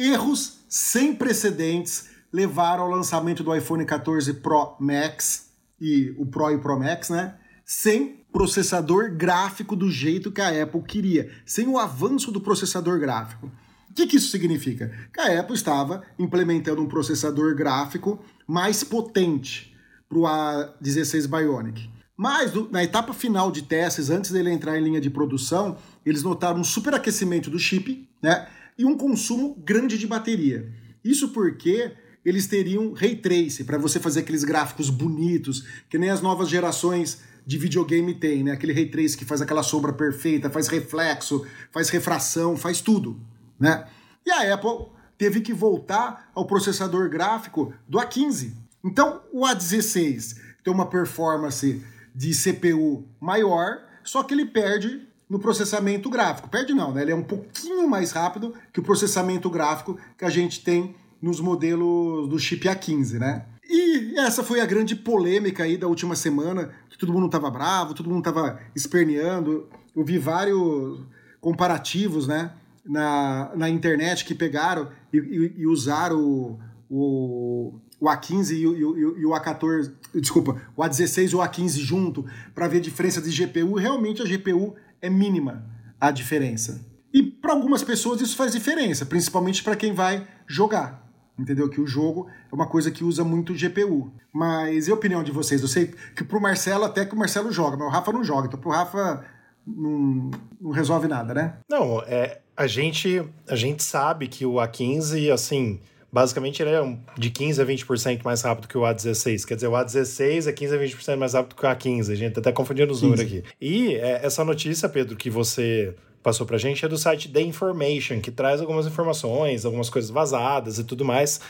Erros 0.00 0.60
sem 0.66 1.14
precedentes 1.14 2.08
levaram 2.32 2.84
ao 2.84 2.90
lançamento 2.90 3.44
do 3.44 3.54
iPhone 3.54 3.84
14 3.84 4.32
Pro 4.34 4.74
Max 4.80 5.50
e 5.78 6.14
o 6.16 6.24
Pro 6.24 6.50
e 6.50 6.58
Pro 6.58 6.78
Max, 6.78 7.10
né? 7.10 7.34
Sem 7.66 8.24
processador 8.32 9.14
gráfico 9.14 9.76
do 9.76 9.90
jeito 9.90 10.32
que 10.32 10.40
a 10.40 10.62
Apple 10.62 10.82
queria, 10.82 11.30
sem 11.44 11.66
o 11.66 11.78
avanço 11.78 12.32
do 12.32 12.40
processador 12.40 12.98
gráfico. 12.98 13.50
O 13.90 13.94
que, 13.94 14.06
que 14.06 14.16
isso 14.16 14.30
significa? 14.30 14.90
Que 15.12 15.20
a 15.20 15.40
Apple 15.40 15.54
estava 15.54 16.02
implementando 16.18 16.80
um 16.80 16.88
processador 16.88 17.54
gráfico 17.54 18.24
mais 18.46 18.82
potente 18.82 19.76
para 20.08 20.18
o 20.18 20.22
A16 20.22 21.26
Bionic. 21.26 21.90
Mas 22.16 22.52
na 22.70 22.82
etapa 22.84 23.12
final 23.12 23.50
de 23.50 23.62
testes, 23.62 24.08
antes 24.08 24.30
dele 24.30 24.50
entrar 24.50 24.78
em 24.78 24.82
linha 24.82 25.00
de 25.00 25.10
produção, 25.10 25.76
eles 26.06 26.22
notaram 26.22 26.60
um 26.60 26.64
superaquecimento 26.64 27.50
do 27.50 27.58
chip 27.58 28.08
né, 28.22 28.46
e 28.80 28.84
um 28.86 28.96
consumo 28.96 29.54
grande 29.62 29.98
de 29.98 30.06
bateria. 30.06 30.72
Isso 31.04 31.28
porque 31.28 31.92
eles 32.24 32.46
teriam 32.46 32.94
ray 32.94 33.14
trace 33.14 33.62
para 33.64 33.76
você 33.76 34.00
fazer 34.00 34.20
aqueles 34.20 34.42
gráficos 34.42 34.88
bonitos, 34.88 35.66
que 35.90 35.98
nem 35.98 36.08
as 36.08 36.22
novas 36.22 36.48
gerações 36.48 37.20
de 37.44 37.58
videogame 37.58 38.14
tem, 38.14 38.42
né? 38.42 38.52
Aquele 38.52 38.72
ray 38.72 38.86
trace 38.86 39.18
que 39.18 39.24
faz 39.26 39.42
aquela 39.42 39.62
sombra 39.62 39.92
perfeita, 39.92 40.48
faz 40.48 40.66
reflexo, 40.68 41.46
faz 41.70 41.90
refração, 41.90 42.56
faz 42.56 42.80
tudo, 42.80 43.20
né? 43.58 43.86
E 44.24 44.30
a 44.30 44.54
Apple 44.54 44.86
teve 45.18 45.42
que 45.42 45.52
voltar 45.52 46.30
ao 46.34 46.46
processador 46.46 47.10
gráfico 47.10 47.74
do 47.86 47.98
A15. 47.98 48.54
Então, 48.82 49.20
o 49.30 49.42
A16 49.42 50.38
tem 50.64 50.72
uma 50.72 50.88
performance 50.88 51.84
de 52.14 52.32
CPU 52.32 53.06
maior, 53.20 53.78
só 54.02 54.22
que 54.22 54.32
ele 54.32 54.46
perde 54.46 55.06
no 55.30 55.38
processamento 55.38 56.10
gráfico. 56.10 56.48
Perde 56.48 56.74
não, 56.74 56.92
né? 56.92 57.02
Ele 57.02 57.12
é 57.12 57.14
um 57.14 57.22
pouquinho 57.22 57.88
mais 57.88 58.10
rápido 58.10 58.52
que 58.72 58.80
o 58.80 58.82
processamento 58.82 59.48
gráfico 59.48 59.96
que 60.18 60.24
a 60.24 60.30
gente 60.30 60.64
tem 60.64 60.96
nos 61.22 61.40
modelos 61.40 62.28
do 62.28 62.38
chip 62.38 62.66
A15, 62.66 63.18
né? 63.18 63.46
E 63.68 64.18
essa 64.18 64.42
foi 64.42 64.60
a 64.60 64.66
grande 64.66 64.96
polêmica 64.96 65.62
aí 65.62 65.76
da 65.76 65.86
última 65.86 66.16
semana, 66.16 66.70
que 66.88 66.98
todo 66.98 67.12
mundo 67.12 67.26
estava 67.26 67.48
bravo, 67.48 67.94
todo 67.94 68.10
mundo 68.10 68.18
estava 68.18 68.58
esperneando. 68.74 69.68
Eu 69.94 70.04
vi 70.04 70.18
vários 70.18 71.00
comparativos, 71.40 72.26
né, 72.26 72.50
na, 72.84 73.52
na 73.54 73.70
internet 73.70 74.24
que 74.24 74.34
pegaram 74.34 74.88
e, 75.12 75.18
e, 75.18 75.54
e 75.58 75.66
usaram 75.66 76.20
o, 76.20 76.58
o, 76.90 77.80
o 78.00 78.06
A15 78.06 78.58
e 78.58 78.66
o, 78.66 79.18
e 79.18 79.24
o 79.24 79.30
A14, 79.30 79.92
desculpa, 80.14 80.60
o 80.76 80.82
A16 80.82 81.30
e 81.30 81.36
o 81.36 81.38
A15 81.38 81.78
junto 81.78 82.24
para 82.52 82.66
ver 82.66 82.78
a 82.78 82.82
diferença 82.82 83.22
de 83.22 83.30
GPU. 83.30 83.74
Realmente 83.74 84.20
a 84.20 84.24
GPU 84.24 84.74
é 85.00 85.10
mínima 85.10 85.64
a 86.00 86.10
diferença. 86.10 86.86
E 87.12 87.22
para 87.22 87.52
algumas 87.52 87.82
pessoas 87.82 88.20
isso 88.20 88.36
faz 88.36 88.52
diferença, 88.52 89.04
principalmente 89.04 89.62
para 89.62 89.76
quem 89.76 89.92
vai 89.92 90.26
jogar 90.46 91.10
entendeu? 91.40 91.68
Que 91.68 91.80
o 91.80 91.86
jogo 91.86 92.28
é 92.50 92.54
uma 92.54 92.66
coisa 92.66 92.90
que 92.90 93.02
usa 93.02 93.24
muito 93.24 93.54
GPU. 93.54 94.12
Mas 94.32 94.86
e 94.86 94.90
a 94.90 94.94
opinião 94.94 95.22
de 95.22 95.32
vocês? 95.32 95.62
Eu 95.62 95.68
sei 95.68 95.92
que 96.14 96.22
pro 96.22 96.40
Marcelo 96.40 96.84
até 96.84 97.04
que 97.04 97.14
o 97.14 97.18
Marcelo 97.18 97.50
joga, 97.50 97.76
mas 97.76 97.86
o 97.86 97.90
Rafa 97.90 98.12
não 98.12 98.22
joga, 98.22 98.46
então 98.46 98.60
pro 98.60 98.70
Rafa 98.70 99.24
não, 99.66 100.30
não 100.60 100.70
resolve 100.70 101.08
nada, 101.08 101.34
né? 101.34 101.54
Não, 101.68 102.02
é, 102.02 102.40
a 102.56 102.66
gente 102.66 103.24
a 103.48 103.56
gente 103.56 103.82
sabe 103.82 104.28
que 104.28 104.44
o 104.46 104.54
A15, 104.54 105.32
assim, 105.32 105.80
basicamente 106.12 106.62
ele 106.62 106.70
é 106.70 106.96
de 107.16 107.30
15 107.30 107.62
a 107.62 107.64
20% 107.64 108.22
mais 108.24 108.42
rápido 108.42 108.68
que 108.68 108.76
o 108.76 108.82
A16. 108.82 109.46
Quer 109.46 109.54
dizer, 109.54 109.68
o 109.68 109.72
A16 109.72 110.48
é 110.48 110.52
15 110.52 110.74
a 110.74 110.78
20% 110.78 111.16
mais 111.16 111.34
rápido 111.34 111.54
que 111.56 111.64
o 111.64 111.68
A15. 111.68 112.12
A 112.12 112.14
gente 112.14 112.32
tá 112.32 112.40
até 112.40 112.52
confundindo 112.52 112.92
os 112.92 113.02
números 113.02 113.24
aqui. 113.24 113.44
E 113.60 113.94
é, 113.94 114.20
essa 114.24 114.44
notícia, 114.44 114.88
Pedro, 114.88 115.16
que 115.16 115.30
você 115.30 115.94
passou 116.22 116.46
pra 116.46 116.58
gente 116.58 116.84
é 116.84 116.88
do 116.88 116.98
site 116.98 117.28
The 117.28 117.40
Information, 117.40 118.20
que 118.20 118.30
traz 118.30 118.60
algumas 118.60 118.86
informações, 118.86 119.64
algumas 119.64 119.88
coisas 119.88 120.10
vazadas 120.10 120.78
e 120.78 120.84
tudo 120.84 121.04
mais. 121.04 121.40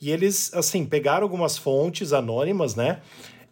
E 0.00 0.10
eles, 0.10 0.52
assim, 0.54 0.84
pegaram 0.86 1.24
algumas 1.24 1.58
fontes 1.58 2.12
anônimas, 2.12 2.74
né? 2.74 3.00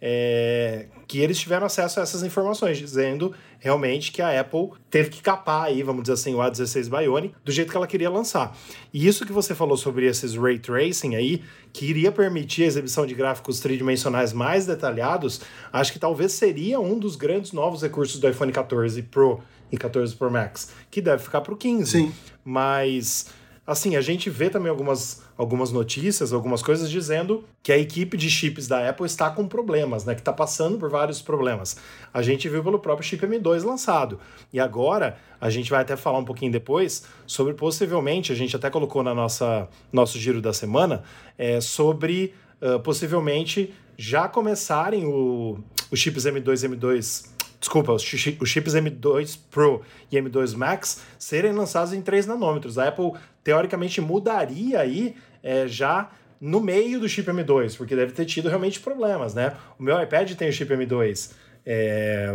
É, 0.01 0.87
que 1.09 1.21
eles 1.21 1.39
tiveram 1.41 1.67
acesso 1.67 1.99
a 1.99 2.03
essas 2.03 2.23
informações, 2.23 2.77
dizendo 2.77 3.35
realmente 3.59 4.13
que 4.13 4.21
a 4.21 4.39
Apple 4.39 4.69
teve 4.91 5.09
que 5.09 5.23
capar 5.23 5.65
aí, 5.65 5.83
vamos 5.83 6.03
dizer 6.03 6.13
assim, 6.13 6.35
o 6.35 6.39
A16 6.39 6.91
Bionic 6.91 7.35
do 7.43 7.51
jeito 7.51 7.71
que 7.71 7.77
ela 7.77 7.87
queria 7.87 8.11
lançar. 8.11 8.55
E 8.93 9.09
isso 9.09 9.25
que 9.25 9.33
você 9.33 9.55
falou 9.55 9.79
sobre 9.79 10.07
esses 10.07 10.37
ray 10.37 10.59
tracing 10.59 11.17
aí, 11.17 11.43
que 11.73 11.87
iria 11.87 12.13
permitir 12.13 12.65
a 12.65 12.67
exibição 12.67 13.07
de 13.07 13.15
gráficos 13.15 13.59
tridimensionais 13.59 14.35
mais 14.35 14.67
detalhados, 14.67 15.41
acho 15.73 15.95
que 15.95 15.99
talvez 15.99 16.33
seria 16.33 16.79
um 16.79 16.99
dos 16.99 17.17
grandes 17.17 17.53
novos 17.53 17.81
recursos 17.81 18.21
do 18.21 18.29
iPhone 18.29 18.53
14 18.53 19.03
Pro 19.05 19.41
e 19.73 19.79
14 19.79 20.15
Pro 20.15 20.31
Max, 20.31 20.73
que 20.91 21.01
deve 21.01 21.23
ficar 21.23 21.41
para 21.41 21.55
o 21.55 21.57
15. 21.57 21.91
Sim. 21.91 22.13
Mas, 22.45 23.29
assim, 23.69 23.97
a 23.97 24.01
gente 24.01 24.31
vê 24.31 24.49
também 24.49 24.71
algumas, 24.71 25.23
algumas 25.37 25.71
notícias, 25.71 26.33
algumas 26.33 26.63
coisas 26.63 26.91
dizendo 26.91 27.45
que 27.63 27.71
a 27.71 27.77
equipe 27.77 28.17
de 28.17 28.31
chips 28.31 28.67
da 28.67 28.89
Apple 28.89 29.05
está 29.05 29.29
com 29.29 29.47
problemas, 29.47 30.07
né? 30.07 30.15
Que 30.15 30.23
está 30.23 30.33
passando 30.33 30.79
por 30.79 30.89
vários 30.89 31.21
problemas. 31.21 31.77
A 32.13 32.23
gente 32.23 32.49
viu 32.49 32.65
pelo 32.65 32.79
próprio 32.79 33.07
chip 33.07 33.27
M2 33.27 33.63
lançado. 33.63 34.19
E 34.51 34.59
agora, 34.59 35.19
a 35.39 35.51
gente 35.51 35.69
vai 35.71 35.83
até 35.83 35.97
falar 35.97 36.19
um 36.19 36.25
pouquinho 36.25 36.51
depois 36.51 37.05
sobre 37.27 37.53
possivelmente, 37.53 38.33
a 38.33 38.35
gente 38.35 38.57
até 38.57 38.71
colocou 38.71 39.03
na 39.03 39.15
nossa 39.15 39.69
nosso 39.93 40.19
giro 40.19 40.41
da 40.41 40.55
semana, 40.55 41.05
é, 41.37 41.61
sobre 41.61 42.33
uh, 42.63 42.81
possivelmente 42.81 43.75
já 43.99 44.27
começarem 44.27 45.05
o, 45.05 45.59
os 45.91 46.01
chips 46.01 46.25
M2 46.25 46.65
e 46.65 46.69
M2 46.75 47.38
desculpa, 47.59 47.93
os, 47.93 48.03
chips 48.03 48.75
M2 48.75 49.39
Pro 49.51 49.83
e 50.11 50.17
M2 50.17 50.57
Max 50.57 51.03
serem 51.19 51.53
lançados 51.53 51.93
em 51.93 52.01
3 52.01 52.27
nanômetros. 52.27 52.79
A 52.79 52.89
Apple, 52.89 53.13
teoricamente, 53.43 54.01
mudaria 54.01 54.81
aí 54.81 55.15
é, 55.43 55.67
já 55.67 56.11
no 56.41 56.61
meio 56.61 57.01
do 57.01 57.09
chip 57.09 57.29
M2, 57.29 57.77
porque 57.77 57.97
deve 57.97 58.13
ter 58.13 58.25
tido 58.25 58.49
realmente 58.49 58.79
problemas, 58.81 59.35
né? 59.35 59.57
O 59.79 59.83
meu 59.83 60.01
iPad 60.01 60.35
tem 60.35 60.49
o 60.49 60.53
chip 60.53 60.73
M2, 60.73 61.33
é, 61.67 62.33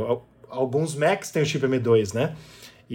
alguns 0.49 0.93
Macs 0.95 1.31
têm 1.31 1.41
o 1.41 1.45
chip 1.45 1.65
M2, 1.65 2.13
né? 2.13 2.36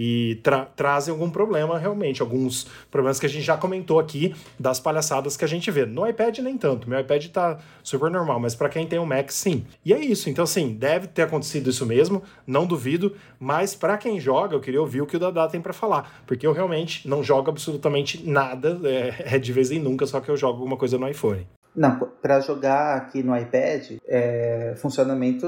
E 0.01 0.35
tra 0.41 0.63
trazem 0.63 1.11
algum 1.11 1.29
problema 1.29 1.77
realmente, 1.77 2.21
alguns 2.21 2.65
problemas 2.89 3.19
que 3.19 3.25
a 3.25 3.29
gente 3.29 3.43
já 3.43 3.57
comentou 3.57 3.99
aqui 3.99 4.33
das 4.57 4.79
palhaçadas 4.79 5.35
que 5.35 5.43
a 5.43 5.47
gente 5.47 5.69
vê. 5.69 5.85
No 5.85 6.07
iPad 6.07 6.37
nem 6.39 6.57
tanto, 6.57 6.89
meu 6.89 6.97
iPad 7.01 7.27
tá 7.27 7.57
super 7.83 8.09
normal, 8.09 8.39
mas 8.39 8.55
para 8.55 8.69
quem 8.69 8.87
tem 8.87 8.97
um 8.97 9.05
Mac 9.05 9.29
sim. 9.29 9.65
E 9.83 9.93
é 9.93 9.99
isso, 9.99 10.29
então 10.29 10.45
assim, 10.45 10.73
deve 10.73 11.07
ter 11.07 11.23
acontecido 11.23 11.69
isso 11.69 11.85
mesmo, 11.85 12.23
não 12.47 12.65
duvido, 12.65 13.13
mas 13.37 13.75
para 13.75 13.97
quem 13.97 14.21
joga, 14.21 14.55
eu 14.55 14.61
queria 14.61 14.79
ouvir 14.79 15.01
o 15.01 15.05
que 15.05 15.17
o 15.17 15.19
Dada 15.19 15.49
tem 15.49 15.59
para 15.59 15.73
falar, 15.73 16.23
porque 16.25 16.47
eu 16.47 16.53
realmente 16.53 17.05
não 17.05 17.21
jogo 17.21 17.49
absolutamente 17.49 18.25
nada, 18.25 18.79
é, 18.85 19.35
é 19.35 19.37
de 19.37 19.51
vez 19.51 19.69
em 19.69 19.79
nunca, 19.79 20.07
só 20.07 20.21
que 20.21 20.31
eu 20.31 20.37
jogo 20.37 20.59
alguma 20.59 20.77
coisa 20.77 20.97
no 20.97 21.09
iPhone. 21.09 21.45
Não, 21.75 21.99
para 22.21 22.39
jogar 22.39 22.95
aqui 22.95 23.21
no 23.21 23.35
iPad, 23.35 23.97
é, 24.07 24.75
funcionamento, 24.77 25.45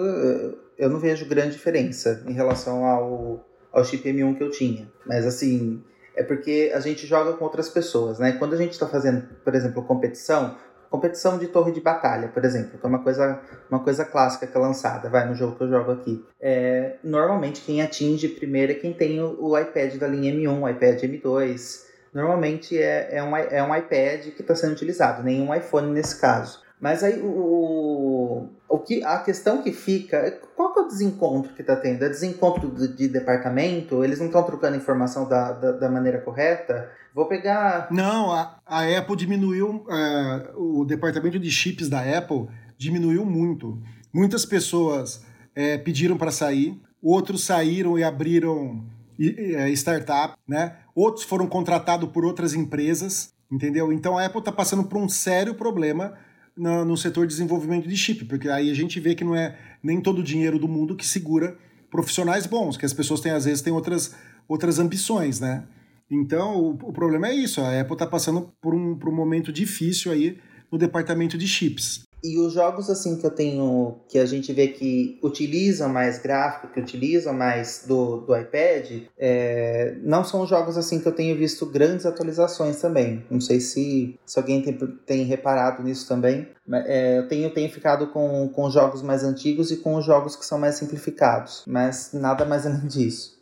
eu 0.78 0.90
não 0.90 1.00
vejo 1.00 1.26
grande 1.26 1.54
diferença 1.54 2.22
em 2.28 2.34
relação 2.34 2.86
ao 2.86 3.46
ao 3.72 3.84
chip 3.86 4.08
M1 4.08 4.38
que 4.38 4.44
eu 4.44 4.52
tinha. 4.52 4.92
Mas 5.06 5.26
assim, 5.26 5.84
é 6.16 6.24
porque 6.24 6.72
a 6.74 6.80
gente 6.80 7.08
joga 7.08 7.34
com 7.34 7.44
outras 7.46 7.70
pessoas, 7.70 8.20
né? 8.20 8.34
Quando 8.34 8.54
a 8.54 8.58
gente 8.58 8.72
está 8.72 8.88
fazendo, 8.88 9.24
por 9.44 9.56
exemplo, 9.56 9.84
competição, 9.84 10.56
competição 10.90 11.38
de 11.38 11.48
torre 11.48 11.72
de 11.72 11.80
batalha, 11.80 12.28
por 12.28 12.44
exemplo, 12.44 12.78
que 12.78 12.86
é 12.86 12.90
uma 12.90 13.02
coisa, 13.02 13.40
uma 13.70 13.80
coisa 13.80 14.04
clássica 14.04 14.46
que 14.46 14.56
é 14.56 14.60
lançada, 14.60 15.10
vai 15.10 15.28
no 15.28 15.34
jogo 15.34 15.56
que 15.56 15.64
eu 15.64 15.70
jogo 15.70 15.92
aqui. 15.92 16.26
É, 16.40 16.98
normalmente 17.04 17.62
quem 17.62 17.82
atinge 17.82 18.28
primeiro 18.28 18.74
é 18.74 18.76
quem 18.76 18.94
tem 18.94 19.22
o, 19.22 19.38
o 19.40 19.58
iPad 19.58 19.96
da 19.96 20.08
linha 20.08 20.34
M1, 20.34 20.62
o 20.62 20.70
iPad 20.70 21.02
M2, 21.04 21.86
normalmente 22.14 22.78
é, 22.78 23.16
é, 23.16 23.24
um, 23.24 23.36
é 23.36 23.64
um 23.64 23.76
iPad 23.76 24.34
que 24.36 24.42
está 24.42 24.54
sendo 24.54 24.74
utilizado, 24.74 25.24
nenhum 25.24 25.56
iPhone 25.56 25.92
nesse 25.92 26.20
caso. 26.20 26.62
Mas 26.82 27.04
aí 27.04 27.22
o, 27.22 28.48
o 28.67 28.80
que, 28.80 29.04
a 29.04 29.20
questão 29.20 29.62
que 29.62 29.72
fica, 29.72 30.39
qual 30.56 30.74
que 30.74 30.80
é 30.80 30.82
o 30.82 30.88
desencontro 30.88 31.54
que 31.54 31.62
está 31.62 31.76
tendo? 31.76 32.04
É 32.04 32.10
desencontro 32.10 32.72
de, 32.72 32.88
de, 32.88 33.08
departamento? 33.08 34.04
Eles 34.04 34.17
não 34.17 34.26
estão 34.26 34.41
trocando 34.41 34.76
informação 34.76 35.30
da, 35.30 35.52
da, 35.52 35.72
da, 35.74 35.89
maneira 35.89 36.20
correta? 36.20 36.89
Vou 37.13 37.28
pegar. 37.28 37.88
Não, 37.91 38.32
a, 38.32 38.58
a 38.65 38.98
Apple 38.98 39.15
diminuiu, 39.15 39.86
uh, 39.86 40.80
o 40.82 40.84
departamento 40.84 41.38
de 41.38 41.52
chips 41.52 41.88
da 41.88 42.02
Apple 42.17 42.48
diminuiu 42.80 43.24
muito. 43.26 43.80
Muitas 44.12 44.44
pessoas 44.44 45.24
é, 45.54 45.78
pediram 45.78 46.17
para 46.17 46.32
sair, 46.32 46.82
outros 47.00 47.46
saíram 47.46 48.00
e 48.00 48.04
abriram 48.04 48.84
é, 49.20 49.70
startup, 49.70 50.34
né? 50.48 50.78
Outros 50.96 51.24
foram 51.26 51.46
contratados 51.46 52.10
por 52.10 52.26
outras 52.26 52.56
empresas, 52.56 53.36
entendeu? 53.52 53.94
Então 53.94 54.17
a 54.17 54.26
Apple 54.26 54.39
está 54.39 54.52
passando 54.52 54.84
por 54.86 54.98
um 54.98 55.08
sério 55.08 55.54
problema 55.54 56.17
no, 56.56 56.86
no 56.86 56.98
setor 56.98 57.26
de 57.26 57.34
desenvolvimento 57.34 57.88
de 57.88 57.96
chip, 57.96 58.26
porque 58.26 58.50
aí 58.50 58.70
a 58.70 58.74
gente 58.74 59.00
vê 59.00 59.16
que 59.16 59.24
não 59.24 59.36
é 59.36 59.58
nem 59.84 60.02
todo 60.02 60.20
o 60.20 60.24
dinheiro 60.24 60.60
do 60.60 60.68
mundo 60.68 60.96
que 60.96 61.06
segura 61.06 61.58
profissionais 61.90 62.46
bons, 62.46 62.78
que 62.78 62.86
as 62.86 62.94
pessoas 62.94 63.20
têm, 63.20 63.32
às 63.32 63.46
vezes, 63.46 63.62
têm 63.62 63.74
outras, 63.74 64.16
outras 64.48 64.80
ambições, 64.80 65.40
né? 65.40 65.64
Então, 66.10 66.58
o, 66.58 66.70
o 66.72 66.94
problema 66.94 67.28
é 67.28 67.34
isso, 67.34 67.62
a 67.62 67.80
Apple 67.80 67.94
está 67.94 68.06
passando 68.06 68.52
por 68.62 68.74
um, 68.74 68.98
por 68.98 69.10
um 69.10 69.16
momento 69.16 69.52
difícil 69.52 70.12
aí 70.12 70.38
no 70.72 70.78
departamento 70.78 71.38
de 71.38 71.48
chips. 71.48 72.04
E 72.24 72.38
os 72.40 72.54
jogos 72.54 72.90
assim 72.90 73.18
que 73.18 73.26
eu 73.26 73.32
tenho, 73.32 74.00
que 74.08 74.20
a 74.20 74.26
gente 74.26 74.54
vê 74.54 74.68
que 74.68 75.20
utilizam 75.24 75.90
mais 75.90 76.20
gráfico, 76.20 76.72
que 76.72 76.80
utilizam 76.80 77.34
mais 77.34 77.84
do, 77.88 78.18
do 78.18 78.38
iPad, 78.38 79.04
é, 79.18 79.98
não 80.04 80.24
são 80.24 80.46
jogos 80.46 80.78
assim 80.78 81.00
que 81.00 81.08
eu 81.08 81.12
tenho 81.12 81.36
visto 81.36 81.66
grandes 81.66 82.06
atualizações 82.06 82.80
também. 82.80 83.26
Não 83.30 83.42
sei 83.42 83.60
se, 83.60 84.20
se 84.24 84.38
alguém 84.38 84.62
tem, 84.62 84.78
tem 85.06 85.24
reparado 85.24 85.82
nisso 85.82 86.08
também. 86.08 86.48
É, 86.86 87.18
eu 87.18 87.28
tenho, 87.28 87.50
tenho 87.52 87.72
ficado 87.72 88.08
com, 88.12 88.50
com 88.50 88.70
jogos 88.70 89.02
mais 89.02 89.24
antigos 89.24 89.72
e 89.72 89.78
com 89.78 89.96
os 89.96 90.06
jogos 90.06 90.36
que 90.36 90.46
são 90.46 90.60
mais 90.60 90.76
simplificados, 90.76 91.64
mas 91.66 92.12
nada 92.14 92.46
mais 92.46 92.68
além 92.68 92.88
disso. 92.88 93.42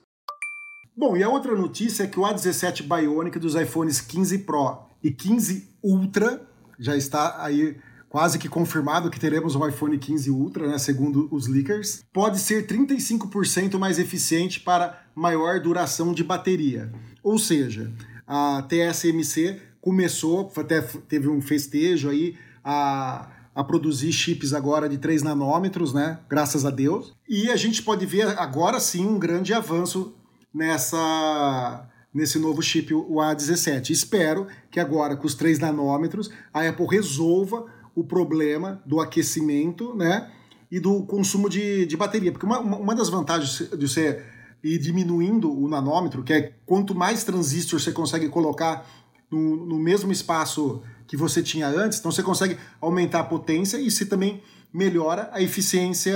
Bom, 0.96 1.16
e 1.16 1.24
a 1.24 1.30
outra 1.30 1.56
notícia 1.56 2.04
é 2.04 2.08
que 2.08 2.20
o 2.20 2.24
A17 2.24 2.84
Bionic 2.84 3.40
dos 3.40 3.56
iPhones 3.56 4.02
15 4.02 4.40
Pro 4.40 4.80
e 5.04 5.12
15 5.12 5.70
Ultra 5.82 6.42
já 6.78 6.96
está 6.96 7.44
aí 7.44 7.78
quase 8.10 8.40
que 8.40 8.50
confirmado 8.50 9.10
que 9.10 9.20
teremos 9.20 9.56
um 9.56 9.68
iPhone 9.68 9.98
15 9.98 10.32
Ultra, 10.32 10.68
né, 10.68 10.78
segundo 10.78 11.28
os 11.32 11.48
leakers, 11.48 12.04
pode 12.12 12.40
ser 12.40 12.66
35% 12.66 13.78
mais 13.78 14.00
eficiente 14.00 14.60
para 14.60 15.02
maior 15.16 15.60
duração 15.60 16.12
de 16.12 16.24
bateria. 16.24 16.92
Ou 17.24 17.38
seja, 17.38 17.92
a 18.28 18.64
TSMC 18.64 19.62
começou, 19.80 20.52
até 20.58 20.82
teve 20.82 21.30
um 21.30 21.42
festejo 21.42 22.10
aí, 22.10 22.36
a, 22.64 23.30
a 23.56 23.64
produzir 23.64 24.12
chips 24.12 24.54
agora 24.54 24.90
de 24.90 24.98
3 24.98 25.22
nanômetros, 25.22 25.94
né? 25.94 26.20
Graças 26.28 26.66
a 26.66 26.70
Deus. 26.70 27.14
E 27.28 27.50
a 27.50 27.56
gente 27.56 27.84
pode 27.84 28.06
ver 28.06 28.28
agora 28.40 28.80
sim 28.80 29.06
um 29.06 29.20
grande 29.20 29.54
avanço 29.54 30.16
nessa 30.54 31.86
nesse 32.12 32.40
novo 32.40 32.60
chip, 32.62 32.92
o 32.92 33.18
A17. 33.18 33.92
Espero 33.92 34.48
que 34.72 34.80
agora, 34.80 35.16
com 35.16 35.28
os 35.28 35.36
3 35.36 35.60
nanômetros, 35.60 36.32
a 36.52 36.68
Apple 36.68 36.88
resolva 36.88 37.66
o 37.96 38.04
problema 38.04 38.82
do 38.86 39.00
aquecimento, 39.00 39.96
né? 39.96 40.32
E 40.72 40.80
do 40.80 41.04
consumo 41.04 41.50
de, 41.50 41.86
de 41.86 41.98
bateria. 41.98 42.32
Porque 42.32 42.46
uma, 42.46 42.60
uma 42.60 42.96
das 42.96 43.10
vantagens 43.10 43.70
de 43.70 43.88
você 43.88 44.24
ir 44.64 44.78
diminuindo 44.78 45.52
o 45.52 45.68
nanômetro, 45.68 46.24
que 46.24 46.34
é 46.34 46.54
quanto 46.66 46.94
mais 46.94 47.24
transistor 47.24 47.80
você 47.80 47.92
consegue 47.92 48.30
colocar 48.30 48.86
no, 49.32 49.66
no 49.66 49.80
mesmo 49.80 50.12
espaço 50.12 50.82
que 51.08 51.18
você 51.18 51.42
tinha 51.42 51.68
antes, 51.68 52.00
então 52.00 52.12
você 52.12 52.22
consegue 52.22 52.58
aumentar 52.80 53.22
a 53.22 53.24
potência 53.24 53.78
e 53.78 53.90
você 53.90 54.06
também 54.06 54.44
melhora 54.72 55.30
a 55.32 55.42
eficiência 55.42 56.14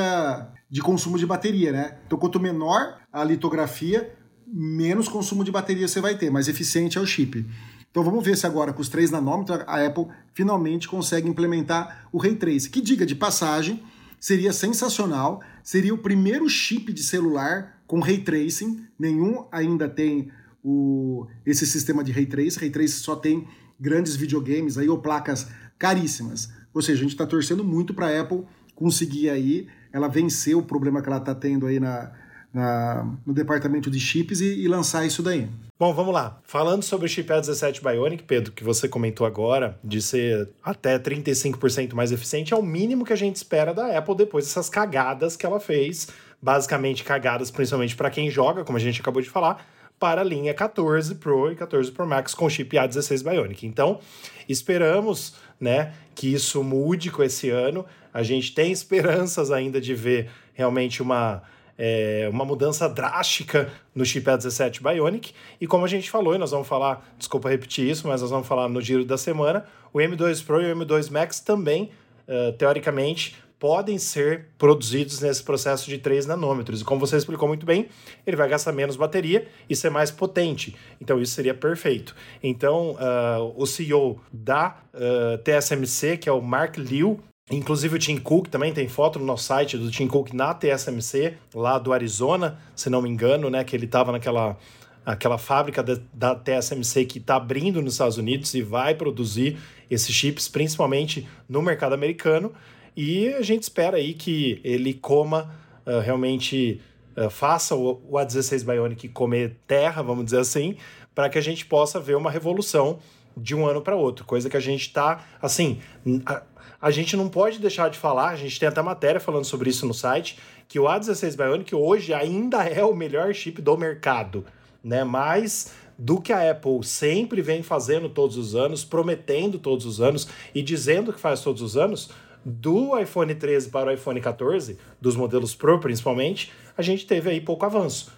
de 0.69 0.81
consumo 0.81 1.17
de 1.17 1.25
bateria, 1.25 1.71
né? 1.71 1.97
Então, 2.05 2.17
quanto 2.17 2.39
menor 2.39 2.99
a 3.11 3.23
litografia, 3.23 4.13
menos 4.47 5.07
consumo 5.07 5.43
de 5.43 5.51
bateria 5.51 5.87
você 5.87 5.99
vai 5.99 6.15
ter, 6.15 6.29
mais 6.29 6.47
eficiente 6.47 6.97
é 6.97 7.01
o 7.01 7.05
chip. 7.05 7.45
Então 7.93 8.03
vamos 8.03 8.25
ver 8.25 8.35
se 8.35 8.47
agora 8.47 8.73
com 8.73 8.81
os 8.81 8.89
3 8.89 9.11
nanômetros 9.11 9.61
a 9.67 9.85
Apple 9.85 10.07
finalmente 10.33 10.87
consegue 10.87 11.29
implementar 11.29 12.07
o 12.11 12.17
Ray 12.17 12.35
Trace, 12.35 12.67
que 12.67 12.81
diga 12.81 13.05
de 13.05 13.13
passagem, 13.13 13.83
seria 14.19 14.51
sensacional, 14.51 15.43
seria 15.63 15.93
o 15.93 15.97
primeiro 15.99 16.49
chip 16.49 16.91
de 16.91 17.03
celular 17.03 17.83
com 17.85 17.99
Ray 17.99 18.17
Tracing, 18.17 18.83
nenhum 18.97 19.45
ainda 19.51 19.87
tem 19.87 20.31
o, 20.63 21.27
esse 21.45 21.67
sistema 21.67 22.03
de 22.03 22.11
Ray 22.11 22.25
Trace, 22.25 22.57
Ray 22.57 22.71
Trace 22.71 22.93
só 22.93 23.15
tem 23.15 23.47
grandes 23.79 24.15
videogames 24.15 24.75
aí 24.75 24.89
ou 24.89 24.97
placas 24.97 25.47
caríssimas. 25.77 26.49
Ou 26.73 26.81
seja, 26.81 26.97
a 26.97 27.03
gente 27.03 27.11
está 27.11 27.27
torcendo 27.27 27.63
muito 27.63 27.93
para 27.93 28.07
a 28.07 28.21
Apple 28.21 28.43
conseguir 28.73 29.29
aí 29.29 29.67
ela 29.91 30.07
vencer 30.07 30.57
o 30.57 30.63
problema 30.63 30.99
que 30.99 31.09
ela 31.09 31.19
está 31.19 31.35
tendo 31.35 31.67
aí 31.67 31.79
na, 31.79 32.11
na, 32.53 33.05
no 33.25 33.33
departamento 33.33 33.89
de 33.89 33.99
chips 33.99 34.39
e, 34.39 34.61
e, 34.61 34.67
lançar 34.67 35.05
isso 35.05 35.23
daí. 35.23 35.49
Bom, 35.79 35.93
vamos 35.93 36.13
lá. 36.13 36.39
Falando 36.43 36.83
sobre 36.83 37.07
o 37.07 37.09
chip 37.09 37.27
A17 37.29 37.81
Bionic, 37.81 38.23
Pedro, 38.23 38.51
que 38.51 38.63
você 38.63 38.87
comentou 38.87 39.25
agora, 39.25 39.79
de 39.83 40.01
ser 40.01 40.49
até 40.63 40.99
35% 40.99 41.93
mais 41.93 42.11
eficiente, 42.11 42.53
é 42.53 42.57
o 42.57 42.61
mínimo 42.61 43.03
que 43.03 43.11
a 43.11 43.17
gente 43.17 43.37
espera 43.37 43.73
da 43.73 43.97
Apple 43.97 44.15
depois 44.15 44.45
dessas 44.45 44.69
cagadas 44.69 45.35
que 45.35 45.45
ela 45.45 45.59
fez. 45.59 46.07
Basicamente, 46.39 47.03
cagadas 47.03 47.49
principalmente 47.49 47.95
para 47.95 48.11
quem 48.11 48.29
joga, 48.29 48.63
como 48.63 48.77
a 48.77 48.81
gente 48.81 49.01
acabou 49.01 49.21
de 49.21 49.29
falar, 49.29 49.65
para 49.99 50.21
a 50.21 50.23
linha 50.23 50.53
14 50.53 51.15
Pro 51.15 51.51
e 51.51 51.55
14 51.55 51.91
Pro 51.91 52.05
Max 52.05 52.35
com 52.35 52.49
chip 52.49 52.75
A16 52.75 53.23
Bionic. 53.23 53.65
Então, 53.65 53.99
esperamos 54.47 55.35
né, 55.59 55.93
que 56.13 56.31
isso 56.31 56.63
mude 56.63 57.09
com 57.09 57.23
esse 57.23 57.49
ano. 57.49 57.85
A 58.13 58.21
gente 58.21 58.53
tem 58.53 58.69
esperanças 58.73 59.49
ainda 59.49 59.81
de 59.81 59.95
ver 59.95 60.29
realmente 60.53 61.01
uma 61.01 61.41
é, 61.77 62.27
uma 62.31 62.45
mudança 62.45 62.87
drástica 62.87 63.71
no 63.93 64.05
chip 64.05 64.25
A17 64.25 64.81
Bionic. 64.81 65.33
E 65.59 65.67
como 65.67 65.85
a 65.85 65.87
gente 65.87 66.09
falou, 66.09 66.35
e 66.35 66.37
nós 66.37 66.51
vamos 66.51 66.67
falar, 66.67 67.13
desculpa 67.17 67.49
repetir 67.49 67.89
isso, 67.89 68.07
mas 68.07 68.21
nós 68.21 68.29
vamos 68.29 68.47
falar 68.47 68.69
no 68.69 68.81
giro 68.81 69.05
da 69.05 69.17
semana, 69.17 69.65
o 69.91 69.99
M2 69.99 70.43
Pro 70.45 70.61
e 70.61 70.71
o 70.71 70.75
M2 70.75 71.11
Max 71.11 71.39
também, 71.39 71.91
uh, 72.27 72.51
teoricamente, 72.53 73.35
podem 73.63 73.97
ser 73.97 74.47
produzidos 74.57 75.21
nesse 75.21 75.41
processo 75.41 75.89
de 75.89 75.97
3 75.97 76.25
nanômetros. 76.25 76.81
E 76.81 76.83
como 76.83 76.99
você 76.99 77.15
explicou 77.15 77.47
muito 77.47 77.65
bem, 77.65 77.87
ele 78.27 78.35
vai 78.35 78.49
gastar 78.49 78.73
menos 78.73 78.97
bateria 78.97 79.47
e 79.69 79.75
ser 79.75 79.89
mais 79.89 80.11
potente. 80.11 80.75
Então 80.99 81.21
isso 81.21 81.31
seria 81.33 81.53
perfeito. 81.53 82.13
Então 82.43 82.91
uh, 82.95 83.53
o 83.55 83.65
CEO 83.65 84.19
da 84.33 84.75
uh, 84.93 85.37
TSMC, 85.37 86.17
que 86.17 86.27
é 86.27 86.31
o 86.33 86.41
Mark 86.41 86.75
Liu, 86.75 87.21
Inclusive 87.51 87.95
o 87.95 87.99
Tim 87.99 88.17
Cook 88.17 88.47
também 88.47 88.73
tem 88.73 88.87
foto 88.87 89.19
no 89.19 89.25
nosso 89.25 89.43
site 89.43 89.77
do 89.77 89.91
Tim 89.91 90.07
Cook 90.07 90.33
na 90.33 90.53
TSMC, 90.53 91.33
lá 91.53 91.77
do 91.77 91.91
Arizona, 91.91 92.57
se 92.75 92.89
não 92.89 93.01
me 93.01 93.09
engano, 93.09 93.49
né? 93.49 93.63
Que 93.63 93.75
ele 93.75 93.85
estava 93.85 94.11
naquela 94.11 94.57
aquela 95.05 95.37
fábrica 95.37 95.83
da, 95.83 95.97
da 96.13 96.35
TSMC 96.35 97.05
que 97.05 97.17
está 97.17 97.35
abrindo 97.35 97.81
nos 97.81 97.95
Estados 97.95 98.17
Unidos 98.17 98.53
e 98.53 98.61
vai 98.61 98.95
produzir 98.95 99.57
esses 99.89 100.13
chips, 100.15 100.47
principalmente 100.47 101.27
no 101.47 101.61
mercado 101.61 101.93
americano. 101.93 102.53
E 102.95 103.27
a 103.29 103.41
gente 103.41 103.63
espera 103.63 103.97
aí 103.97 104.13
que 104.13 104.61
ele 104.63 104.93
coma 104.93 105.53
uh, 105.85 105.99
realmente, 105.99 106.79
uh, 107.17 107.29
faça 107.29 107.75
o, 107.75 108.01
o 108.09 108.13
A16 108.13 108.63
Bionic 108.63 109.09
comer 109.09 109.57
terra, 109.67 110.01
vamos 110.01 110.25
dizer 110.25 110.39
assim, 110.39 110.77
para 111.13 111.29
que 111.29 111.37
a 111.37 111.41
gente 111.41 111.65
possa 111.65 111.99
ver 111.99 112.15
uma 112.15 112.31
revolução 112.31 112.99
de 113.35 113.55
um 113.55 113.65
ano 113.65 113.81
para 113.81 113.95
outro, 113.95 114.25
coisa 114.25 114.49
que 114.49 114.55
a 114.55 114.59
gente 114.59 114.81
está, 114.81 115.25
assim, 115.41 115.79
a, 116.25 116.43
a 116.83 116.91
gente 116.91 117.15
não 117.15 117.29
pode 117.29 117.59
deixar 117.59 117.89
de 117.89 117.97
falar, 117.97 118.31
a 118.31 118.35
gente 118.35 118.59
tem 118.59 118.67
até 118.67 118.81
matéria 118.81 119.17
falando 119.17 119.45
sobre 119.45 119.69
isso 119.69 119.85
no 119.85 119.93
site, 119.93 120.37
que 120.67 120.77
o 120.77 120.83
A16 120.83 121.37
Bionic 121.37 121.73
hoje 121.73 122.13
ainda 122.13 122.61
é 122.65 122.83
o 122.83 122.93
melhor 122.93 123.33
chip 123.33 123.61
do 123.61 123.77
mercado, 123.77 124.45
né? 124.83 125.01
Mais 125.05 125.71
do 125.97 126.19
que 126.19 126.33
a 126.33 126.51
Apple 126.51 126.83
sempre 126.83 127.41
vem 127.41 127.63
fazendo 127.63 128.09
todos 128.09 128.35
os 128.35 128.53
anos, 128.53 128.83
prometendo 128.83 129.57
todos 129.57 129.85
os 129.85 130.01
anos 130.01 130.27
e 130.53 130.61
dizendo 130.61 131.13
que 131.13 131.21
faz 131.21 131.39
todos 131.39 131.61
os 131.61 131.77
anos, 131.77 132.09
do 132.43 132.99
iPhone 132.99 133.33
13 133.33 133.69
para 133.69 133.89
o 133.89 133.93
iPhone 133.93 134.19
14, 134.19 134.77
dos 134.99 135.15
modelos 135.15 135.55
Pro 135.55 135.79
principalmente, 135.79 136.51
a 136.77 136.81
gente 136.81 137.07
teve 137.07 137.29
aí 137.29 137.39
pouco 137.39 137.65
avanço 137.65 138.11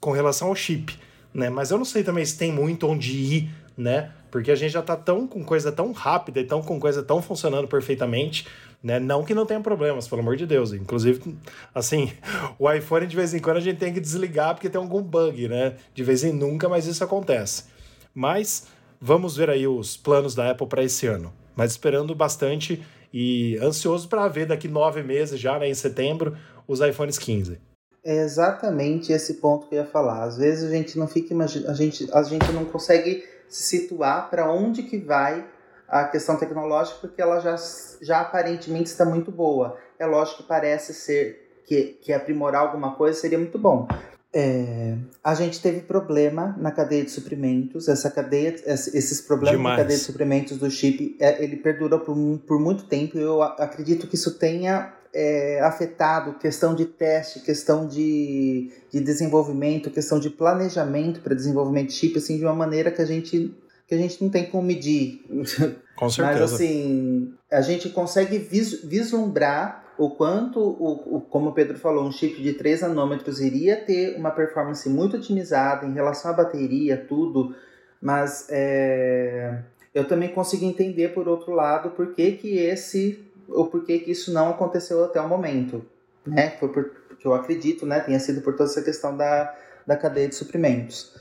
com 0.00 0.10
relação 0.10 0.48
ao 0.48 0.56
chip, 0.56 0.98
né? 1.32 1.48
Mas 1.50 1.70
eu 1.70 1.78
não 1.78 1.84
sei 1.84 2.02
também 2.02 2.24
se 2.24 2.36
tem 2.36 2.50
muito 2.50 2.84
onde 2.88 3.16
ir, 3.16 3.50
né? 3.76 4.10
Porque 4.30 4.50
a 4.50 4.54
gente 4.54 4.72
já 4.72 4.82
tá 4.82 4.96
tão 4.96 5.26
com 5.26 5.44
coisa 5.44 5.72
tão 5.72 5.92
rápida 5.92 6.40
e 6.40 6.44
tão 6.44 6.62
com 6.62 6.78
coisa 6.78 7.02
tão 7.02 7.22
funcionando 7.22 7.66
perfeitamente, 7.66 8.46
né? 8.82 8.98
Não 8.98 9.24
que 9.24 9.34
não 9.34 9.46
tenha 9.46 9.60
problemas, 9.60 10.06
pelo 10.06 10.20
amor 10.20 10.36
de 10.36 10.46
Deus. 10.46 10.72
Inclusive, 10.72 11.36
assim, 11.74 12.12
o 12.58 12.70
iPhone 12.70 13.06
de 13.06 13.16
vez 13.16 13.34
em 13.34 13.38
quando 13.38 13.56
a 13.56 13.60
gente 13.60 13.78
tem 13.78 13.92
que 13.92 14.00
desligar 14.00 14.54
porque 14.54 14.68
tem 14.68 14.80
algum 14.80 15.02
bug, 15.02 15.48
né? 15.48 15.76
De 15.94 16.02
vez 16.02 16.24
em 16.24 16.32
nunca, 16.32 16.68
mas 16.68 16.86
isso 16.86 17.02
acontece. 17.02 17.64
Mas 18.14 18.66
vamos 19.00 19.36
ver 19.36 19.50
aí 19.50 19.66
os 19.66 19.96
planos 19.96 20.34
da 20.34 20.50
Apple 20.50 20.66
para 20.66 20.82
esse 20.82 21.06
ano. 21.06 21.32
Mas 21.56 21.72
esperando 21.72 22.14
bastante 22.14 22.82
e 23.12 23.56
ansioso 23.62 24.08
para 24.08 24.28
ver 24.28 24.46
daqui 24.46 24.68
nove 24.68 25.02
meses 25.02 25.40
já, 25.40 25.58
né, 25.58 25.68
em 25.68 25.74
setembro, 25.74 26.36
os 26.66 26.80
iPhones 26.80 27.18
15. 27.18 27.58
É 28.04 28.22
exatamente 28.22 29.12
esse 29.12 29.34
ponto 29.34 29.66
que 29.66 29.74
eu 29.74 29.80
ia 29.80 29.86
falar. 29.86 30.24
Às 30.24 30.38
vezes 30.38 30.64
a 30.64 30.74
gente 30.74 30.98
não 30.98 31.08
fica 31.08 31.34
a 31.34 31.74
gente, 31.74 32.08
a 32.12 32.22
gente 32.22 32.52
não 32.52 32.64
consegue 32.64 33.24
se 33.48 33.78
situar 33.78 34.28
para 34.30 34.50
onde 34.50 34.82
que 34.82 34.98
vai 34.98 35.46
a 35.88 36.04
questão 36.04 36.36
tecnológica, 36.36 36.98
porque 37.00 37.20
ela 37.20 37.40
já, 37.40 37.56
já 38.02 38.20
aparentemente 38.20 38.90
está 38.90 39.04
muito 39.04 39.32
boa. 39.32 39.78
É 39.98 40.04
lógico 40.04 40.42
que 40.42 40.48
parece 40.48 40.92
ser 40.92 41.62
que, 41.64 41.98
que 42.02 42.12
aprimorar 42.12 42.62
alguma 42.62 42.94
coisa 42.94 43.18
seria 43.18 43.38
muito 43.38 43.58
bom. 43.58 43.88
É, 44.32 44.96
a 45.24 45.34
gente 45.34 45.60
teve 45.60 45.80
problema 45.80 46.54
na 46.58 46.70
cadeia 46.70 47.02
de 47.02 47.10
suprimentos. 47.10 47.88
Essa 47.88 48.10
cadeia, 48.10 48.54
esses 48.66 49.20
problemas 49.20 49.56
Demais. 49.56 49.76
na 49.76 49.82
cadeia 49.82 49.98
de 49.98 50.04
suprimentos 50.04 50.58
do 50.58 50.70
chip, 50.70 51.16
é, 51.18 51.42
ele 51.42 51.56
perdurou 51.56 52.00
por, 52.00 52.16
por 52.46 52.60
muito 52.60 52.84
tempo. 52.84 53.18
Eu 53.18 53.42
acredito 53.42 54.06
que 54.06 54.16
isso 54.16 54.38
tenha 54.38 54.92
é, 55.14 55.60
afetado 55.62 56.34
questão 56.38 56.74
de 56.74 56.84
teste, 56.84 57.40
questão 57.40 57.86
de, 57.86 58.70
de 58.92 59.00
desenvolvimento, 59.00 59.90
questão 59.90 60.20
de 60.20 60.28
planejamento 60.28 61.20
para 61.20 61.34
desenvolvimento 61.34 61.88
de 61.88 61.94
chip, 61.94 62.18
assim, 62.18 62.36
de 62.36 62.44
uma 62.44 62.54
maneira 62.54 62.90
que 62.90 63.02
a 63.02 63.06
gente 63.06 63.54
que 63.86 63.94
a 63.94 63.98
gente 63.98 64.22
não 64.22 64.28
tem 64.28 64.44
como 64.44 64.62
medir. 64.62 65.24
Com 65.96 66.10
certeza. 66.10 66.40
Mas 66.40 66.52
assim, 66.52 67.32
a 67.50 67.62
gente 67.62 67.88
consegue 67.88 68.38
vis 68.38 68.84
vislumbrar 68.84 69.87
o 69.98 70.10
quanto, 70.10 70.60
o, 70.60 71.16
o, 71.16 71.20
como 71.20 71.50
o 71.50 71.52
Pedro 71.52 71.76
falou, 71.76 72.06
um 72.06 72.12
chip 72.12 72.40
de 72.40 72.52
3 72.52 72.82
nanômetros 72.82 73.40
iria 73.40 73.76
ter 73.76 74.16
uma 74.16 74.30
performance 74.30 74.88
muito 74.88 75.16
otimizada 75.16 75.84
em 75.84 75.92
relação 75.92 76.30
à 76.30 76.34
bateria, 76.34 76.96
tudo, 76.96 77.54
mas 78.00 78.46
é, 78.48 79.58
eu 79.92 80.06
também 80.06 80.28
consigo 80.28 80.64
entender, 80.64 81.08
por 81.08 81.26
outro 81.28 81.52
lado, 81.52 81.90
por 81.90 82.14
que, 82.14 82.32
que 82.32 82.56
esse, 82.56 83.24
ou 83.48 83.66
por 83.66 83.84
que, 83.84 83.98
que 83.98 84.12
isso 84.12 84.32
não 84.32 84.50
aconteceu 84.50 85.04
até 85.04 85.20
o 85.20 85.28
momento. 85.28 85.84
Né? 86.24 86.50
Foi 86.60 86.68
por, 86.68 86.84
porque 87.08 87.26
eu 87.26 87.34
acredito, 87.34 87.84
né, 87.84 87.98
tenha 87.98 88.20
sido 88.20 88.40
por 88.40 88.54
toda 88.54 88.70
essa 88.70 88.82
questão 88.82 89.16
da, 89.16 89.52
da 89.84 89.96
cadeia 89.96 90.28
de 90.28 90.36
suprimentos. 90.36 91.12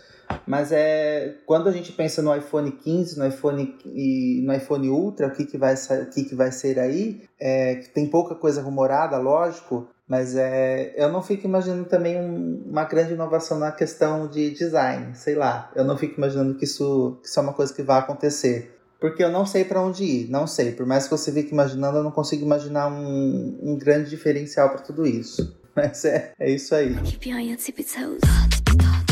Mas 0.46 0.72
é 0.72 1.36
quando 1.46 1.68
a 1.68 1.72
gente 1.72 1.92
pensa 1.92 2.22
no 2.22 2.36
iPhone 2.36 2.72
15, 2.72 3.20
no 3.20 3.28
iPhone 3.28 3.78
e 3.86 4.42
no 4.46 4.54
iPhone 4.54 4.90
Ultra, 4.90 5.28
o 5.28 5.32
que, 5.32 5.46
que, 5.46 5.58
vai, 5.58 5.76
o 5.76 6.10
que, 6.10 6.24
que 6.24 6.36
vai 6.36 6.52
ser 6.52 6.80
aí, 6.80 7.24
é, 7.40 7.76
tem 7.94 8.08
pouca 8.10 8.36
coisa 8.36 8.62
rumorada, 8.62 9.18
lógico, 9.18 9.88
mas 10.08 10.36
é, 10.36 10.94
eu 10.96 11.12
não 11.12 11.22
fico 11.22 11.46
imaginando 11.46 11.86
também 11.86 12.18
um, 12.18 12.64
uma 12.70 12.86
grande 12.86 13.14
inovação 13.14 13.60
na 13.60 13.72
questão 13.72 14.28
de 14.28 14.52
design, 14.52 15.14
sei 15.16 15.36
lá. 15.36 15.70
Eu 15.76 15.84
não 15.84 15.98
fico 15.98 16.18
imaginando 16.18 16.56
que 16.56 16.64
isso, 16.64 17.18
que 17.22 17.28
isso 17.28 17.38
é 17.40 17.44
uma 17.44 17.54
coisa 17.54 17.74
que 17.74 17.84
vai 17.84 18.00
acontecer. 18.00 18.74
Porque 19.00 19.24
eu 19.24 19.30
não 19.30 19.46
sei 19.46 19.64
para 19.66 19.82
onde 19.82 20.04
ir, 20.04 20.30
não 20.30 20.48
sei. 20.48 20.72
Por 20.72 20.86
mais 20.86 21.04
que 21.04 21.12
você 21.12 21.32
fique 21.32 21.52
imaginando, 21.52 21.98
eu 21.98 22.04
não 22.04 22.12
consigo 22.12 22.44
imaginar 22.44 22.88
um, 22.88 23.60
um 23.62 23.78
grande 23.78 24.10
diferencial 24.10 24.70
para 24.70 24.80
tudo 24.80 25.06
isso. 25.06 25.56
Mas 25.76 26.06
é, 26.06 26.32
é 26.40 26.50
isso 26.50 26.74
aí. 26.74 26.96
Keep 27.04 27.30
your 27.30 27.58
toes. 27.58 29.07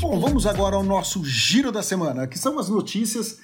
Bom, 0.00 0.20
vamos 0.20 0.46
agora 0.46 0.76
ao 0.76 0.84
nosso 0.84 1.24
giro 1.24 1.72
da 1.72 1.82
semana, 1.82 2.28
que 2.28 2.38
são 2.38 2.56
as 2.56 2.68
notícias 2.68 3.38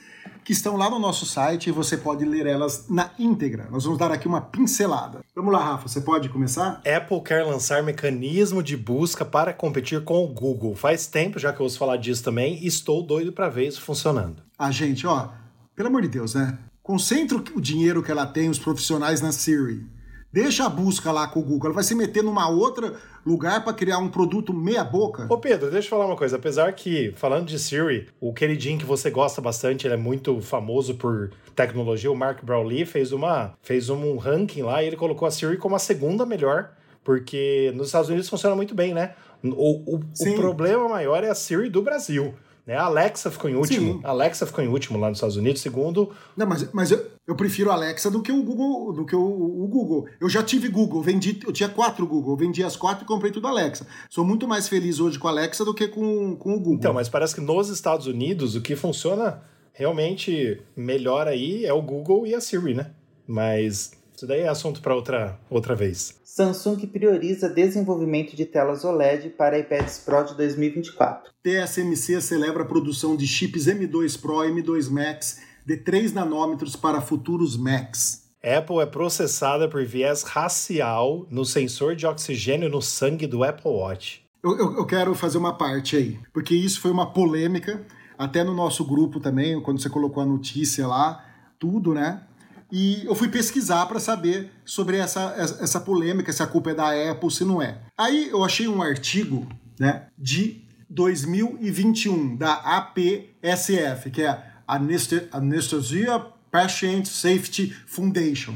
que 0.44 0.52
estão 0.52 0.76
lá 0.76 0.88
no 0.88 1.00
nosso 1.00 1.26
site 1.26 1.66
e 1.66 1.72
você 1.72 1.96
pode 1.96 2.24
ler 2.24 2.46
elas 2.46 2.86
na 2.88 3.10
íntegra. 3.18 3.66
Nós 3.72 3.82
vamos 3.82 3.98
dar 3.98 4.12
aqui 4.12 4.28
uma 4.28 4.40
pincelada. 4.40 5.24
Vamos 5.34 5.52
lá, 5.52 5.58
Rafa, 5.58 5.88
você 5.88 6.00
pode 6.00 6.28
começar? 6.28 6.80
Apple 6.86 7.20
quer 7.24 7.44
lançar 7.44 7.82
mecanismo 7.82 8.62
de 8.62 8.76
busca 8.76 9.24
para 9.24 9.52
competir 9.52 10.04
com 10.04 10.24
o 10.24 10.28
Google. 10.28 10.76
Faz 10.76 11.08
tempo 11.08 11.40
já 11.40 11.52
que 11.52 11.58
eu 11.58 11.64
ouço 11.64 11.76
falar 11.76 11.96
disso 11.96 12.22
também 12.22 12.62
e 12.62 12.68
estou 12.68 13.02
doido 13.02 13.32
para 13.32 13.48
ver 13.48 13.66
isso 13.66 13.80
funcionando. 13.80 14.44
A 14.56 14.70
gente, 14.70 15.08
ó, 15.08 15.30
pelo 15.74 15.88
amor 15.88 16.02
de 16.02 16.08
Deus, 16.08 16.36
né? 16.36 16.56
Concentra 16.84 17.36
o 17.36 17.60
dinheiro 17.60 18.00
que 18.00 18.12
ela 18.12 18.26
tem, 18.26 18.48
os 18.48 18.60
profissionais 18.60 19.20
na 19.20 19.32
Siri 19.32 19.95
Deixa 20.32 20.66
a 20.66 20.68
busca 20.68 21.10
lá 21.10 21.26
com 21.28 21.40
o 21.40 21.42
Google. 21.42 21.66
Ela 21.66 21.74
vai 21.74 21.84
se 21.84 21.94
meter 21.94 22.22
numa 22.22 22.48
outra 22.48 22.94
lugar 23.24 23.64
para 23.64 23.72
criar 23.72 23.98
um 23.98 24.08
produto 24.08 24.52
meia 24.52 24.84
boca. 24.84 25.26
Ô 25.30 25.38
Pedro, 25.38 25.70
deixa 25.70 25.86
eu 25.86 25.90
falar 25.90 26.06
uma 26.06 26.16
coisa. 26.16 26.36
Apesar 26.36 26.72
que, 26.72 27.12
falando 27.16 27.46
de 27.46 27.58
Siri, 27.58 28.08
o 28.20 28.32
queridinho 28.32 28.78
que 28.78 28.84
você 28.84 29.10
gosta 29.10 29.40
bastante, 29.40 29.86
ele 29.86 29.94
é 29.94 29.96
muito 29.96 30.40
famoso 30.40 30.94
por 30.94 31.30
tecnologia, 31.54 32.12
o 32.12 32.16
Mark 32.16 32.44
Brownlee 32.44 32.84
fez, 32.84 33.12
uma, 33.12 33.54
fez 33.62 33.88
um 33.88 34.16
ranking 34.16 34.62
lá 34.62 34.82
e 34.82 34.86
ele 34.86 34.96
colocou 34.96 35.26
a 35.26 35.30
Siri 35.30 35.56
como 35.56 35.74
a 35.74 35.78
segunda 35.78 36.26
melhor, 36.26 36.70
porque 37.02 37.72
nos 37.74 37.86
Estados 37.86 38.08
Unidos 38.08 38.28
funciona 38.28 38.54
muito 38.54 38.74
bem, 38.74 38.92
né? 38.92 39.14
O, 39.42 39.96
o, 39.96 40.00
o 40.00 40.34
problema 40.34 40.88
maior 40.88 41.22
é 41.24 41.30
a 41.30 41.34
Siri 41.34 41.70
do 41.70 41.82
Brasil. 41.82 42.34
Né? 42.66 42.76
A 42.76 42.84
Alexa 42.84 43.30
ficou 43.30 43.48
em 43.48 43.54
último. 43.54 43.94
Sim. 43.94 44.00
A 44.02 44.10
Alexa 44.10 44.44
ficou 44.44 44.64
em 44.64 44.66
último 44.68 44.98
lá 44.98 45.08
nos 45.08 45.18
Estados 45.18 45.36
Unidos, 45.36 45.62
segundo. 45.62 46.10
Não, 46.36 46.46
mas, 46.46 46.70
mas 46.72 46.90
eu, 46.90 47.06
eu 47.26 47.36
prefiro 47.36 47.70
a 47.70 47.74
Alexa 47.74 48.10
do 48.10 48.20
que 48.20 48.32
o 48.32 48.42
Google, 48.42 48.92
do 48.92 49.06
que 49.06 49.14
o, 49.14 49.22
o, 49.22 49.68
Google. 49.68 50.08
Eu 50.20 50.28
já 50.28 50.42
tive 50.42 50.68
Google, 50.68 51.00
vendi, 51.00 51.38
eu 51.46 51.52
tinha 51.52 51.68
quatro 51.68 52.04
Google, 52.06 52.36
vendi 52.36 52.64
as 52.64 52.74
quatro 52.74 53.04
e 53.04 53.06
comprei 53.06 53.30
tudo 53.30 53.46
Alexa. 53.46 53.86
Sou 54.10 54.24
muito 54.24 54.48
mais 54.48 54.68
feliz 54.68 54.98
hoje 54.98 55.18
com 55.18 55.28
a 55.28 55.30
Alexa 55.30 55.64
do 55.64 55.72
que 55.72 55.86
com, 55.86 56.34
com 56.34 56.54
o 56.54 56.58
Google. 56.58 56.74
Então, 56.74 56.92
mas 56.92 57.08
parece 57.08 57.36
que 57.36 57.40
nos 57.40 57.68
Estados 57.68 58.08
Unidos 58.08 58.56
o 58.56 58.60
que 58.60 58.74
funciona 58.74 59.42
realmente 59.72 60.60
melhor 60.74 61.28
aí 61.28 61.64
é 61.64 61.72
o 61.72 61.82
Google 61.82 62.26
e 62.26 62.34
a 62.34 62.40
Siri, 62.40 62.74
né? 62.74 62.90
Mas 63.26 63.92
isso 64.16 64.26
daí 64.26 64.40
é 64.40 64.48
assunto 64.48 64.80
para 64.80 64.94
outra, 64.94 65.38
outra 65.50 65.74
vez. 65.74 66.18
Samsung 66.24 66.86
prioriza 66.86 67.48
desenvolvimento 67.48 68.34
de 68.34 68.46
telas 68.46 68.84
OLED 68.84 69.30
para 69.30 69.58
iPads 69.58 69.98
Pro 69.98 70.24
de 70.24 70.34
2024. 70.34 71.32
TSMC 71.42 72.20
celebra 72.20 72.62
a 72.62 72.66
produção 72.66 73.14
de 73.14 73.26
chips 73.26 73.66
M2 73.66 74.20
Pro 74.20 74.44
e 74.44 74.50
M2 74.50 74.90
Max 74.90 75.40
de 75.66 75.76
3 75.76 76.12
nanômetros 76.12 76.74
para 76.74 77.00
futuros 77.00 77.56
Macs. 77.56 78.26
Apple 78.42 78.78
é 78.78 78.86
processada 78.86 79.68
por 79.68 79.84
viés 79.84 80.22
racial 80.22 81.26
no 81.30 81.44
sensor 81.44 81.96
de 81.96 82.06
oxigênio 82.06 82.68
no 82.68 82.80
sangue 82.80 83.26
do 83.26 83.42
Apple 83.42 83.70
Watch. 83.70 84.24
Eu, 84.42 84.56
eu, 84.56 84.76
eu 84.76 84.86
quero 84.86 85.14
fazer 85.14 85.38
uma 85.38 85.58
parte 85.58 85.96
aí, 85.96 86.18
porque 86.32 86.54
isso 86.54 86.80
foi 86.80 86.90
uma 86.90 87.12
polêmica, 87.12 87.84
até 88.16 88.44
no 88.44 88.54
nosso 88.54 88.84
grupo 88.84 89.18
também, 89.18 89.60
quando 89.60 89.82
você 89.82 89.90
colocou 89.90 90.22
a 90.22 90.26
notícia 90.26 90.86
lá, 90.86 91.24
tudo, 91.58 91.92
né? 91.92 92.22
E 92.70 93.04
eu 93.04 93.14
fui 93.14 93.28
pesquisar 93.28 93.86
para 93.86 94.00
saber 94.00 94.50
sobre 94.64 94.96
essa, 94.96 95.34
essa 95.60 95.80
polêmica, 95.80 96.32
se 96.32 96.42
a 96.42 96.46
culpa 96.46 96.70
é 96.70 96.74
da 96.74 97.10
Apple, 97.10 97.30
se 97.30 97.44
não 97.44 97.62
é. 97.62 97.80
Aí 97.96 98.28
eu 98.28 98.44
achei 98.44 98.66
um 98.66 98.82
artigo 98.82 99.46
né, 99.78 100.08
de 100.18 100.64
2021 100.90 102.36
da 102.36 102.54
APSF, 102.54 104.10
que 104.10 104.22
é 104.22 104.42
Anesthesia 104.66 106.18
Patient 106.50 107.06
Safety 107.06 107.74
Foundation. 107.86 108.54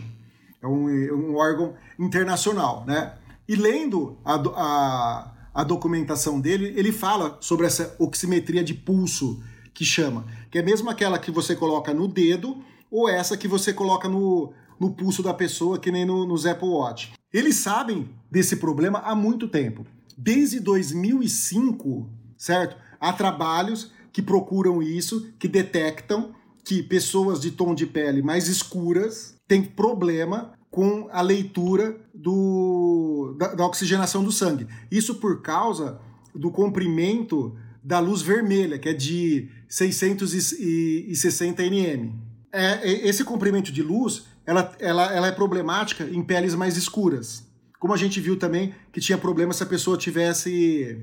É 0.63 0.67
um, 0.67 0.89
é 0.89 1.13
um 1.13 1.37
órgão 1.37 1.75
internacional, 1.99 2.85
né? 2.87 3.15
E 3.49 3.57
lendo 3.57 4.19
a, 4.25 4.35
a, 4.35 5.33
a 5.55 5.65
documentação 5.65 6.41
dele, 6.41 6.73
ele 6.77 6.93
fala 6.93 7.39
sobre 7.41 7.67
essa 7.67 7.95
oximetria 7.99 8.63
de 8.63 8.75
pulso, 8.75 9.43
que 9.73 9.85
chama, 9.85 10.27
que 10.51 10.59
é 10.59 10.63
mesmo 10.63 10.91
aquela 10.91 11.19
que 11.19 11.31
você 11.31 11.55
coloca 11.57 11.95
no 11.95 12.07
dedo 12.07 12.63
ou 12.91 13.09
essa 13.09 13.37
que 13.37 13.47
você 13.47 13.73
coloca 13.73 14.09
no, 14.09 14.53
no 14.79 14.91
pulso 14.91 15.23
da 15.23 15.33
pessoa, 15.33 15.79
que 15.79 15.93
nem 15.93 16.05
no, 16.05 16.27
nos 16.27 16.45
Apple 16.47 16.69
Watch. 16.69 17.13
Eles 17.33 17.57
sabem 17.57 18.09
desse 18.31 18.57
problema 18.57 18.99
há 19.01 19.15
muito 19.15 19.47
tempo. 19.47 19.87
Desde 20.17 20.59
2005, 20.59 22.09
certo? 22.37 22.77
Há 22.99 23.13
trabalhos 23.13 23.93
que 24.13 24.21
procuram 24.21 24.83
isso, 24.83 25.33
que 25.39 25.47
detectam 25.47 26.35
que 26.65 26.83
pessoas 26.83 27.41
de 27.41 27.53
tom 27.53 27.75
de 27.75 27.87
pele 27.87 28.23
mais 28.23 28.49
escuras 28.49 29.35
têm 29.47 29.63
problema 29.63 30.53
com 30.71 31.09
a 31.11 31.21
leitura 31.21 31.97
do, 32.15 33.35
da, 33.39 33.55
da 33.55 33.67
oxigenação 33.67 34.23
do 34.23 34.31
sangue. 34.31 34.67
Isso 34.91 35.17
por 35.17 35.43
causa 35.43 36.01
do 36.35 36.51
comprimento 36.51 37.57
da 37.83 37.99
luz 37.99 38.23
vermelha, 38.23 38.79
que 38.79 38.89
é 38.89 38.93
de 38.93 39.49
660 39.69 41.63
nm 41.63 42.30
é, 42.53 43.07
esse 43.07 43.25
comprimento 43.25 43.73
de 43.73 43.83
luz 43.83 44.25
ela, 44.47 44.75
ela, 44.79 45.13
ela 45.13 45.27
é 45.29 45.33
problemática 45.33 46.05
em 46.05 46.23
peles 46.23 46.55
mais 46.55 46.77
escuras. 46.77 47.49
Como 47.79 47.95
a 47.95 47.97
gente 47.97 48.21
viu 48.21 48.37
também 48.37 48.75
que 48.93 49.01
tinha 49.01 49.17
problema 49.17 49.53
se 49.53 49.63
a 49.63 49.67
pessoa 49.67 49.97
tivesse 49.97 51.01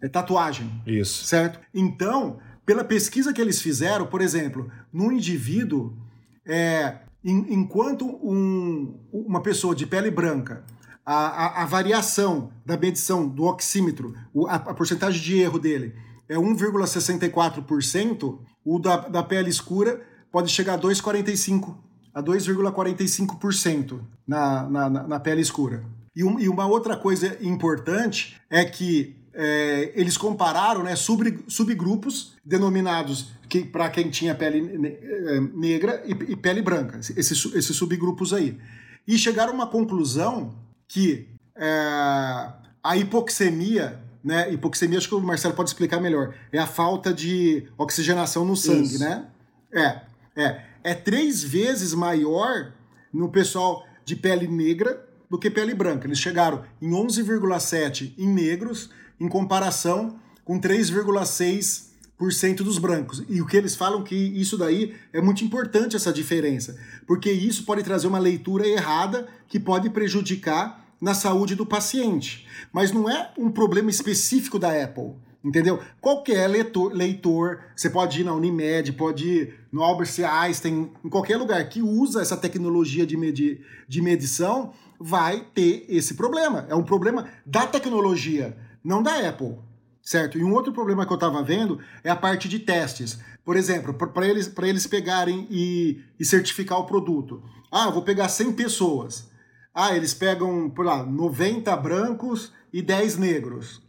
é, 0.00 0.08
tatuagem. 0.08 0.82
Isso. 0.86 1.24
Certo? 1.24 1.60
Então, 1.74 2.38
pela 2.64 2.82
pesquisa 2.82 3.32
que 3.32 3.40
eles 3.40 3.62
fizeram, 3.62 4.06
por 4.06 4.20
exemplo, 4.20 4.70
num 4.92 5.12
indivíduo, 5.12 5.96
é, 6.44 6.96
em, 7.24 7.54
enquanto 7.54 8.06
um, 8.06 8.98
uma 9.12 9.42
pessoa 9.42 9.74
de 9.74 9.86
pele 9.86 10.10
branca, 10.10 10.64
a, 11.04 11.14
a, 11.14 11.62
a, 11.62 11.66
variação 11.66 12.50
da 12.64 12.76
medição 12.76 13.28
do 13.28 13.44
oxímetro, 13.44 14.14
a, 14.48 14.56
a 14.56 14.74
porcentagem 14.74 15.22
de 15.22 15.38
erro 15.38 15.58
dele 15.58 15.94
é 16.28 16.36
1,64%, 16.36 18.38
o 18.64 18.78
da, 18.80 18.96
da 18.96 19.22
pele 19.22 19.48
escura 19.48 20.04
pode 20.30 20.50
chegar 20.50 20.74
a 20.74 20.78
2,45%, 20.78 21.74
a 22.14 22.22
2,45% 22.22 24.00
na, 24.26 24.68
na, 24.68 24.88
na 24.88 25.20
pele 25.20 25.40
escura. 25.40 25.84
E, 26.14 26.24
um, 26.24 26.40
e, 26.40 26.48
uma 26.48 26.66
outra 26.66 26.96
coisa 26.96 27.36
importante 27.42 28.40
é 28.48 28.64
que 28.64 29.16
é, 29.34 29.92
eles 29.94 30.16
compararam 30.16 30.82
né, 30.82 30.96
sub, 30.96 31.44
subgrupos 31.46 32.34
denominados 32.42 33.32
que, 33.48 33.62
para 33.62 33.90
quem 33.90 34.08
tinha 34.08 34.34
pele 34.34 34.96
é, 34.96 35.40
negra 35.40 36.02
e, 36.06 36.12
e 36.32 36.36
pele 36.36 36.62
branca, 36.62 36.98
esses, 36.98 37.54
esses 37.54 37.76
subgrupos 37.76 38.32
aí. 38.32 38.58
E 39.06 39.18
chegaram 39.18 39.52
a 39.52 39.54
uma 39.54 39.66
conclusão 39.66 40.54
que 40.88 41.28
é, 41.54 42.52
a 42.82 42.96
hipoxemia, 42.96 44.00
né? 44.22 44.52
Hipoxemia, 44.52 44.98
acho 44.98 45.08
que 45.08 45.14
o 45.14 45.20
Marcelo 45.20 45.54
pode 45.54 45.70
explicar 45.70 46.00
melhor. 46.00 46.34
É 46.50 46.58
a 46.58 46.66
falta 46.66 47.12
de 47.12 47.68
oxigenação 47.76 48.44
no 48.44 48.56
sangue, 48.56 48.94
Isso. 48.94 48.98
né? 48.98 49.26
É, 49.72 50.00
é. 50.36 50.60
É 50.84 50.94
três 50.94 51.42
vezes 51.42 51.94
maior 51.94 52.72
no 53.12 53.28
pessoal 53.30 53.84
de 54.04 54.14
pele 54.14 54.46
negra 54.46 55.04
do 55.28 55.38
que 55.38 55.50
pele 55.50 55.74
branca. 55.74 56.06
Eles 56.06 56.20
chegaram 56.20 56.62
em 56.80 56.90
11,7 56.90 58.14
em 58.16 58.28
negros, 58.28 58.90
em 59.18 59.28
comparação 59.28 60.20
com 60.44 60.60
3,6% 60.60 62.56
dos 62.58 62.78
brancos. 62.78 63.24
E 63.28 63.40
o 63.42 63.46
que 63.46 63.56
eles 63.56 63.74
falam 63.74 64.04
que 64.04 64.14
isso 64.14 64.56
daí 64.56 64.94
é 65.12 65.20
muito 65.20 65.42
importante 65.44 65.96
essa 65.96 66.12
diferença, 66.12 66.78
porque 67.06 67.32
isso 67.32 67.64
pode 67.64 67.82
trazer 67.82 68.06
uma 68.06 68.20
leitura 68.20 68.68
errada 68.68 69.26
que 69.48 69.58
pode 69.58 69.90
prejudicar 69.90 70.86
na 71.00 71.14
saúde 71.14 71.56
do 71.56 71.66
paciente. 71.66 72.46
Mas 72.72 72.92
não 72.92 73.10
é 73.10 73.32
um 73.36 73.50
problema 73.50 73.90
específico 73.90 74.58
da 74.58 74.70
Apple. 74.82 75.14
Entendeu? 75.46 75.78
Qualquer 76.00 76.48
leitor, 76.48 76.92
leitor, 76.92 77.60
você 77.76 77.88
pode 77.88 78.20
ir 78.20 78.24
na 78.24 78.34
Unimed, 78.34 78.92
pode 78.94 79.28
ir 79.28 79.54
no 79.70 79.80
Albert 79.80 80.10
Einstein, 80.28 80.90
em 81.04 81.08
qualquer 81.08 81.36
lugar 81.36 81.68
que 81.68 81.80
usa 81.80 82.20
essa 82.20 82.36
tecnologia 82.36 83.06
de, 83.06 83.60
de 83.86 84.02
medição, 84.02 84.72
vai 84.98 85.46
ter 85.54 85.86
esse 85.88 86.14
problema. 86.14 86.66
É 86.68 86.74
um 86.74 86.82
problema 86.82 87.28
da 87.46 87.64
tecnologia, 87.64 88.56
não 88.82 89.00
da 89.00 89.28
Apple. 89.28 89.54
Certo? 90.02 90.36
E 90.36 90.42
um 90.42 90.52
outro 90.52 90.72
problema 90.72 91.06
que 91.06 91.12
eu 91.12 91.16
estava 91.16 91.40
vendo 91.44 91.78
é 92.02 92.10
a 92.10 92.16
parte 92.16 92.48
de 92.48 92.58
testes. 92.58 93.20
Por 93.44 93.56
exemplo, 93.56 93.94
para 93.94 94.26
eles, 94.26 94.52
eles 94.62 94.86
pegarem 94.88 95.46
e, 95.48 96.00
e 96.18 96.24
certificar 96.24 96.80
o 96.80 96.86
produto. 96.86 97.40
Ah, 97.70 97.84
eu 97.86 97.92
vou 97.92 98.02
pegar 98.02 98.28
100 98.28 98.52
pessoas. 98.54 99.28
Ah, 99.72 99.96
eles 99.96 100.12
pegam, 100.12 100.68
por 100.70 100.84
lá, 100.84 101.04
90 101.04 101.76
brancos 101.76 102.52
e 102.72 102.82
10 102.82 103.16
negros. 103.16 103.85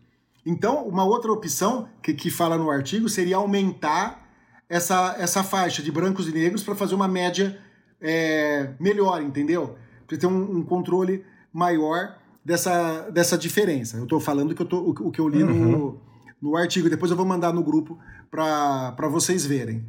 Então, 0.48 0.88
uma 0.88 1.04
outra 1.04 1.30
opção 1.30 1.90
que, 2.02 2.14
que 2.14 2.32
fala 2.32 2.58
no 2.58 2.72
artigo 2.72 3.10
seria 3.10 3.36
aumentar 3.36 4.26
essa, 4.70 5.14
essa 5.20 5.44
faixa 5.44 5.84
de 5.84 5.92
brancos 5.92 6.26
e 6.30 6.32
negros 6.32 6.64
para 6.64 6.74
fazer 6.74 6.96
uma 6.96 7.08
média 7.08 7.60
é, 8.00 8.74
melhor, 8.80 9.22
entendeu? 9.22 9.76
Para 10.08 10.18
ter 10.18 10.26
um, 10.26 10.60
um, 10.60 10.64
controle 10.64 11.26
maior 11.52 12.18
dessa, 12.46 13.10
dessa 13.10 13.38
diferença. 13.38 13.98
Eu 13.98 14.04
estou 14.04 14.22
falando 14.22 14.56
que 14.56 14.62
eu 14.62 14.66
tô, 14.66 14.80
o, 14.80 14.90
o 14.92 15.12
que 15.12 15.20
eu 15.20 15.28
li 15.28 15.44
uhum. 15.44 15.72
no, 15.72 16.02
no 16.42 16.56
artigo, 16.56 16.90
depois 16.90 17.12
eu 17.12 17.18
vou 17.18 17.26
mandar 17.26 17.52
no 17.52 17.62
grupo 17.62 18.00
para 18.32 19.10
vocês 19.10 19.46
verem. 19.46 19.86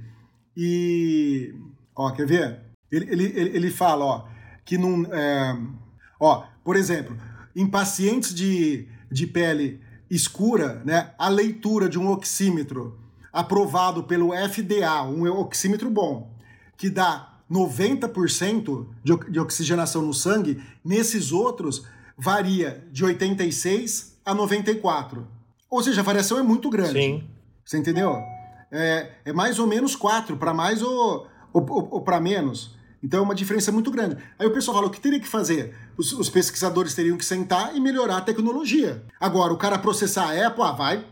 E, 0.57 1.55
ó, 1.95 2.11
quer 2.11 2.27
ver? 2.27 2.61
Ele, 2.91 3.07
ele, 3.13 3.25
ele 3.57 3.71
fala, 3.71 4.05
ó, 4.05 4.29
que 4.65 4.77
não. 4.77 5.07
É, 5.15 5.57
Ó, 6.21 6.45
por 6.65 6.77
exemplo, 6.77 7.17
em 7.55 7.67
pacientes 7.67 8.35
de, 8.35 8.89
de 9.11 9.27
pele 9.27 9.81
escura, 10.11 10.83
né, 10.85 11.13
a 11.19 11.29
leitura 11.29 11.89
de 11.89 11.99
um 11.99 12.11
oxímetro 12.11 12.99
aprovado 13.33 14.03
pelo 14.05 14.31
FDA, 14.31 15.03
um 15.03 15.27
oxímetro 15.31 15.91
bom, 15.91 16.33
que 16.77 16.89
dá 16.89 17.39
90% 17.51 18.87
de, 19.03 19.41
oxigenação 19.41 20.03
no 20.03 20.13
sangue, 20.13 20.63
nesses 20.85 21.33
outros 21.33 21.85
varia 22.17 22.87
de 22.91 23.05
86 23.05 24.19
a 24.25 24.35
94. 24.35 25.27
Ou 25.71 25.83
seja, 25.83 26.01
a 26.01 26.05
variação 26.05 26.39
é 26.39 26.43
muito 26.43 26.69
grande. 26.71 26.93
Sim. 26.93 27.25
Você 27.65 27.79
entendeu? 27.79 28.17
É, 28.71 29.13
é 29.27 29.33
mais 29.33 29.59
ou 29.59 29.67
menos 29.67 29.95
4, 29.95 30.37
para 30.37 30.53
mais 30.53 30.83
ou, 30.83 31.27
ou, 31.53 31.89
ou 31.91 32.01
para 32.01 32.21
menos. 32.21 32.77
Então 33.03 33.21
é 33.21 33.23
uma 33.23 33.35
diferença 33.35 33.71
muito 33.71 33.91
grande. 33.91 34.17
Aí 34.39 34.47
o 34.47 34.53
pessoal 34.53 34.77
fala: 34.77 34.89
o 34.89 34.91
que 34.91 35.01
teria 35.01 35.21
que 35.21 35.29
fazer? 35.29 35.75
Os, 35.97 36.13
os, 36.13 36.29
pesquisadores 36.29 36.95
teriam 36.95 37.17
que 37.17 37.25
sentar 37.25 37.77
e 37.77 37.81
melhorar 37.81 38.19
a 38.19 38.23
tecnologia. 38.23 39.03
Agora, 39.21 39.53
o 39.53 39.59
cara 39.59 39.79
processar 39.79 40.31
a 40.31 40.47
Apple, 40.47 40.63
ah, 40.63 40.73
vai. 40.73 41.07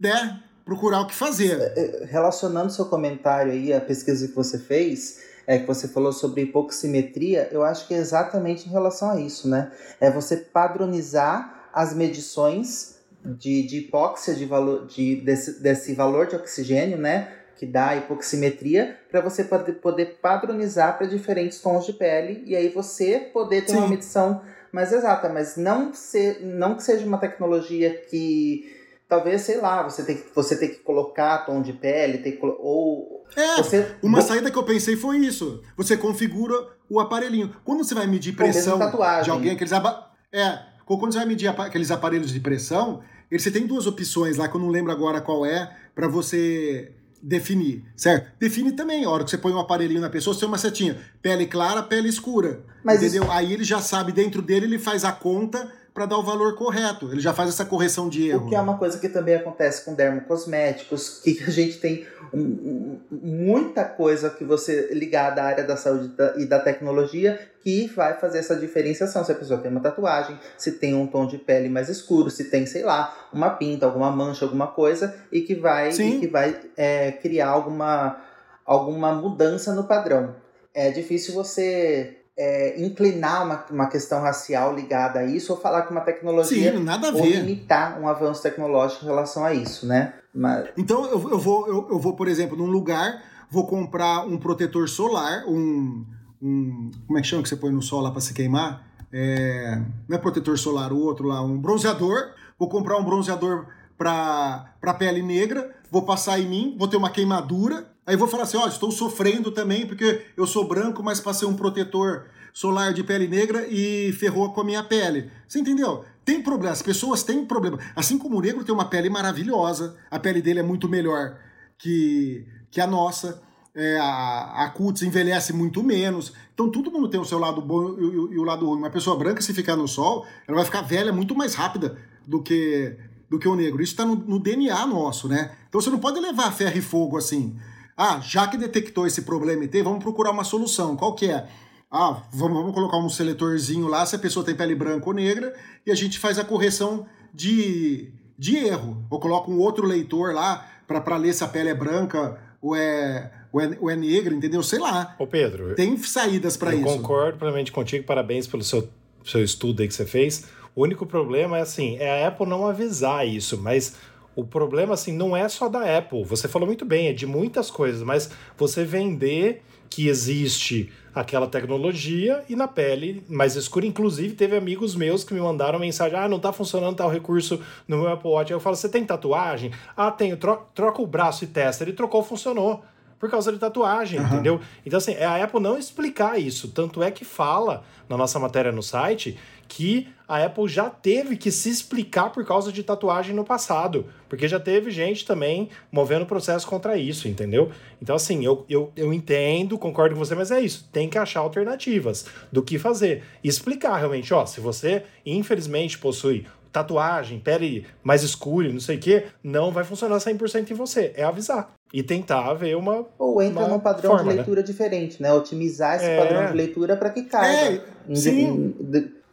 Né? 0.00 0.42
Procurar 0.64 1.00
o 1.00 1.06
que 1.06 1.14
fazer. 1.14 1.58
É, 1.60 2.02
é, 2.02 2.04
relacionando 2.04 2.70
seu 2.70 2.86
comentário 2.86 3.52
aí, 3.52 3.72
a 3.72 3.80
pesquisa 3.80 4.28
que 4.28 4.34
você 4.34 4.58
fez, 4.58 5.20
é, 5.46 5.58
que 5.58 5.66
você 5.66 5.88
falou 5.88 6.12
sobre 6.12 6.42
hipoximetria, 6.42 7.48
eu 7.50 7.64
acho 7.64 7.88
que 7.88 7.94
é 7.94 7.96
exatamente 7.96 8.68
em 8.68 8.70
relação 8.70 9.10
a 9.10 9.20
isso, 9.20 9.48
né? 9.48 9.72
É 10.00 10.10
você 10.10 10.36
padronizar 10.36 11.70
as 11.72 11.94
medições 11.94 12.98
de, 13.24 13.66
de 13.66 13.78
hipóxia 13.78 14.34
de 14.34 14.44
valor, 14.44 14.86
de, 14.86 15.16
desse, 15.16 15.60
desse 15.60 15.94
valor 15.94 16.26
de 16.26 16.36
oxigênio, 16.36 16.98
né? 16.98 17.37
Que 17.58 17.66
dá 17.66 17.88
a 17.88 17.96
hipoximetria, 17.96 18.96
para 19.10 19.20
você 19.20 19.42
poder 19.44 20.18
padronizar 20.22 20.96
para 20.96 21.06
diferentes 21.06 21.60
tons 21.60 21.84
de 21.84 21.92
pele 21.92 22.44
e 22.46 22.54
aí 22.54 22.68
você 22.68 23.18
poder 23.18 23.62
ter 23.62 23.72
Sim. 23.72 23.78
uma 23.78 23.88
medição 23.88 24.40
mais 24.70 24.92
exata, 24.92 25.28
mas 25.28 25.56
não, 25.56 25.92
ser, 25.92 26.40
não 26.40 26.76
que 26.76 26.82
seja 26.82 27.04
uma 27.04 27.18
tecnologia 27.18 28.02
que 28.08 28.76
talvez, 29.08 29.40
sei 29.42 29.56
lá, 29.56 29.82
você 29.82 30.04
tem 30.04 30.16
que, 30.16 30.26
você 30.34 30.56
tem 30.56 30.68
que 30.68 30.76
colocar 30.76 31.46
tom 31.46 31.60
de 31.60 31.72
pele, 31.72 32.18
tem 32.18 32.32
que, 32.32 32.40
ou 32.42 33.24
é, 33.34 33.56
você... 33.56 33.96
uma 34.02 34.20
saída 34.20 34.50
que 34.50 34.58
eu 34.58 34.64
pensei 34.64 34.96
foi 34.96 35.16
isso. 35.18 35.62
Você 35.76 35.96
configura 35.96 36.54
o 36.88 37.00
aparelhinho. 37.00 37.54
Quando 37.64 37.82
você 37.82 37.94
vai 37.94 38.06
medir 38.06 38.36
pressão 38.36 38.78
de 39.22 39.30
alguém, 39.30 39.52
aqueles 39.52 39.72
aba... 39.72 40.12
é, 40.32 40.58
quando 40.84 41.12
você 41.12 41.18
vai 41.18 41.26
medir 41.26 41.48
aqueles 41.48 41.90
aparelhos 41.90 42.30
de 42.32 42.40
pressão, 42.40 43.02
você 43.30 43.50
tem 43.50 43.66
duas 43.66 43.86
opções 43.86 44.36
lá 44.36 44.48
que 44.48 44.54
eu 44.54 44.60
não 44.60 44.68
lembro 44.68 44.92
agora 44.92 45.20
qual 45.20 45.44
é, 45.44 45.74
para 45.94 46.08
você 46.08 46.92
definir, 47.22 47.84
certo? 47.96 48.32
Define 48.38 48.72
também, 48.72 49.04
a 49.04 49.10
hora 49.10 49.24
que 49.24 49.30
você 49.30 49.38
põe 49.38 49.52
um 49.52 49.58
aparelhinho 49.58 50.00
na 50.00 50.10
pessoa, 50.10 50.34
você 50.34 50.40
tem 50.40 50.48
uma 50.48 50.58
setinha, 50.58 50.98
pele 51.20 51.46
clara, 51.46 51.82
pele 51.82 52.08
escura, 52.08 52.64
Mas 52.84 53.02
entendeu? 53.02 53.24
Isso... 53.24 53.32
Aí 53.32 53.52
ele 53.52 53.64
já 53.64 53.80
sabe, 53.80 54.12
dentro 54.12 54.40
dele, 54.40 54.66
ele 54.66 54.78
faz 54.78 55.04
a 55.04 55.12
conta 55.12 55.70
para 55.98 56.06
dar 56.06 56.18
o 56.18 56.22
valor 56.22 56.54
correto. 56.54 57.10
Ele 57.10 57.20
já 57.20 57.34
faz 57.34 57.48
essa 57.48 57.64
correção 57.64 58.08
de 58.08 58.28
erro. 58.28 58.46
O 58.46 58.48
que 58.48 58.54
é 58.54 58.60
uma 58.60 58.78
coisa 58.78 59.00
que 59.00 59.08
também 59.08 59.34
acontece 59.34 59.84
com 59.84 59.94
dermocosméticos, 59.94 61.18
que 61.24 61.42
a 61.44 61.50
gente 61.50 61.78
tem 61.78 62.06
um, 62.32 63.00
muita 63.10 63.84
coisa 63.84 64.30
que 64.30 64.44
você 64.44 64.90
ligada 64.92 65.42
à 65.42 65.46
área 65.46 65.64
da 65.64 65.76
saúde 65.76 66.12
e 66.36 66.46
da 66.46 66.60
tecnologia 66.60 67.50
que 67.64 67.88
vai 67.88 68.14
fazer 68.14 68.38
essa 68.38 68.54
diferenciação. 68.54 69.24
Se 69.24 69.32
a 69.32 69.34
pessoa 69.34 69.58
tem 69.58 69.72
uma 69.72 69.80
tatuagem, 69.80 70.38
se 70.56 70.70
tem 70.70 70.94
um 70.94 71.04
tom 71.04 71.26
de 71.26 71.36
pele 71.36 71.68
mais 71.68 71.88
escuro, 71.88 72.30
se 72.30 72.44
tem, 72.44 72.64
sei 72.64 72.84
lá, 72.84 73.28
uma 73.32 73.50
pinta, 73.50 73.84
alguma 73.84 74.12
mancha, 74.12 74.44
alguma 74.44 74.68
coisa, 74.68 75.16
e 75.32 75.40
que 75.40 75.56
vai, 75.56 75.90
e 75.90 76.20
que 76.20 76.28
vai 76.28 76.60
é, 76.76 77.10
criar 77.10 77.48
alguma, 77.48 78.22
alguma 78.64 79.12
mudança 79.12 79.74
no 79.74 79.82
padrão. 79.82 80.36
É 80.72 80.92
difícil 80.92 81.34
você 81.34 82.17
é, 82.38 82.80
inclinar 82.80 83.44
uma, 83.44 83.64
uma 83.68 83.86
questão 83.88 84.22
racial 84.22 84.72
ligada 84.72 85.18
a 85.18 85.24
isso 85.24 85.52
ou 85.52 85.60
falar 85.60 85.82
que 85.82 85.90
uma 85.90 86.02
tecnologia 86.02 86.72
Sim, 86.72 86.78
nada 86.84 87.08
a 87.08 87.10
ver. 87.10 87.18
ou 87.18 87.26
limitar 87.26 88.00
um 88.00 88.06
avanço 88.06 88.40
tecnológico 88.40 89.04
em 89.04 89.08
relação 89.08 89.44
a 89.44 89.52
isso, 89.52 89.84
né? 89.84 90.14
Mas... 90.32 90.68
Então 90.76 91.04
eu, 91.06 91.30
eu, 91.30 91.38
vou, 91.38 91.66
eu, 91.66 91.88
eu 91.90 91.98
vou, 91.98 92.14
por 92.14 92.28
exemplo, 92.28 92.56
num 92.56 92.66
lugar, 92.66 93.20
vou 93.50 93.66
comprar 93.66 94.24
um 94.24 94.38
protetor 94.38 94.88
solar, 94.88 95.44
um, 95.48 96.06
um 96.40 96.92
como 97.08 97.18
é 97.18 97.22
que 97.22 97.26
chama 97.26 97.42
que 97.42 97.48
você 97.48 97.56
põe 97.56 97.72
no 97.72 97.82
sol 97.82 98.00
lá 98.00 98.12
para 98.12 98.20
se 98.20 98.32
queimar? 98.32 98.86
É, 99.12 99.80
não 100.06 100.16
é 100.16 100.20
protetor 100.20 100.56
solar, 100.56 100.92
o 100.92 100.98
outro 101.00 101.26
lá, 101.26 101.42
um 101.42 101.58
bronzeador. 101.58 102.34
Vou 102.56 102.68
comprar 102.68 102.98
um 102.98 103.04
bronzeador 103.04 103.66
para 103.96 104.94
pele 104.96 105.22
negra, 105.22 105.74
vou 105.90 106.02
passar 106.02 106.38
em 106.38 106.46
mim, 106.46 106.76
vou 106.78 106.86
ter 106.86 106.96
uma 106.96 107.10
queimadura, 107.10 107.86
Aí 108.08 108.16
vou 108.16 108.26
falar 108.26 108.44
assim, 108.44 108.56
ó, 108.56 108.66
estou 108.66 108.90
sofrendo 108.90 109.50
também 109.50 109.86
porque 109.86 110.22
eu 110.34 110.46
sou 110.46 110.66
branco, 110.66 111.02
mas 111.02 111.20
passei 111.20 111.46
um 111.46 111.54
protetor 111.54 112.24
solar 112.54 112.94
de 112.94 113.04
pele 113.04 113.28
negra 113.28 113.66
e 113.68 114.14
ferrou 114.14 114.50
com 114.54 114.62
a 114.62 114.64
minha 114.64 114.82
pele. 114.82 115.30
Você 115.46 115.58
entendeu? 115.58 116.06
Tem 116.24 116.42
problema, 116.42 116.72
as 116.72 116.80
pessoas 116.80 117.22
têm 117.22 117.44
problema. 117.44 117.78
Assim 117.94 118.16
como 118.16 118.38
o 118.38 118.40
negro 118.40 118.64
tem 118.64 118.74
uma 118.74 118.86
pele 118.86 119.10
maravilhosa, 119.10 119.94
a 120.10 120.18
pele 120.18 120.40
dele 120.40 120.60
é 120.60 120.62
muito 120.62 120.88
melhor 120.88 121.38
que, 121.76 122.46
que 122.70 122.80
a 122.80 122.86
nossa. 122.86 123.42
É, 123.74 123.98
a, 123.98 124.64
a 124.64 124.70
cutis 124.70 125.02
envelhece 125.02 125.52
muito 125.52 125.84
menos. 125.84 126.32
Então 126.54 126.70
todo 126.70 126.90
mundo 126.90 127.10
tem 127.10 127.20
o 127.20 127.26
seu 127.26 127.38
lado 127.38 127.60
bom 127.60 127.90
e, 127.90 128.04
e, 128.04 128.36
e, 128.36 128.38
o 128.38 128.42
lado 128.42 128.64
ruim. 128.64 128.78
Uma 128.78 128.90
pessoa 128.90 129.18
branca, 129.18 129.42
se 129.42 129.52
ficar 129.52 129.76
no 129.76 129.86
sol, 129.86 130.26
ela 130.48 130.56
vai 130.56 130.64
ficar 130.64 130.80
velha 130.80 131.12
muito 131.12 131.34
mais 131.34 131.54
rápida 131.54 131.98
do 132.26 132.42
que, 132.42 132.96
do 133.28 133.38
que 133.38 133.46
o 133.46 133.54
negro. 133.54 133.82
Isso 133.82 133.92
está 133.92 134.06
no, 134.06 134.16
no 134.16 134.40
DNA 134.40 134.86
nosso, 134.86 135.28
né? 135.28 135.54
Então 135.68 135.78
você 135.78 135.90
não 135.90 135.98
pode 135.98 136.18
levar 136.18 136.50
ferro 136.52 136.78
e 136.78 136.80
fogo 136.80 137.18
assim. 137.18 137.54
Ah, 137.98 138.20
já 138.20 138.46
que 138.46 138.56
detectou 138.56 139.08
esse 139.08 139.22
problema 139.22 139.64
e 139.64 139.68
tem, 139.68 139.82
vamos 139.82 140.04
procurar 140.04 140.30
uma 140.30 140.44
solução. 140.44 140.96
Qual 140.96 141.16
que 141.16 141.26
é? 141.26 141.48
Ah, 141.90 142.22
vamos, 142.32 142.56
vamos 142.56 142.72
colocar 142.72 142.96
um 142.96 143.08
seletorzinho 143.08 143.88
lá, 143.88 144.06
se 144.06 144.14
a 144.14 144.18
pessoa 144.20 144.46
tem 144.46 144.54
pele 144.54 144.76
branca 144.76 145.04
ou 145.04 145.12
negra, 145.12 145.52
e 145.84 145.90
a 145.90 145.96
gente 145.96 146.16
faz 146.16 146.38
a 146.38 146.44
correção 146.44 147.06
de, 147.34 148.12
de 148.38 148.56
erro. 148.56 149.04
Ou 149.10 149.18
coloca 149.18 149.50
um 149.50 149.58
outro 149.58 149.84
leitor 149.84 150.32
lá 150.32 150.64
para 150.86 151.16
ler 151.16 151.32
se 151.32 151.42
a 151.42 151.48
pele 151.48 151.70
é 151.70 151.74
branca 151.74 152.38
ou 152.62 152.76
é, 152.76 153.32
ou 153.52 153.60
é, 153.60 153.76
ou 153.80 153.90
é 153.90 153.96
negra, 153.96 154.32
entendeu? 154.32 154.62
Sei 154.62 154.78
lá. 154.78 155.16
Ô 155.18 155.26
Pedro. 155.26 155.74
Tem 155.74 155.96
saídas 155.96 156.56
para 156.56 156.72
isso. 156.72 156.84
Concordo 156.84 157.36
plenamente 157.38 157.72
contigo, 157.72 158.06
parabéns 158.06 158.46
pelo 158.46 158.62
seu, 158.62 158.88
seu 159.24 159.42
estudo 159.42 159.82
aí 159.82 159.88
que 159.88 159.94
você 159.94 160.06
fez. 160.06 160.44
O 160.72 160.82
único 160.82 161.04
problema 161.04 161.58
é 161.58 161.62
assim, 161.62 161.96
é 161.96 162.24
a 162.24 162.28
Apple 162.28 162.46
não 162.46 162.64
avisar 162.64 163.26
isso, 163.26 163.58
mas 163.58 163.96
O 164.38 164.44
problema, 164.44 164.94
assim, 164.94 165.12
não 165.12 165.36
é 165.36 165.48
só 165.48 165.68
da 165.68 165.98
Apple. 165.98 166.22
Você 166.22 166.46
falou 166.46 166.64
muito 166.64 166.84
bem, 166.84 167.08
é 167.08 167.12
de 167.12 167.26
muitas 167.26 167.72
coisas, 167.72 168.04
mas 168.04 168.30
você 168.56 168.84
vender 168.84 169.64
que 169.90 170.06
existe 170.06 170.92
aquela 171.12 171.48
tecnologia 171.48 172.44
e 172.48 172.54
na 172.54 172.68
pele 172.68 173.24
mais 173.28 173.56
escura. 173.56 173.84
Inclusive, 173.84 174.36
teve 174.36 174.56
amigos 174.56 174.94
meus 174.94 175.24
que 175.24 175.34
me 175.34 175.40
mandaram 175.40 175.80
mensagem: 175.80 176.16
ah, 176.16 176.28
não 176.28 176.38
tá 176.38 176.52
funcionando 176.52 176.94
tal 176.94 177.10
recurso 177.10 177.60
no 177.88 177.98
meu 177.98 178.12
Apple 178.12 178.30
Watch. 178.30 178.52
Aí 178.52 178.56
eu 178.56 178.60
falo: 178.60 178.76
você 178.76 178.88
tem 178.88 179.04
tatuagem? 179.04 179.72
Ah, 179.96 180.12
tenho. 180.12 180.36
Tro 180.36 180.56
troca 180.72 181.02
o 181.02 181.06
braço 181.08 181.42
e 181.42 181.48
testa. 181.48 181.82
Ele 181.82 181.92
trocou, 181.92 182.22
funcionou 182.22 182.84
por 183.18 183.28
causa 183.28 183.52
de 183.52 183.58
tatuagem, 183.58 184.20
uhum. 184.20 184.26
entendeu? 184.26 184.60
Então, 184.86 184.98
assim, 184.98 185.14
é 185.14 185.24
a 185.24 185.42
Apple 185.42 185.60
não 185.60 185.76
explicar 185.76 186.38
isso. 186.38 186.68
Tanto 186.68 187.02
é 187.02 187.10
que 187.10 187.24
fala 187.24 187.82
na 188.08 188.16
nossa 188.16 188.38
matéria 188.38 188.70
no 188.70 188.82
site 188.84 189.36
que 189.68 190.08
a 190.26 190.44
Apple 190.44 190.66
já 190.66 190.90
teve 190.90 191.36
que 191.36 191.50
se 191.50 191.68
explicar 191.70 192.30
por 192.30 192.44
causa 192.44 192.72
de 192.72 192.82
tatuagem 192.82 193.34
no 193.34 193.44
passado, 193.44 194.06
porque 194.28 194.48
já 194.48 194.58
teve 194.58 194.90
gente 194.90 195.24
também 195.26 195.68
movendo 195.92 196.26
processo 196.26 196.66
contra 196.66 196.96
isso, 196.96 197.28
entendeu? 197.28 197.70
Então, 198.00 198.16
assim, 198.16 198.44
eu, 198.44 198.64
eu, 198.68 198.90
eu 198.96 199.12
entendo, 199.12 199.78
concordo 199.78 200.14
com 200.14 200.24
você, 200.24 200.34
mas 200.34 200.50
é 200.50 200.60
isso, 200.60 200.88
tem 200.92 201.08
que 201.08 201.18
achar 201.18 201.40
alternativas 201.40 202.26
do 202.50 202.62
que 202.62 202.78
fazer. 202.78 203.22
Explicar 203.44 203.96
realmente, 203.96 204.32
ó, 204.34 204.44
se 204.44 204.60
você 204.60 205.04
infelizmente 205.24 205.98
possui 205.98 206.46
tatuagem, 206.72 207.38
pele 207.40 207.86
mais 208.02 208.22
escura, 208.22 208.70
não 208.70 208.80
sei 208.80 208.96
o 208.96 209.00
que, 209.00 209.24
não 209.42 209.70
vai 209.70 209.84
funcionar 209.84 210.16
100% 210.18 210.70
em 210.70 210.74
você. 210.74 211.12
É 211.16 211.24
avisar. 211.24 211.72
E 211.92 212.02
tentar 212.02 212.52
ver 212.52 212.76
uma. 212.76 213.06
Ou 213.18 213.40
entra 213.42 213.60
uma 213.60 213.68
num 213.68 213.80
padrão 213.80 214.10
forma, 214.10 214.30
de 214.30 214.36
leitura 214.36 214.60
né? 214.60 214.66
diferente, 214.66 215.22
né? 215.22 215.32
Otimizar 215.32 215.96
esse 215.96 216.04
É. 216.04 216.18
padrão 216.18 216.46
de 216.48 216.52
leitura 216.52 216.96
para 216.98 217.08
que 217.08 217.22
caiba. 217.22 217.82
É, 218.10 218.14
sim. 218.14 218.74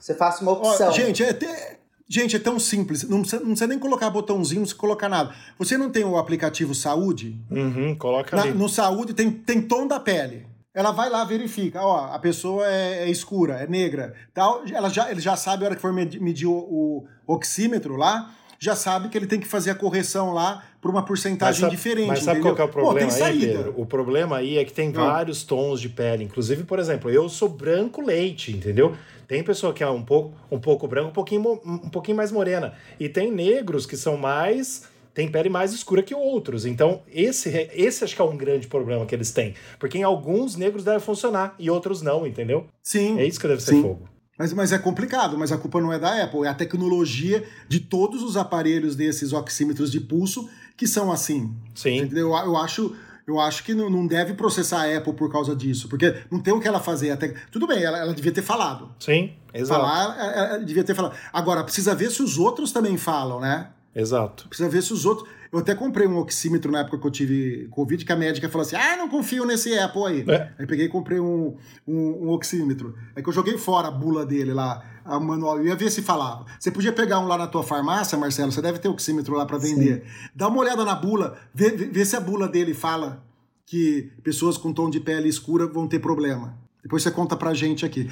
Você 0.06 0.14
faça 0.14 0.43
uma 0.43 0.51
Ó, 0.51 0.56
opção. 0.70 0.91
gente, 0.91 1.24
é 1.24 1.32
até- 1.32 1.80
gente, 2.08 2.36
é 2.36 2.39
tão 2.39 2.60
simples. 2.60 3.01
Não 3.10 3.22
precisa, 3.22 3.39
não 3.41 3.47
precisa 3.49 3.66
nem 3.66 3.80
colocar 3.80 4.08
botãozinho, 4.12 4.60
não 4.60 4.66
precisa 4.66 4.80
colocar 4.80 5.10
nada. 5.10 5.34
Você 5.58 5.80
não 5.80 5.89
tem 5.89 6.03
o 6.03 6.16
aplicativo 6.16 6.76
Saúde? 6.76 7.36
Uhum, 7.49 7.95
coloca 7.95 8.36
Na- 8.36 8.43
ali. 8.43 8.51
no 8.53 8.70
Saúde 8.70 9.16
tem, 9.16 9.32
tem 9.32 9.60
tom 9.64 9.88
da 9.88 9.99
pele. 9.99 10.45
Ela 10.76 10.91
vai 10.91 11.10
lá, 11.10 11.24
verifica. 11.24 11.82
Ó, 11.82 12.14
a 12.14 12.20
pessoa 12.20 12.68
é, 12.70 13.06
é 13.06 13.10
escura, 13.10 13.56
é 13.56 13.66
negra. 13.66 14.14
Tal. 14.32 14.62
Ela 14.72 14.89
já, 14.89 15.10
ele 15.10 15.22
já 15.22 15.36
sabe 15.36 15.64
a 15.64 15.68
hora 15.70 15.76
que 15.76 15.82
for 15.82 15.91
med- 15.91 16.20
medir 16.20 16.45
o, 16.45 16.53
o 16.53 17.08
oxímetro 17.26 17.95
lá, 17.95 18.32
já 18.60 18.76
sabe 18.76 19.10
que 19.10 19.18
ele 19.18 19.26
tem 19.26 19.39
que 19.39 19.47
fazer 19.47 19.72
a 19.72 19.76
correção 19.76 20.34
lá 20.34 20.64
por 20.80 20.91
uma 20.91 21.03
porcentagem 21.03 21.62
sabe- 21.62 21.76
diferente. 21.76 22.08
Mas 22.08 22.20
sabe 22.24 22.41
entendeu? 22.41 22.56
qual 22.56 22.56
que 22.56 22.62
é 22.62 22.66
o 22.66 22.68
Pô, 22.68 22.89
problema 22.91 23.12
tem 23.12 23.24
aí. 23.24 23.39
Pedro? 23.39 23.74
O 23.76 23.86
problema 23.88 24.38
aí 24.38 24.58
é 24.60 24.64
que 24.66 24.72
tem 24.72 24.89
Ah. 24.95 24.99
vários 24.99 25.43
tons 25.43 25.82
de 25.82 25.89
pele. 25.89 26.24
Inclusive, 26.26 26.64
por 26.64 26.78
exemplo, 26.78 27.10
eu 27.10 27.28
sou 27.28 27.49
branco 27.49 28.01
leite, 28.01 28.51
entendeu? 28.51 28.95
Tem 29.28 29.43
pessoa 29.43 29.73
que 29.73 29.84
é 29.84 29.89
um 29.89 30.03
pouco, 30.03 30.36
um 30.51 30.59
pouco 30.59 30.88
branco, 30.88 31.09
um 31.09 31.13
pouquinho, 31.13 31.61
um 31.65 31.89
pouquinho 31.89 32.17
mais 32.17 32.32
morena. 32.32 32.73
E 32.99 33.09
tem 33.09 33.32
negros 33.32 33.86
que 33.86 33.97
são 33.97 34.17
mais. 34.17 34.84
tem 35.13 35.30
pele 35.30 35.49
mais 35.49 35.73
escura 35.73 36.03
que 36.03 36.13
outros. 36.13 36.65
Então, 36.65 37.01
esse, 37.07 37.49
esse 37.73 38.03
acho 38.03 38.15
que 38.15 38.21
é 38.21 38.26
um 38.26 38.38
grande 38.38 38.67
problema 38.67 39.05
que 39.05 39.15
eles 39.15 39.32
têm. 39.32 39.53
Porque 39.80 39.97
em 39.97 40.03
alguns 40.03 40.55
negros 40.55 40.84
deve 40.84 40.99
funcionar 40.99 41.55
e 41.57 41.69
outros 41.69 42.01
não, 42.01 42.28
entendeu? 42.28 42.67
Sim. 42.84 43.17
É 43.17 43.26
isso 43.26 43.39
que 43.39 43.47
deve 43.47 43.61
ser 43.61 43.71
Sim. 43.71 43.82
fogo. 43.82 44.09
Mas, 44.38 44.51
mas 44.51 44.73
é 44.73 44.78
complicado, 44.78 45.38
mas 45.38 45.51
a 45.51 45.57
culpa 45.57 45.80
não 45.80 45.93
é 45.93 45.97
da 45.97 46.21
Apple, 46.23 46.43
é 46.43 46.49
a 46.49 46.53
tecnologia 46.53 47.43
de 47.69 47.80
todos 47.80 48.21
os 48.21 48.36
aparelhos 48.36 48.93
desses 48.95 49.32
oxímetros 49.32 49.89
de 49.89 50.01
pulso 50.01 50.49
que 50.76 50.86
são 50.86 51.09
assim. 51.09 51.55
Sim. 51.73 51.99
Entendeu? 51.99 52.32
Eu, 52.32 52.36
eu 52.36 52.57
acho, 52.57 52.93
eu 53.28 53.39
acho 53.39 53.63
que 53.63 53.73
não, 53.73 53.89
não 53.89 54.05
deve 54.05 54.34
processar 54.34 54.84
a 54.84 54.97
Apple 54.97 55.13
por 55.13 55.32
causa 55.32 55.55
disso, 55.55 55.89
porque 55.89 56.15
não 56.30 56.39
tem 56.39 56.53
o 56.53 56.59
que 56.59 56.67
ela 56.67 56.80
fazer. 56.80 57.11
Até... 57.11 57.30
Tudo 57.51 57.65
bem, 57.65 57.84
ela, 57.84 57.97
ela 57.97 58.13
devia 58.13 58.32
ter 58.32 58.43
falado. 58.43 58.91
Sim, 58.99 59.34
exato. 59.53 59.82
Falar, 59.82 60.17
ela, 60.17 60.34
ela 60.34 60.59
devia 60.59 60.84
ter 60.84 60.93
falado. 60.93 61.15
Agora, 61.34 61.63
precisa 61.63 61.95
ver 61.95 62.11
se 62.11 62.21
os 62.21 62.38
outros 62.38 62.71
também 62.71 62.97
falam, 62.97 63.39
né? 63.39 63.69
Exato. 63.96 64.48
Precisa 64.50 64.68
ver 64.68 64.84
se 64.84 64.91
os 64.91 65.06
outros. 65.06 65.28
Eu 65.52 65.60
até 65.60 65.74
comprei 65.74 66.06
um 66.06 66.18
oxímetro 66.18 66.70
na 66.70 66.80
época 66.80 67.00
que 67.00 67.08
eu 67.08 67.12
tive 67.12 67.68
Covid, 67.70 68.04
que 68.04 68.12
a 68.12 68.16
médica 68.16 68.50
falou 68.50 68.68
assim: 68.68 68.76
ah, 68.76 68.98
não 68.98 69.08
confio 69.08 69.46
nesse 69.46 69.78
Apple 69.80 70.04
aí. 70.06 70.26
É. 70.28 70.52
Aí 70.60 70.68
peguei 70.68 70.88
e 70.88 70.89
comprei 70.89 71.18
um, 71.18 71.56
um, 71.88 72.26
um 72.26 72.30
oxímetro. 72.30 72.93
Aí 73.16 73.24
que 73.24 73.30
eu 73.30 73.34
joguei 73.34 73.58
fora 73.58 73.88
a 73.88 73.91
bula 73.91 74.26
dele 74.26 74.54
lá, 74.54 74.84
a 75.06 75.18
manual. 75.18 75.58
Eu 75.60 75.68
ia 75.68 75.76
ver 75.76 75.89
se 75.89 76.02
falava. 76.02 76.46
Você 76.60 76.70
podia 76.70 76.91
pegar 76.91 77.20
um 77.20 77.28
lá 77.28 77.38
na 77.38 77.48
tua 77.48 77.64
farmácia, 77.64 78.18
Marcelo, 78.18 78.52
você 78.52 78.62
deve 78.62 78.80
ter 78.80 78.89
oxímetro 78.89 79.34
lá 79.34 79.46
para 79.46 79.58
vender. 79.58 80.04
Dá 80.36 80.50
uma 80.50 80.60
olhada 80.60 80.84
na 80.84 80.93
bula, 80.93 81.38
vê, 81.54 81.70
vê, 81.70 81.86
vê 81.86 82.04
se 82.04 82.18
a 82.18 82.20
bula 82.20 82.50
dele 82.50 82.74
fala 82.74 83.24
que 83.66 84.12
pessoas 84.24 84.58
com 84.58 84.74
tom 84.74 84.89
de 84.89 85.00
pele 85.00 85.30
escura 85.30 85.68
vão 85.68 85.88
ter 85.88 86.00
problema. 86.00 86.58
Depois 86.84 87.02
você 87.02 87.10
conta 87.10 87.38
pra 87.38 87.54
gente 87.54 87.86
aqui. 87.86 88.10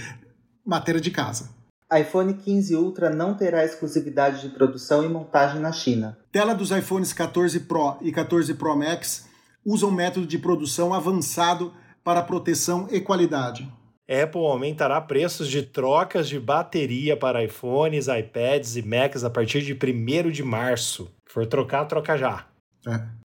Matéria 0.66 1.02
de 1.02 1.12
casa. 1.12 1.50
iPhone 2.00 2.34
15 2.34 2.76
Ultra 2.76 3.10
não 3.10 3.34
terá 3.34 3.64
exclusividade 3.64 4.42
de 4.42 4.50
produção 4.50 5.04
e 5.04 5.10
montagem 5.10 5.60
na 5.60 5.72
China. 5.72 6.18
Tela 6.32 6.54
dos 6.54 6.72
iPhones 6.72 7.14
14 7.14 7.60
Pro 7.62 7.98
e 8.02 8.12
14 8.12 8.54
Pro 8.56 8.76
Max 8.76 9.28
usam 9.66 9.92
método 9.92 10.26
de 10.26 10.38
produção 10.38 10.94
avançado 10.94 11.74
para 12.04 12.22
proteção 12.22 12.88
e 12.92 13.00
qualidade. 13.00 13.72
Apple 14.10 14.46
aumentará 14.46 15.00
preços 15.00 15.48
de 15.48 15.64
trocas 15.64 16.28
de 16.28 16.40
bateria 16.40 17.16
para 17.16 17.44
iPhones, 17.44 18.08
iPads 18.08 18.76
e 18.76 18.82
Macs 18.82 19.24
a 19.24 19.30
partir 19.30 19.62
de 19.62 19.74
1 19.74 20.30
de 20.30 20.44
março. 20.44 21.06
Se 21.26 21.34
for 21.34 21.46
trocar, 21.46 21.86
troca 21.86 22.18
já. 22.18 22.46
É. 22.86 23.24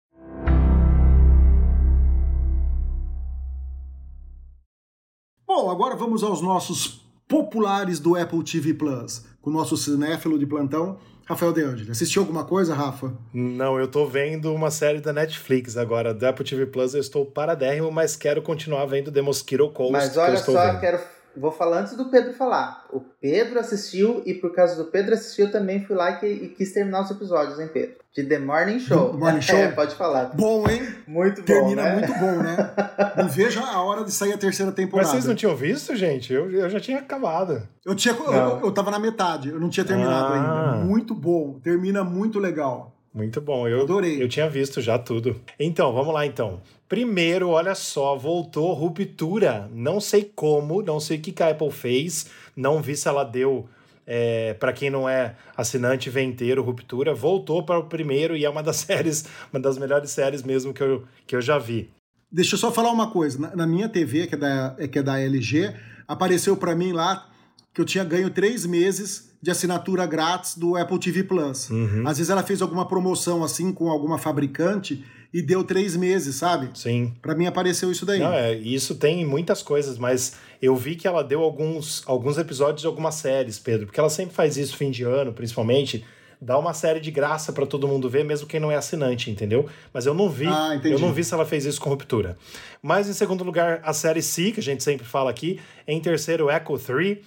Bom, 5.47 5.71
agora 5.71 5.95
vamos 5.95 6.25
aos 6.25 6.41
nossos 6.41 7.04
populares 7.35 7.99
do 7.99 8.14
Apple 8.14 8.45
TV 8.45 8.72
Plus, 8.74 9.24
com 9.43 9.51
o 9.51 9.53
nosso 9.53 9.76
cinéfilo 9.76 10.39
de 10.39 10.47
plantão, 10.47 10.99
Rafael 11.26 11.53
De 11.53 11.62
Angeli. 11.62 11.91
Assistiu 11.91 12.22
alguma 12.22 12.45
coisa, 12.45 12.72
Rafa? 12.74 13.12
Não, 13.32 13.76
eu 13.76 13.89
tô 13.89 14.07
vendo 14.07 14.55
uma 14.55 14.70
série 14.70 15.01
da 15.01 15.12
Netflix 15.12 15.76
agora, 15.76 16.14
do 16.14 16.24
Apple 16.24 16.45
TV 16.45 16.64
Plus, 16.66 16.95
eu 16.95 17.01
estou 17.01 17.26
paradérrimo, 17.26 17.91
mas 17.91 18.14
quero 18.14 18.41
continuar 18.41 18.87
vendo 18.87 19.11
The 19.11 19.20
Mosquito 19.20 19.68
Coast, 19.70 19.93
Mas 19.93 20.11
que 20.11 20.18
eu 20.18 20.22
olha 20.22 20.35
estou 20.35 20.55
só, 20.55 20.64
vendo. 20.64 20.78
quero. 20.80 21.01
Vou 21.37 21.51
falar 21.51 21.80
antes 21.80 21.97
do 21.97 22.07
Pedro 22.07 22.32
falar. 22.32 22.85
O 22.93 23.01
Pedro 23.01 23.59
assistiu 23.59 24.22
e 24.24 24.35
por 24.35 24.55
causa 24.55 24.76
do 24.76 24.91
Pedro 24.91 25.14
assistir, 25.14 25.43
eu 25.43 25.51
também 25.51 25.85
fui 25.85 25.97
lá 25.97 26.20
e, 26.22 26.26
e 26.45 26.49
quis 26.49 26.72
terminar 26.72 27.03
os 27.03 27.11
episódios, 27.11 27.59
hein, 27.59 27.68
Pedro? 27.72 27.97
De 28.14 28.22
The 28.24 28.39
Morning 28.39 28.78
Show. 28.78 29.11
The 29.11 29.16
Morning 29.16 29.41
Show? 29.43 29.57
É, 29.57 29.68
pode 29.72 29.95
falar. 29.97 30.26
Bom, 30.35 30.68
hein? 30.68 30.87
Muito 31.07 31.41
bom, 31.41 31.47
Termina 31.47 31.82
né? 31.82 31.93
muito 31.97 32.12
bom, 32.14 32.37
né? 32.43 32.70
Não 33.18 33.28
vejo 33.28 33.61
a 33.61 33.82
hora 33.82 34.05
de 34.05 34.12
sair 34.12 34.32
a 34.32 34.39
terceira 34.39 34.70
temporada. 34.70 35.09
Mas 35.09 35.12
vocês 35.12 35.26
não 35.26 35.35
tinham 35.35 35.57
visto, 35.57 35.95
gente? 35.97 36.32
Eu, 36.32 36.51
eu 36.51 36.70
já 36.70 36.78
tinha 36.78 36.99
acabado. 36.99 37.66
Eu, 37.85 37.95
tinha, 37.95 38.14
eu, 38.14 38.61
eu 38.62 38.72
tava 38.72 38.91
na 38.91 38.99
metade, 38.99 39.49
eu 39.51 39.59
não 39.61 39.68
tinha 39.68 39.85
terminado 39.85 40.32
Ah. 40.32 40.72
ainda. 40.74 40.85
Muito 40.85 41.14
bom, 41.14 41.59
termina 41.62 42.03
muito 42.05 42.39
legal. 42.39 42.94
Muito 43.15 43.41
bom, 43.41 43.69
eu 43.69 43.83
Adorei. 43.83 44.21
Eu 44.21 44.29
tinha 44.29 44.51
visto 44.51 44.81
já 44.81 44.99
tudo. 44.99 45.41
Então, 45.57 45.93
vamos 45.93 46.12
lá 46.12 46.27
então. 46.27 46.61
Primeiro, 46.89 47.51
olha 47.51 47.73
só, 47.77 48.17
voltou 48.17 48.73
Ruptura. 48.75 49.71
Não 49.73 50.01
sei 50.01 50.25
como, 50.35 50.83
não 50.83 50.99
sei 50.99 51.19
o 51.19 51.21
que 51.21 51.41
a 51.41 51.51
Apple 51.51 51.71
fez, 51.71 52.27
não 52.57 52.83
vi 52.83 52.97
se 52.97 53.07
ela 53.07 53.23
deu 53.23 53.69
é, 54.05 54.55
para 54.55 54.73
quem 54.73 54.91
não 54.91 55.09
é 55.09 55.37
assinante 55.57 56.11
vê 56.11 56.23
inteiro 56.23 56.65
Ruptura. 56.65 57.15
Voltou 57.15 57.62
para 57.62 57.79
o 57.79 57.85
primeiro 57.85 58.37
e 58.37 58.45
é 58.45 58.51
uma 58.51 58.65
das 58.65 58.79
séries, 58.83 59.25
uma 59.53 59.61
das 59.61 59.79
melhores 59.79 60.11
séries 60.11 60.43
mesmo 60.43 60.75
que 60.75 60.83
eu, 60.83 61.05
que 61.25 61.37
eu 61.37 61.41
já 61.41 61.57
vi. 61.57 61.91
Deixa 62.33 62.57
eu 62.57 62.59
só 62.59 62.73
falar 62.73 62.91
uma 62.91 63.12
coisa. 63.12 63.39
Na, 63.39 63.55
na 63.55 63.67
minha 63.67 63.89
TV, 63.89 64.27
que 64.27 64.35
é 64.35 64.39
da, 64.39 64.75
é 64.77 64.89
que 64.89 64.99
é 64.99 65.03
da 65.05 65.21
LG, 65.21 65.73
apareceu 66.09 66.57
pra 66.57 66.75
mim 66.75 66.91
lá 66.91 67.31
que 67.73 67.81
eu 67.81 67.85
tinha 67.85 68.03
ganho 68.03 68.29
três 68.31 68.67
meses 68.67 69.34
de 69.45 69.51
assinatura 69.51 70.07
grátis 70.07 70.57
do 70.57 70.75
Apple 70.75 70.99
TV 70.99 71.23
Plus. 71.23 71.69
Uhum. 71.69 72.03
Às 72.07 72.17
vezes 72.17 72.31
ela 72.31 72.43
fez 72.43 72.63
alguma 72.63 72.89
promoção 72.89 73.45
assim 73.45 73.73
com 73.73 73.91
alguma 73.91 74.17
fabricante 74.17 75.05
e 75.35 75.43
deu 75.43 75.63
três 75.63 75.95
meses, 75.95 76.37
sabe? 76.37 76.71
Sim. 76.73 77.13
Pra 77.21 77.35
mim 77.35 77.45
apareceu 77.45 77.93
isso 77.93 78.07
daí. 78.07 78.21
Não, 78.21 78.33
é, 78.33 78.55
isso 78.55 78.95
tem 78.95 79.21
em 79.21 79.25
muitas 79.27 79.63
coisas, 79.63 79.99
mas 79.99 80.37
eu 80.63 80.75
vi 80.75 80.97
que 80.97 81.07
ela 81.07 81.23
deu 81.23 81.43
alguns, 81.43 82.03
alguns 82.07 82.39
episódios 82.39 82.81
de 82.81 82.87
algumas 82.87 83.17
séries, 83.17 83.59
Pedro, 83.59 83.85
porque 83.85 84.01
ela 84.01 84.09
sempre 84.09 84.35
faz 84.35 84.57
isso 84.57 84.79
fim 84.79 84.91
de 84.91 85.03
ano, 85.03 85.35
principalmente. 85.35 86.03
Dá 86.41 86.59
uma 86.59 86.75
série 86.75 87.01
de 87.01 87.11
graça 87.11 87.53
pra 87.53 87.65
todo 87.65 87.89
mundo 87.89 88.09
ver, 88.09 88.23
mesmo 88.25 88.47
quem 88.47 88.61
não 88.61 88.71
é 88.71 88.77
assinante, 88.77 89.31
entendeu? 89.31 89.67
Mas 89.93 90.05
eu 90.05 90.13
não 90.13 90.29
vi, 90.29 90.47
Ah, 90.47 90.79
eu 90.85 90.99
não 90.99 91.13
vi 91.13 91.25
se 91.25 91.33
ela 91.33 91.45
fez 91.47 91.65
isso 91.65 91.81
com 91.81 91.89
ruptura. 91.91 92.37
Mas 92.83 93.09
em 93.09 93.15
segundo 93.15 93.45
lugar, 93.45 93.81
a 93.83 93.93
série 93.95 94.21
C, 94.21 94.51
que 94.53 94.61
a 94.61 94.63
gente 94.63 94.83
sempre 94.83 95.07
fala 95.07 95.31
aqui. 95.31 95.59
Em 95.87 95.99
terceiro, 96.01 96.51
Echo 96.51 96.79
3. 96.79 97.19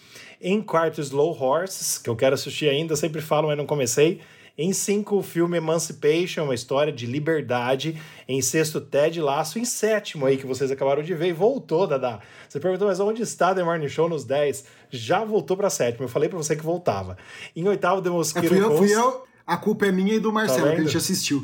Em 0.42 0.62
quarto, 0.62 1.02
Slow 1.02 1.36
Horses, 1.42 1.98
que 1.98 2.10
eu 2.10 2.16
quero 2.16 2.36
assistir 2.36 2.70
ainda, 2.70 2.96
sempre 2.96 3.22
falo, 3.22 3.48
mas 3.48 3.58
não 3.58 3.66
comecei. 3.66 4.22
Em 4.60 4.74
cinco, 4.74 5.18
o 5.18 5.22
filme 5.24 5.58
Emancipation, 5.58 6.46
uma 6.46 6.56
história 6.56 6.92
de 6.92 7.06
liberdade. 7.06 7.96
Em 8.28 8.42
sexto, 8.42 8.82
Ted 8.82 9.22
Laço. 9.22 9.60
Em 9.60 9.66
sétimo, 9.66 10.26
aí 10.26 10.36
que 10.36 10.48
vocês 10.48 10.72
acabaram 10.72 11.04
de 11.04 11.14
ver, 11.14 11.28
e 11.28 11.32
voltou, 11.34 11.86
Dadá. 11.86 12.20
Você 12.50 12.60
perguntou, 12.60 12.88
mas 12.88 13.00
onde 13.00 13.22
está 13.22 13.54
The 13.54 13.64
Morning 13.64 13.88
Show 13.88 14.10
nos 14.10 14.26
10? 14.26 14.66
Já 14.90 15.24
voltou 15.24 15.56
pra 15.56 15.70
sétimo. 15.70 16.06
Eu 16.06 16.10
falei 16.10 16.28
pra 16.28 16.38
você 16.40 16.56
que 16.56 16.64
voltava. 16.64 17.18
Em 17.56 17.68
oitavo, 17.68 18.02
The 18.02 18.10
É, 18.10 18.12
Mosquito 18.12 18.48
fui 18.48 18.60
eu, 18.60 18.78
fui 18.78 18.90
Coast. 18.90 18.94
eu. 18.94 19.24
A 19.48 19.56
culpa 19.56 19.86
é 19.86 19.94
minha 19.94 20.14
e 20.14 20.20
do 20.20 20.30
Marcelo, 20.30 20.68
Tá 20.68 20.76
que 20.76 20.82
a 20.82 20.84
gente 20.84 20.98
assistiu. 20.98 21.42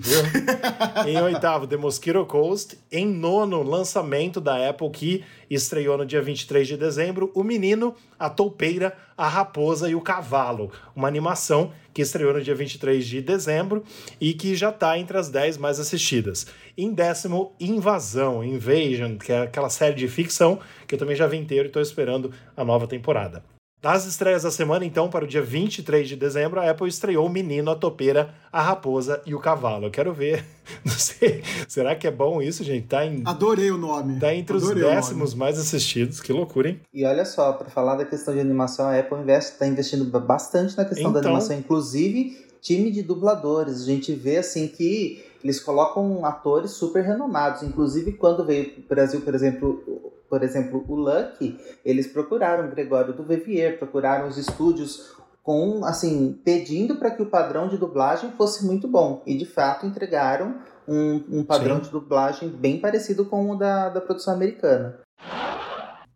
em 1.08 1.22
oitavo, 1.22 1.66
The 1.66 1.78
Mosquito 1.78 2.26
Coast. 2.26 2.78
Em 2.92 3.06
nono, 3.06 3.64
lançamento 3.64 4.42
da 4.42 4.70
Apple, 4.70 4.90
que 4.90 5.24
estreou 5.50 5.98
no 5.98 6.06
dia 6.06 6.22
23 6.22 6.68
de 6.68 6.76
dezembro, 6.76 7.32
O 7.34 7.44
Menino, 7.46 7.96
a 8.20 8.30
Toupeira, 8.30 8.94
a 9.18 9.30
Raposa 9.30 9.90
e 9.90 9.96
o 9.96 10.02
Cavalo. 10.02 10.70
Uma 10.94 11.08
animação 11.08 11.72
que 11.94 12.02
estreou 12.02 12.34
no 12.34 12.42
dia 12.42 12.54
23 12.54 13.08
de 13.08 13.22
dezembro 13.22 13.86
e 14.20 14.34
que 14.34 14.54
já 14.54 14.70
está 14.70 15.00
entre 15.00 15.18
as 15.18 15.30
10 15.30 15.58
mais 15.58 15.80
assistidas. 15.80 16.46
Em 16.78 16.92
décimo, 16.94 17.54
Invasão, 17.58 18.44
Invasion, 18.44 19.18
que 19.18 19.32
é 19.32 19.44
aquela 19.44 19.70
série 19.70 19.96
de 19.96 20.10
ficção 20.10 20.60
que 20.86 20.96
eu 20.96 21.00
também 21.00 21.16
já 21.16 21.26
vi 21.26 21.38
inteiro 21.38 21.68
e 21.68 21.68
estou 21.68 21.82
esperando 21.82 22.34
a 22.58 22.66
nova 22.66 22.86
temporada. 22.86 23.53
Das 23.84 24.06
estreias 24.06 24.44
da 24.44 24.50
semana, 24.50 24.86
então, 24.86 25.10
para 25.10 25.26
o 25.26 25.28
dia 25.28 25.42
23 25.42 26.08
de 26.08 26.16
dezembro, 26.16 26.58
a 26.58 26.70
Apple 26.72 26.88
estreou 26.88 27.26
o 27.26 27.30
Menino, 27.30 27.70
a 27.70 27.76
Topeira, 27.76 28.34
a 28.50 28.62
Raposa 28.62 29.22
e 29.26 29.36
o 29.36 29.40
Cavalo. 29.42 29.88
Eu 29.88 29.92
quero 29.92 30.14
ver. 30.14 30.46
Não 30.86 30.94
sei. 30.94 31.44
Será 31.68 31.94
que 31.94 32.08
é 32.08 32.12
bom 32.12 32.42
isso, 32.42 32.64
gente? 32.64 32.88
Tá, 32.88 33.06
em, 33.06 33.22
Adorei 33.26 33.70
o 33.72 33.78
nome. 33.78 34.22
tá 34.22 34.34
entre 34.34 34.56
os 34.56 34.64
Adorei 34.64 34.84
o 34.84 34.86
nome. 34.86 34.96
décimos 34.96 35.34
mais 35.34 35.60
assistidos. 35.60 36.22
Que 36.22 36.32
loucura, 36.32 36.70
hein? 36.70 36.80
E 36.94 37.04
olha 37.06 37.26
só, 37.26 37.52
para 37.52 37.70
falar 37.70 37.96
da 37.98 38.06
questão 38.06 38.34
de 38.34 38.40
animação, 38.40 38.86
a 38.88 38.98
Apple 38.98 39.18
está 39.34 39.68
investindo 39.68 40.06
bastante 40.18 40.78
na 40.78 40.86
questão 40.86 41.12
da 41.12 41.20
Então. 41.20 41.32
animação, 41.32 41.58
inclusive 41.58 42.42
time 42.62 42.90
de 42.90 43.02
dubladores. 43.04 43.82
A 43.82 43.86
gente 43.86 44.14
vê 44.14 44.38
assim 44.38 44.66
que 44.70 45.26
eles 45.44 45.60
colocam 45.60 46.26
atores 46.26 46.72
super 46.72 47.04
renomados. 47.04 47.62
Inclusive, 47.64 48.14
quando 48.14 48.46
veio 48.46 48.70
para 48.70 48.80
o 48.82 48.88
Brasil, 48.88 49.20
por 49.20 49.36
exemplo, 49.36 49.93
por 50.34 50.42
exemplo, 50.42 50.84
o 50.88 50.96
Lucky, 50.96 51.60
eles 51.86 52.08
procuraram 52.08 52.66
o 52.66 52.72
Gregório 52.72 53.14
do 53.14 53.24
Vivier, 53.24 53.78
procuraram 53.78 54.28
os 54.28 54.36
estúdios 54.36 55.16
com 55.44 55.86
assim 55.86 56.42
pedindo 56.44 56.96
para 56.96 57.12
que 57.12 57.22
o 57.22 57.28
padrão 57.28 57.68
de 57.68 57.78
dublagem 57.78 58.32
fosse 58.32 58.66
muito 58.66 58.88
bom 58.88 59.22
e 59.28 59.38
de 59.38 59.46
fato 59.46 59.86
entregaram 59.86 60.56
um, 60.88 61.24
um 61.30 61.44
padrão 61.44 61.76
Sim. 61.76 61.82
de 61.84 61.90
dublagem 61.92 62.50
bem 62.50 62.82
parecido 62.82 63.26
com 63.26 63.52
o 63.52 63.56
da, 63.56 63.90
da 63.90 64.02
produção 64.02 64.34
americana. 64.34 65.02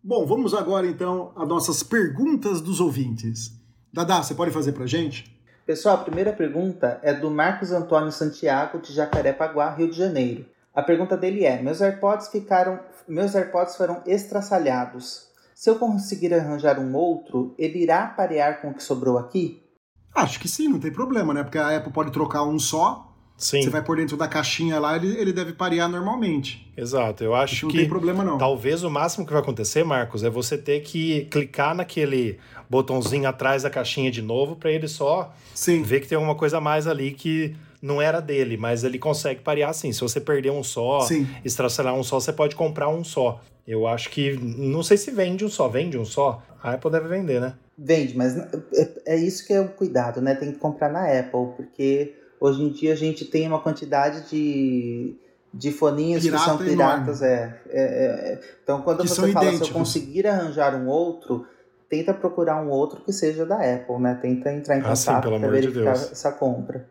Bom, 0.03 0.26
vamos 0.26 0.55
agora 0.55 0.88
então 0.88 1.32
às 1.36 1.47
nossas 1.47 1.84
perguntas 1.84 2.59
dos 2.59 2.80
ouvintes. 2.80 3.51
Dadá, 3.93 4.24
você 4.24 4.34
pode 4.34 4.49
fazer 4.49 4.72
pra 4.72 4.88
gente? 4.88 5.32
Pessoal, 5.63 5.97
a 5.97 6.03
primeira 6.03 6.34
pergunta 6.34 6.99
é 7.03 7.13
do 7.13 7.30
Marcos 7.30 7.72
Antônio 7.72 8.11
Santiago, 8.11 8.80
de 8.80 8.93
Jacarepaguá, 8.93 9.76
Rio 9.76 9.91
de 9.91 9.95
Janeiro. 9.95 10.43
A 10.78 10.84
pergunta 10.84 11.18
dele 11.18 11.43
é: 11.43 11.59
Meus 11.59 11.82
AirPods 11.82 12.28
ficaram. 12.28 12.80
Meus 13.08 13.36
AirPods 13.36 13.76
foram 13.76 14.01
estraçalhados. 14.05 15.28
Se 15.55 15.70
eu 15.70 15.80
conseguir 15.80 16.34
arranjar 16.34 16.80
um 16.80 16.95
outro, 16.95 17.55
ele 17.58 17.80
irá 17.82 18.05
parear 18.08 18.62
com 18.62 18.70
o 18.70 18.74
que 18.74 18.84
sobrou 18.84 19.18
aqui? 19.18 19.64
Acho 20.14 20.39
que 20.39 20.47
sim, 20.47 20.68
não 20.68 20.80
tem 20.80 20.91
problema, 20.91 21.34
né? 21.34 21.43
Porque 21.43 21.58
a 21.58 21.76
Apple 21.78 21.91
pode 21.91 22.12
trocar 22.12 22.43
um 22.43 22.60
só, 22.60 23.08
Sim, 23.38 23.62
você 23.62 23.70
vai 23.70 23.84
por 23.84 23.97
dentro 23.97 24.18
da 24.18 24.28
caixinha 24.28 24.80
lá, 24.80 24.95
ele, 24.95 25.16
ele 25.16 25.32
deve 25.32 25.53
parear 25.53 25.88
normalmente. 25.88 26.72
exato. 26.76 27.24
Eu 27.24 27.36
acho 27.36 27.66
não 27.66 27.72
que 27.72 27.78
tem 27.78 27.88
problema 27.88 28.24
não. 28.24 28.38
talvez 28.38 28.84
o 28.84 28.89
máximo 28.89 29.26
que 29.26 29.32
vai 29.32 29.41
acontecer, 29.41 29.84
Marcos, 29.84 30.24
é 30.24 30.30
você 30.30 30.58
ter 30.58 30.82
que 30.82 31.26
clicar 31.26 31.76
naquele 31.76 32.39
botãozinho 32.68 33.30
atrás 33.30 33.64
da 33.64 33.70
caixinha 33.70 34.10
de 34.10 34.22
novo 34.22 34.55
para 34.55 34.72
ele 34.72 34.88
só 34.88 35.34
Sim. 35.53 35.84
ver 35.84 36.01
que 36.01 36.08
tem 36.08 36.16
alguma 36.16 36.36
coisa 36.36 36.58
a 36.58 36.62
mais 36.62 36.88
ali 36.88 37.12
que 37.12 37.55
não 37.88 38.01
era 38.01 38.19
dele, 38.19 38.57
mas 38.57 38.83
ele 38.83 38.99
consegue 38.99 39.41
parear 39.41 39.69
assim. 39.69 39.91
Se 39.91 40.01
você 40.01 40.19
perder 40.19 40.51
um 40.51 40.63
só, 40.63 40.99
Sim. 41.01 41.27
estraçalhar 41.43 41.93
um 41.95 42.03
só, 42.03 42.19
você 42.19 42.33
pode 42.33 42.55
comprar 42.55 42.89
um 42.89 43.03
só. 43.03 43.41
Eu 43.67 43.88
acho 43.88 44.09
que. 44.09 44.38
Não 44.38 44.83
sei 44.83 44.97
se 44.97 45.09
vende 45.11 45.43
um 45.43 45.49
só. 45.49 45.67
Vende 45.67 45.97
um 45.97 46.05
só? 46.05 46.41
A 46.61 46.73
Apple 46.73 46.91
deve 46.91 47.07
vender, 47.07 47.39
né? 47.41 47.53
Vende, 47.77 48.17
mas 48.17 48.35
é, 48.38 48.89
é 49.05 49.15
isso 49.15 49.45
que 49.45 49.53
é 49.53 49.61
o 49.61 49.69
cuidado, 49.69 50.21
né? 50.21 50.33
Tem 50.35 50.51
que 50.51 50.57
comprar 50.57 50.91
na 50.91 51.03
Apple, 51.19 51.53
porque 51.55 52.15
hoje 52.39 52.63
em 52.63 52.69
dia 52.71 52.93
a 52.93 52.95
gente 52.95 53.23
tem 53.25 53.47
uma 53.47 53.59
quantidade 53.59 54.27
de, 54.29 55.15
de 55.53 55.71
foninhos 55.71 56.23
Pirata 56.23 56.43
que 56.43 56.49
são 56.49 56.57
piratas. 56.57 57.21
É, 57.21 57.59
é, 57.69 57.81
é. 58.33 58.39
Então, 58.63 58.81
quando 58.81 59.01
Que 59.03 59.07
você 59.09 59.15
fala 59.31 59.31
se 59.31 59.35
eu 59.35 59.41
idênticos. 59.49 59.69
conseguir 59.69 60.25
arranjar 60.25 60.73
um 60.75 60.88
outro, 60.88 61.45
tenta 61.89 62.13
procurar 62.15 62.59
um 62.63 62.69
outro 62.69 63.01
que 63.03 63.13
seja 63.13 63.45
da 63.45 63.57
Apple, 63.57 63.99
né? 63.99 64.17
Tenta 64.21 64.51
entrar 64.51 64.77
em 64.77 64.81
Ah, 64.83 64.95
sim, 64.95 65.05
contato 65.07 65.23
pelo 65.25 65.38
para 65.39 65.47
amor 65.47 65.59
de 65.61 65.67
verificar 65.67 65.93
Deus. 65.97 66.11
essa 66.13 66.31
compra. 66.31 66.89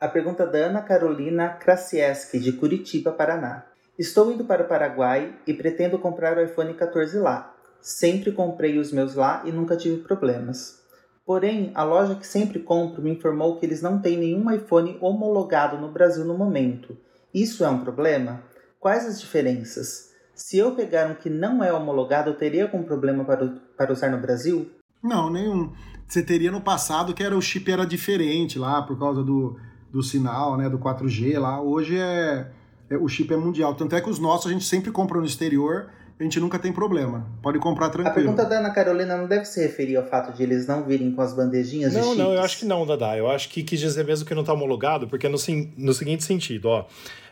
A 0.00 0.06
pergunta 0.06 0.46
da 0.46 0.58
Ana 0.58 0.80
Carolina 0.80 1.48
Krasieski, 1.48 2.38
de 2.38 2.52
Curitiba, 2.52 3.10
Paraná. 3.10 3.64
Estou 3.98 4.30
indo 4.30 4.44
para 4.44 4.62
o 4.62 4.68
Paraguai 4.68 5.34
e 5.44 5.52
pretendo 5.52 5.98
comprar 5.98 6.38
o 6.38 6.40
iPhone 6.40 6.72
14 6.72 7.18
lá. 7.18 7.52
Sempre 7.80 8.30
comprei 8.30 8.78
os 8.78 8.92
meus 8.92 9.16
lá 9.16 9.42
e 9.44 9.50
nunca 9.50 9.76
tive 9.76 10.04
problemas. 10.04 10.84
Porém, 11.26 11.72
a 11.74 11.82
loja 11.82 12.14
que 12.14 12.24
sempre 12.24 12.60
compro 12.60 13.02
me 13.02 13.10
informou 13.10 13.58
que 13.58 13.66
eles 13.66 13.82
não 13.82 14.00
têm 14.00 14.16
nenhum 14.16 14.48
iPhone 14.52 14.96
homologado 15.00 15.76
no 15.78 15.90
Brasil 15.90 16.24
no 16.24 16.38
momento. 16.38 16.96
Isso 17.34 17.64
é 17.64 17.68
um 17.68 17.82
problema? 17.82 18.44
Quais 18.78 19.04
as 19.04 19.20
diferenças? 19.20 20.12
Se 20.32 20.56
eu 20.56 20.76
pegar 20.76 21.10
um 21.10 21.16
que 21.16 21.28
não 21.28 21.64
é 21.64 21.72
homologado, 21.72 22.30
eu 22.30 22.38
teria 22.38 22.62
algum 22.62 22.84
problema 22.84 23.24
para, 23.24 23.48
para 23.76 23.92
usar 23.92 24.10
no 24.10 24.18
Brasil? 24.18 24.70
Não, 25.02 25.28
nenhum. 25.28 25.72
Você 26.06 26.22
teria 26.22 26.52
no 26.52 26.60
passado 26.60 27.12
que 27.12 27.24
era 27.24 27.36
o 27.36 27.42
chip 27.42 27.70
era 27.70 27.84
diferente 27.84 28.60
lá 28.60 28.80
por 28.80 28.96
causa 28.98 29.22
do, 29.22 29.58
do 29.90 30.02
sinal, 30.02 30.56
né, 30.56 30.68
do 30.68 30.78
4G 30.78 31.38
lá. 31.38 31.60
Hoje 31.60 31.98
é, 31.98 32.46
é- 32.90 32.96
o 32.96 33.08
chip 33.08 33.32
é 33.32 33.36
mundial. 33.36 33.74
Tanto 33.74 33.94
é 33.96 34.00
que 34.00 34.08
os 34.10 34.18
nossos 34.18 34.46
a 34.50 34.52
gente 34.52 34.64
sempre 34.64 34.90
compra 34.90 35.18
no 35.18 35.24
exterior, 35.26 35.88
a 36.18 36.22
gente 36.22 36.38
nunca 36.40 36.58
tem 36.58 36.72
problema. 36.72 37.26
Pode 37.42 37.58
comprar 37.58 37.86
A 37.86 37.90
tranquilo. 37.90 38.14
pergunta 38.34 38.44
da 38.44 38.58
Ana 38.58 38.70
Carolina 38.70 39.16
não 39.16 39.26
deve 39.26 39.44
se 39.44 39.60
referir 39.62 39.96
ao 39.96 40.04
fato 40.04 40.36
de 40.36 40.42
eles 40.42 40.66
não 40.66 40.82
virem 40.84 41.12
com 41.12 41.22
as 41.22 41.32
bandejinhas 41.32 41.92
de 41.92 41.96
Não, 41.98 42.04
chips? 42.04 42.18
não, 42.18 42.32
eu 42.34 42.40
acho 42.42 42.58
que 42.58 42.64
não, 42.64 42.84
Dadá. 42.86 43.16
Eu 43.16 43.30
acho 43.30 43.48
que 43.48 43.62
quis 43.62 43.78
dizer 43.80 44.04
mesmo 44.04 44.26
que 44.26 44.34
não 44.34 44.42
está 44.42 44.52
homologado, 44.52 45.06
porque 45.08 45.28
no, 45.28 45.38
sim- 45.38 45.72
no 45.76 45.92
seguinte 45.94 46.24
sentido, 46.24 46.66
ó, 46.68 46.86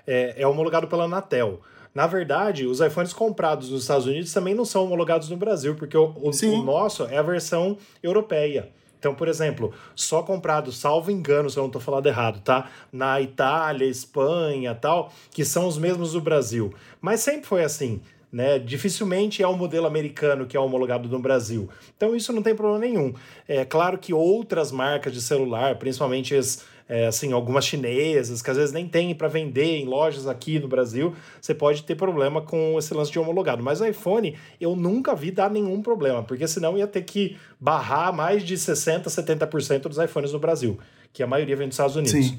é, 0.06 0.40
é 0.40 0.46
homologado 0.46 0.86
pela 0.86 1.04
Anatel. 1.04 1.60
Na 1.94 2.06
verdade, 2.06 2.66
os 2.66 2.80
iPhones 2.80 3.12
comprados 3.12 3.70
nos 3.70 3.82
Estados 3.82 4.06
Unidos 4.06 4.32
também 4.32 4.54
não 4.54 4.64
são 4.66 4.84
homologados 4.84 5.28
no 5.30 5.36
Brasil, 5.36 5.74
porque 5.74 5.96
o, 5.96 6.12
o- 6.16 6.30
o 6.30 6.62
nosso 6.62 7.04
é 7.06 7.16
a 7.16 7.22
versão 7.22 7.76
europeia. 8.02 8.68
Então, 8.98 9.14
por 9.14 9.28
exemplo, 9.28 9.72
só 9.94 10.22
comprado, 10.22 10.72
salvo 10.72 11.10
engano, 11.10 11.48
se 11.50 11.56
eu 11.56 11.62
não 11.62 11.68
estou 11.68 11.80
falando 11.80 12.06
errado, 12.06 12.40
tá? 12.40 12.70
Na 12.92 13.20
Itália, 13.20 13.86
Espanha 13.86 14.74
tal, 14.74 15.12
que 15.30 15.44
são 15.44 15.66
os 15.66 15.78
mesmos 15.78 16.12
do 16.12 16.20
Brasil. 16.20 16.72
Mas 17.00 17.20
sempre 17.20 17.46
foi 17.46 17.62
assim. 17.62 18.00
Né? 18.32 18.58
Dificilmente 18.58 19.42
é 19.42 19.46
o 19.46 19.56
modelo 19.56 19.86
americano 19.86 20.46
que 20.46 20.56
é 20.56 20.60
homologado 20.60 21.08
no 21.08 21.18
Brasil. 21.18 21.70
Então 21.96 22.14
isso 22.14 22.32
não 22.32 22.42
tem 22.42 22.54
problema 22.54 22.80
nenhum. 22.80 23.14
É 23.46 23.64
claro 23.64 23.96
que 23.96 24.12
outras 24.12 24.72
marcas 24.72 25.12
de 25.12 25.22
celular, 25.22 25.76
principalmente 25.76 26.34
as, 26.34 26.64
é, 26.88 27.06
assim, 27.06 27.32
algumas 27.32 27.64
chinesas, 27.64 28.40
que 28.40 28.50
às 28.50 28.56
vezes 28.56 28.72
nem 28.72 28.88
tem 28.88 29.14
para 29.14 29.28
vender 29.28 29.76
em 29.76 29.84
lojas 29.84 30.26
aqui 30.26 30.58
no 30.58 30.68
Brasil, 30.68 31.14
você 31.40 31.54
pode 31.54 31.82
ter 31.82 31.96
problema 31.96 32.40
com 32.40 32.78
esse 32.78 32.94
lance 32.94 33.10
de 33.10 33.18
homologado. 33.18 33.62
Mas 33.62 33.80
o 33.80 33.86
iPhone 33.86 34.36
eu 34.60 34.76
nunca 34.76 35.14
vi 35.14 35.30
dar 35.30 35.50
nenhum 35.50 35.82
problema, 35.82 36.22
porque 36.22 36.46
senão 36.46 36.78
ia 36.78 36.86
ter 36.86 37.02
que 37.02 37.36
barrar 37.60 38.12
mais 38.12 38.44
de 38.44 38.54
60%, 38.54 39.04
70% 39.04 39.88
dos 39.88 39.98
iPhones 39.98 40.32
no 40.32 40.38
Brasil, 40.38 40.78
que 41.12 41.22
a 41.22 41.26
maioria 41.26 41.56
vem 41.56 41.68
dos 41.68 41.74
Estados 41.74 41.96
Unidos. 41.96 42.12
Sim. 42.12 42.38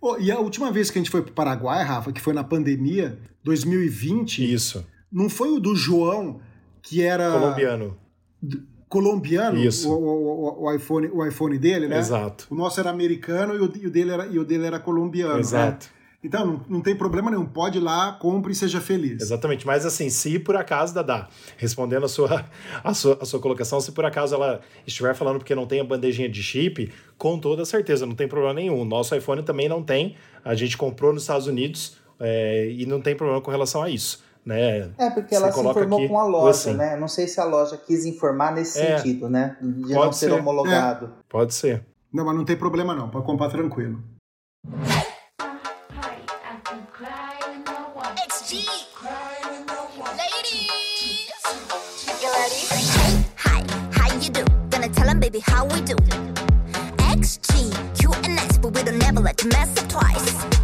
Ô, 0.00 0.16
e 0.18 0.30
a 0.30 0.38
última 0.38 0.70
vez 0.70 0.90
que 0.90 0.98
a 0.98 1.02
gente 1.02 1.10
foi 1.10 1.22
pro 1.22 1.32
Paraguai, 1.32 1.82
Rafa, 1.82 2.12
que 2.12 2.20
foi 2.20 2.32
na 2.32 2.44
pandemia, 2.44 3.18
2020, 3.42 4.52
Isso. 4.52 4.86
não 5.10 5.28
foi 5.28 5.50
o 5.50 5.58
do 5.58 5.74
João, 5.74 6.40
que 6.80 7.02
era 7.02 7.32
Colombiano. 7.32 7.96
Colombiano, 8.88 9.58
Isso. 9.58 9.88
O, 9.90 9.94
o- 9.94 10.64
o- 10.64 10.74
iPhone, 10.74 11.08
o 11.12 11.24
iPhone 11.26 11.58
dele, 11.58 11.86
né? 11.88 11.98
Exato. 11.98 12.46
O 12.50 12.54
nosso 12.54 12.80
era 12.80 12.90
americano 12.90 13.54
e 13.54 13.58
o, 13.58 13.72
e 13.82 13.86
o 13.86 13.90
dele, 13.90 14.10
era, 14.10 14.26
e 14.26 14.38
o 14.38 14.44
dele 14.44 14.66
era 14.66 14.78
colombiano. 14.78 15.34
né? 15.34 15.40
Exato. 15.40 15.88
Então, 16.24 16.44
não, 16.44 16.60
não 16.68 16.80
tem 16.80 16.96
problema 16.96 17.30
nenhum. 17.30 17.46
Pode 17.46 17.78
ir 17.78 17.80
lá, 17.80 18.10
compre 18.20 18.50
e 18.50 18.54
seja 18.54 18.80
feliz. 18.80 19.22
Exatamente, 19.22 19.64
mas 19.64 19.86
assim, 19.86 20.10
se 20.10 20.36
por 20.40 20.56
acaso, 20.56 20.92
Dadá, 20.92 21.28
respondendo 21.56 22.04
a 22.06 22.08
sua, 22.08 22.44
a 22.82 22.92
sua, 22.92 23.18
a 23.20 23.24
sua 23.24 23.38
colocação, 23.38 23.80
se 23.80 23.92
por 23.92 24.04
acaso 24.04 24.34
ela 24.34 24.60
estiver 24.84 25.14
falando 25.14 25.38
porque 25.38 25.54
não 25.54 25.64
tem 25.64 25.78
a 25.80 25.84
bandejinha 25.84 26.28
de 26.28 26.42
chip, 26.42 26.90
com 27.16 27.38
toda 27.38 27.64
certeza, 27.64 28.04
não 28.04 28.16
tem 28.16 28.26
problema 28.26 28.54
nenhum. 28.54 28.80
O 28.80 28.84
nosso 28.84 29.14
iPhone 29.14 29.44
também 29.44 29.68
não 29.68 29.80
tem, 29.80 30.16
a 30.44 30.56
gente 30.56 30.76
comprou 30.76 31.12
nos 31.12 31.22
Estados 31.22 31.46
Unidos 31.46 31.98
é, 32.18 32.68
e 32.72 32.84
não 32.84 33.00
tem 33.00 33.14
problema 33.14 33.40
com 33.40 33.50
relação 33.52 33.80
a 33.80 33.88
isso. 33.88 34.24
Né? 34.48 34.90
É, 34.96 35.10
porque 35.10 35.34
Você 35.34 35.42
ela 35.42 35.52
se 35.52 35.60
informou 35.60 35.98
aqui 35.98 36.08
com 36.08 36.18
a 36.18 36.24
loja, 36.24 36.50
assim. 36.50 36.74
né? 36.74 36.96
Não 36.96 37.06
sei 37.06 37.28
se 37.28 37.38
a 37.38 37.44
loja 37.44 37.76
quis 37.76 38.06
informar 38.06 38.52
nesse 38.54 38.80
É. 38.80 38.96
sentido, 38.96 39.28
né? 39.28 39.56
De 39.60 39.92
Pode 39.92 40.06
não 40.06 40.12
ser 40.12 40.30
ser. 40.30 40.32
homologado. 40.32 41.12
Pode 41.28 41.52
ser. 41.52 41.84
Não, 42.10 42.24
mas 42.24 42.34
não 42.34 42.44
tem 42.46 42.56
problema 42.56 42.94
não. 42.94 43.10
Pode 43.10 43.26
comprar 43.26 43.50
tranquilo. 43.50 44.02
XG. 48.28 48.64
Ladies. 50.16 50.68
You 52.22 52.30
ready? 52.32 52.62
Hi, 53.36 53.62
how 53.92 54.08
you 54.18 54.30
do? 54.30 54.44
Gonna 54.70 54.88
tell 54.88 55.08
'em, 55.08 55.18
baby, 55.20 55.40
how 55.40 55.64
we 55.66 55.80
do. 55.82 55.96
XG, 57.20 57.70
Q 57.94 58.10
and 58.24 58.38
X, 58.38 58.58
but 58.58 58.74
we 58.74 58.82
don't 58.82 58.98
never 58.98 59.20
let 59.20 59.42
you 59.42 59.50
mess 59.50 59.70
up 59.78 59.88
twice. 59.88 60.57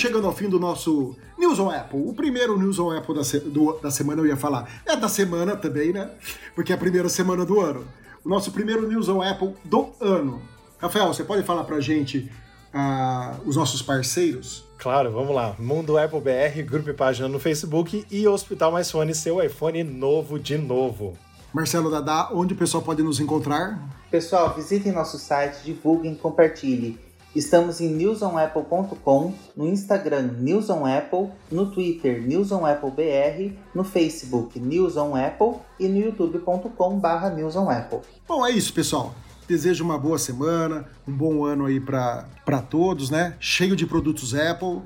Chegando 0.00 0.26
ao 0.26 0.32
fim 0.32 0.48
do 0.48 0.58
nosso 0.58 1.14
News 1.38 1.58
on 1.58 1.70
Apple. 1.70 2.00
O 2.00 2.14
primeiro 2.14 2.58
News 2.58 2.78
on 2.78 2.90
Apple 2.90 3.14
da, 3.14 3.22
se 3.22 3.38
do, 3.38 3.78
da 3.80 3.90
semana, 3.90 4.22
eu 4.22 4.26
ia 4.26 4.36
falar. 4.36 4.80
É 4.86 4.96
da 4.96 5.08
semana 5.08 5.56
também, 5.56 5.92
né? 5.92 6.10
Porque 6.54 6.72
é 6.72 6.74
a 6.74 6.78
primeira 6.78 7.08
semana 7.08 7.44
do 7.44 7.60
ano. 7.60 7.86
O 8.24 8.28
nosso 8.28 8.50
primeiro 8.50 8.88
News 8.88 9.08
on 9.08 9.20
Apple 9.20 9.54
do 9.64 9.90
ano. 10.00 10.40
Rafael, 10.78 11.08
você 11.08 11.22
pode 11.22 11.42
falar 11.42 11.64
pra 11.64 11.80
gente 11.80 12.30
uh, 12.74 13.40
os 13.46 13.56
nossos 13.56 13.82
parceiros? 13.82 14.64
Claro, 14.78 15.12
vamos 15.12 15.34
lá. 15.34 15.54
Mundo 15.58 15.98
Apple 15.98 16.20
BR, 16.20 16.62
grupo 16.62 16.88
e 16.88 16.94
página 16.94 17.28
no 17.28 17.38
Facebook 17.38 18.06
e 18.10 18.26
Hospital 18.26 18.72
Mais 18.72 18.90
Fone, 18.90 19.14
seu 19.14 19.42
iPhone 19.42 19.84
novo 19.84 20.38
de 20.38 20.56
novo. 20.56 21.16
Marcelo 21.52 21.90
Dadá, 21.90 22.30
onde 22.32 22.54
o 22.54 22.56
pessoal 22.56 22.82
pode 22.82 23.02
nos 23.02 23.20
encontrar? 23.20 23.78
Pessoal, 24.10 24.54
visitem 24.54 24.92
nosso 24.92 25.18
site, 25.18 25.62
divulguem, 25.64 26.14
compartilhem. 26.14 26.98
Estamos 27.34 27.80
em 27.80 27.88
newsonapple.com, 27.88 29.32
no 29.56 29.68
Instagram 29.68 30.32
newsonapple, 30.38 31.28
no 31.50 31.70
Twitter 31.70 32.26
newsonapplebr, 32.26 33.52
no 33.72 33.84
Facebook 33.84 34.58
newsonapple 34.58 35.60
e 35.78 35.86
no 35.86 35.98
youtube.com/barra 35.98 37.30
newsonapple. 37.30 38.00
Bom, 38.26 38.44
é 38.44 38.50
isso, 38.50 38.72
pessoal. 38.72 39.14
Desejo 39.46 39.84
uma 39.84 39.96
boa 39.96 40.18
semana, 40.18 40.86
um 41.06 41.12
bom 41.12 41.44
ano 41.44 41.66
aí 41.66 41.78
para 41.78 42.62
todos, 42.68 43.10
né? 43.10 43.36
Cheio 43.38 43.76
de 43.76 43.86
produtos 43.86 44.34
Apple 44.34 44.82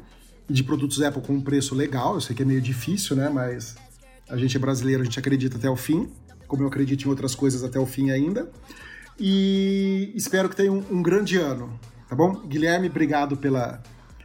de 0.47 0.63
produtos 0.63 1.01
Apple 1.01 1.23
com 1.23 1.33
um 1.33 1.41
preço 1.41 1.75
legal. 1.75 2.15
Eu 2.15 2.21
sei 2.21 2.37
que 2.37 2.43
é 2.43 2.45
meio 2.45 2.61
difícil, 2.61 3.17
né? 3.17 3.31
Mas 3.31 3.75
a 4.29 4.37
gente 4.37 4.55
é 4.55 4.61
brasileiro, 4.61 5.01
a 5.01 5.05
gente 5.05 5.19
acredita 5.19 5.57
até 5.57 5.71
o 5.71 5.77
fim, 5.77 6.11
como 6.47 6.63
eu 6.63 6.69
acredito 6.69 7.07
em 7.07 7.09
outras 7.09 7.35
coisas 7.35 7.65
até 7.65 7.79
o 7.79 7.87
fim 7.87 8.11
ainda. 8.11 8.51
E 9.19 10.13
espero 10.15 10.51
que 10.51 10.57
tenha 10.57 10.71
um, 10.73 10.85
um 10.91 11.03
grande 11.03 11.39
ano 11.39 11.73
tá 12.09 12.15
bom? 12.15 12.35
Guilherme, 12.47 12.89
obrigado 12.89 13.37
pela, 13.37 13.83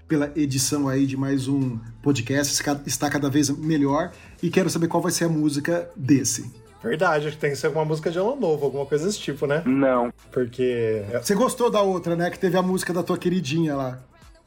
pela 0.08 0.32
edição 0.36 0.88
aí 0.88 1.06
de 1.06 1.18
mais 1.18 1.48
um 1.48 1.78
podcast, 2.02 2.64
está 2.86 3.10
cada 3.10 3.30
vez 3.30 3.50
melhor 3.50 4.12
e 4.42 4.50
quero 4.50 4.70
saber 4.70 4.88
qual 4.88 5.02
vai 5.02 5.12
ser 5.12 5.26
a 5.26 5.30
música 5.30 5.90
desse. 5.96 6.52
Verdade, 6.82 7.28
acho 7.28 7.36
que 7.36 7.42
tem 7.42 7.52
que 7.52 7.58
ser 7.58 7.68
alguma 7.68 7.84
música 7.84 8.10
de 8.10 8.18
ano 8.18 8.36
novo, 8.36 8.66
alguma 8.66 8.86
coisa 8.86 9.06
desse 9.06 9.20
tipo, 9.20 9.46
né? 9.46 9.62
Não. 9.66 10.14
Porque. 10.32 11.04
Você 11.22 11.36
gostou 11.36 11.70
da 11.70 11.82
outra, 11.82 12.16
né? 12.16 12.30
Que 12.30 12.40
teve 12.40 12.58
a 12.58 12.62
música 12.62 12.94
da 12.94 13.04
tua 13.04 13.18
queridinha 13.18 13.76
lá. 13.76 14.00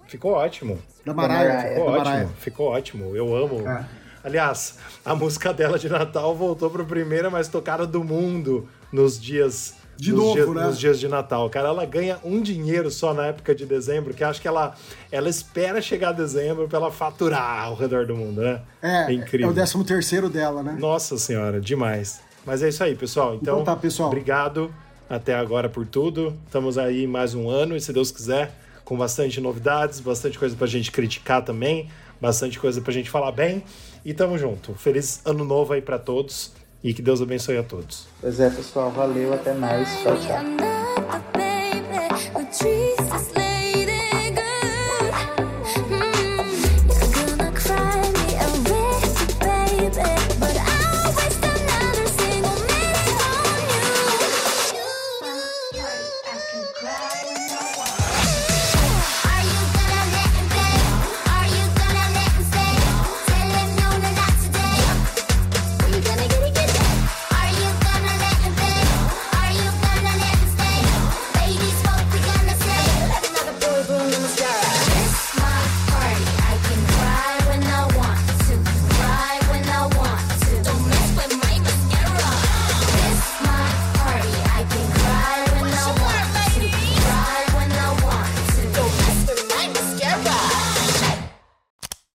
Ficou 0.06 0.32
ótimo. 0.32 0.78
Da 1.04 1.12
Maraia. 1.12 1.68
Ficou 1.68 1.84
da 1.84 1.90
ótimo. 1.90 2.04
Maraia. 2.04 2.28
Ficou 2.38 2.66
ótimo. 2.68 3.16
Eu 3.16 3.36
amo. 3.36 3.68
É. 3.68 3.84
Aliás, 4.24 4.78
a 5.04 5.14
música 5.14 5.52
dela 5.52 5.78
de 5.78 5.88
Natal 5.88 6.34
voltou 6.34 6.70
pro 6.70 6.86
primeira 6.86 7.28
mais 7.28 7.48
tocada 7.48 7.86
do 7.86 8.02
mundo 8.02 8.68
nos 8.90 9.20
dias 9.20 9.74
de 9.96 10.12
nos 10.12 10.20
novo, 10.20 10.34
dias, 10.34 10.48
né? 10.48 10.66
Nos 10.66 10.78
dias 10.78 11.00
de 11.00 11.08
Natal. 11.08 11.48
Cara, 11.50 11.68
ela 11.68 11.84
ganha 11.84 12.18
um 12.24 12.40
dinheiro 12.40 12.90
só 12.90 13.14
na 13.14 13.26
época 13.26 13.54
de 13.54 13.66
dezembro, 13.66 14.14
que 14.14 14.24
acho 14.24 14.40
que 14.40 14.48
ela, 14.48 14.74
ela 15.10 15.28
espera 15.28 15.80
chegar 15.80 16.12
dezembro 16.12 16.68
pra 16.68 16.78
ela 16.78 16.90
faturar 16.90 17.64
ao 17.64 17.74
redor 17.74 18.06
do 18.06 18.16
mundo, 18.16 18.40
né? 18.40 18.60
É, 18.80 19.10
é 19.10 19.12
incrível. 19.12 19.48
É 19.48 19.50
o 19.50 19.54
décimo 19.54 19.84
terceiro 19.84 20.28
dela, 20.28 20.62
né? 20.62 20.76
Nossa 20.78 21.16
senhora, 21.18 21.60
demais. 21.60 22.20
Mas 22.44 22.62
é 22.62 22.68
isso 22.68 22.82
aí, 22.82 22.94
pessoal. 22.94 23.34
Então, 23.34 23.60
então 23.60 23.64
tá, 23.64 23.76
pessoal. 23.76 24.08
obrigado 24.08 24.74
até 25.08 25.34
agora 25.34 25.68
por 25.68 25.86
tudo. 25.86 26.36
Estamos 26.46 26.78
aí 26.78 27.06
mais 27.06 27.34
um 27.34 27.48
ano 27.48 27.76
e, 27.76 27.80
se 27.80 27.92
Deus 27.92 28.10
quiser, 28.10 28.52
com 28.84 28.96
bastante 28.96 29.40
novidades, 29.40 30.00
bastante 30.00 30.38
coisa 30.38 30.56
pra 30.56 30.66
gente 30.66 30.90
criticar 30.90 31.44
também, 31.44 31.88
bastante 32.20 32.58
coisa 32.58 32.80
pra 32.80 32.92
gente 32.92 33.10
falar 33.10 33.30
bem. 33.30 33.62
E 34.04 34.12
tamo 34.12 34.36
junto. 34.36 34.74
Feliz 34.74 35.20
ano 35.24 35.44
novo 35.44 35.72
aí 35.72 35.80
para 35.80 35.98
todos 35.98 36.52
e 36.82 36.92
que 36.92 37.02
Deus 37.02 37.20
abençoe 37.22 37.58
a 37.58 37.62
todos. 37.62 38.06
Pois 38.20 38.40
é, 38.40 38.50
pessoal. 38.50 38.90
Valeu, 38.90 39.32
até 39.34 39.52
mais. 39.54 39.88
Tchau, 40.02 40.16
tchau. 40.18 40.42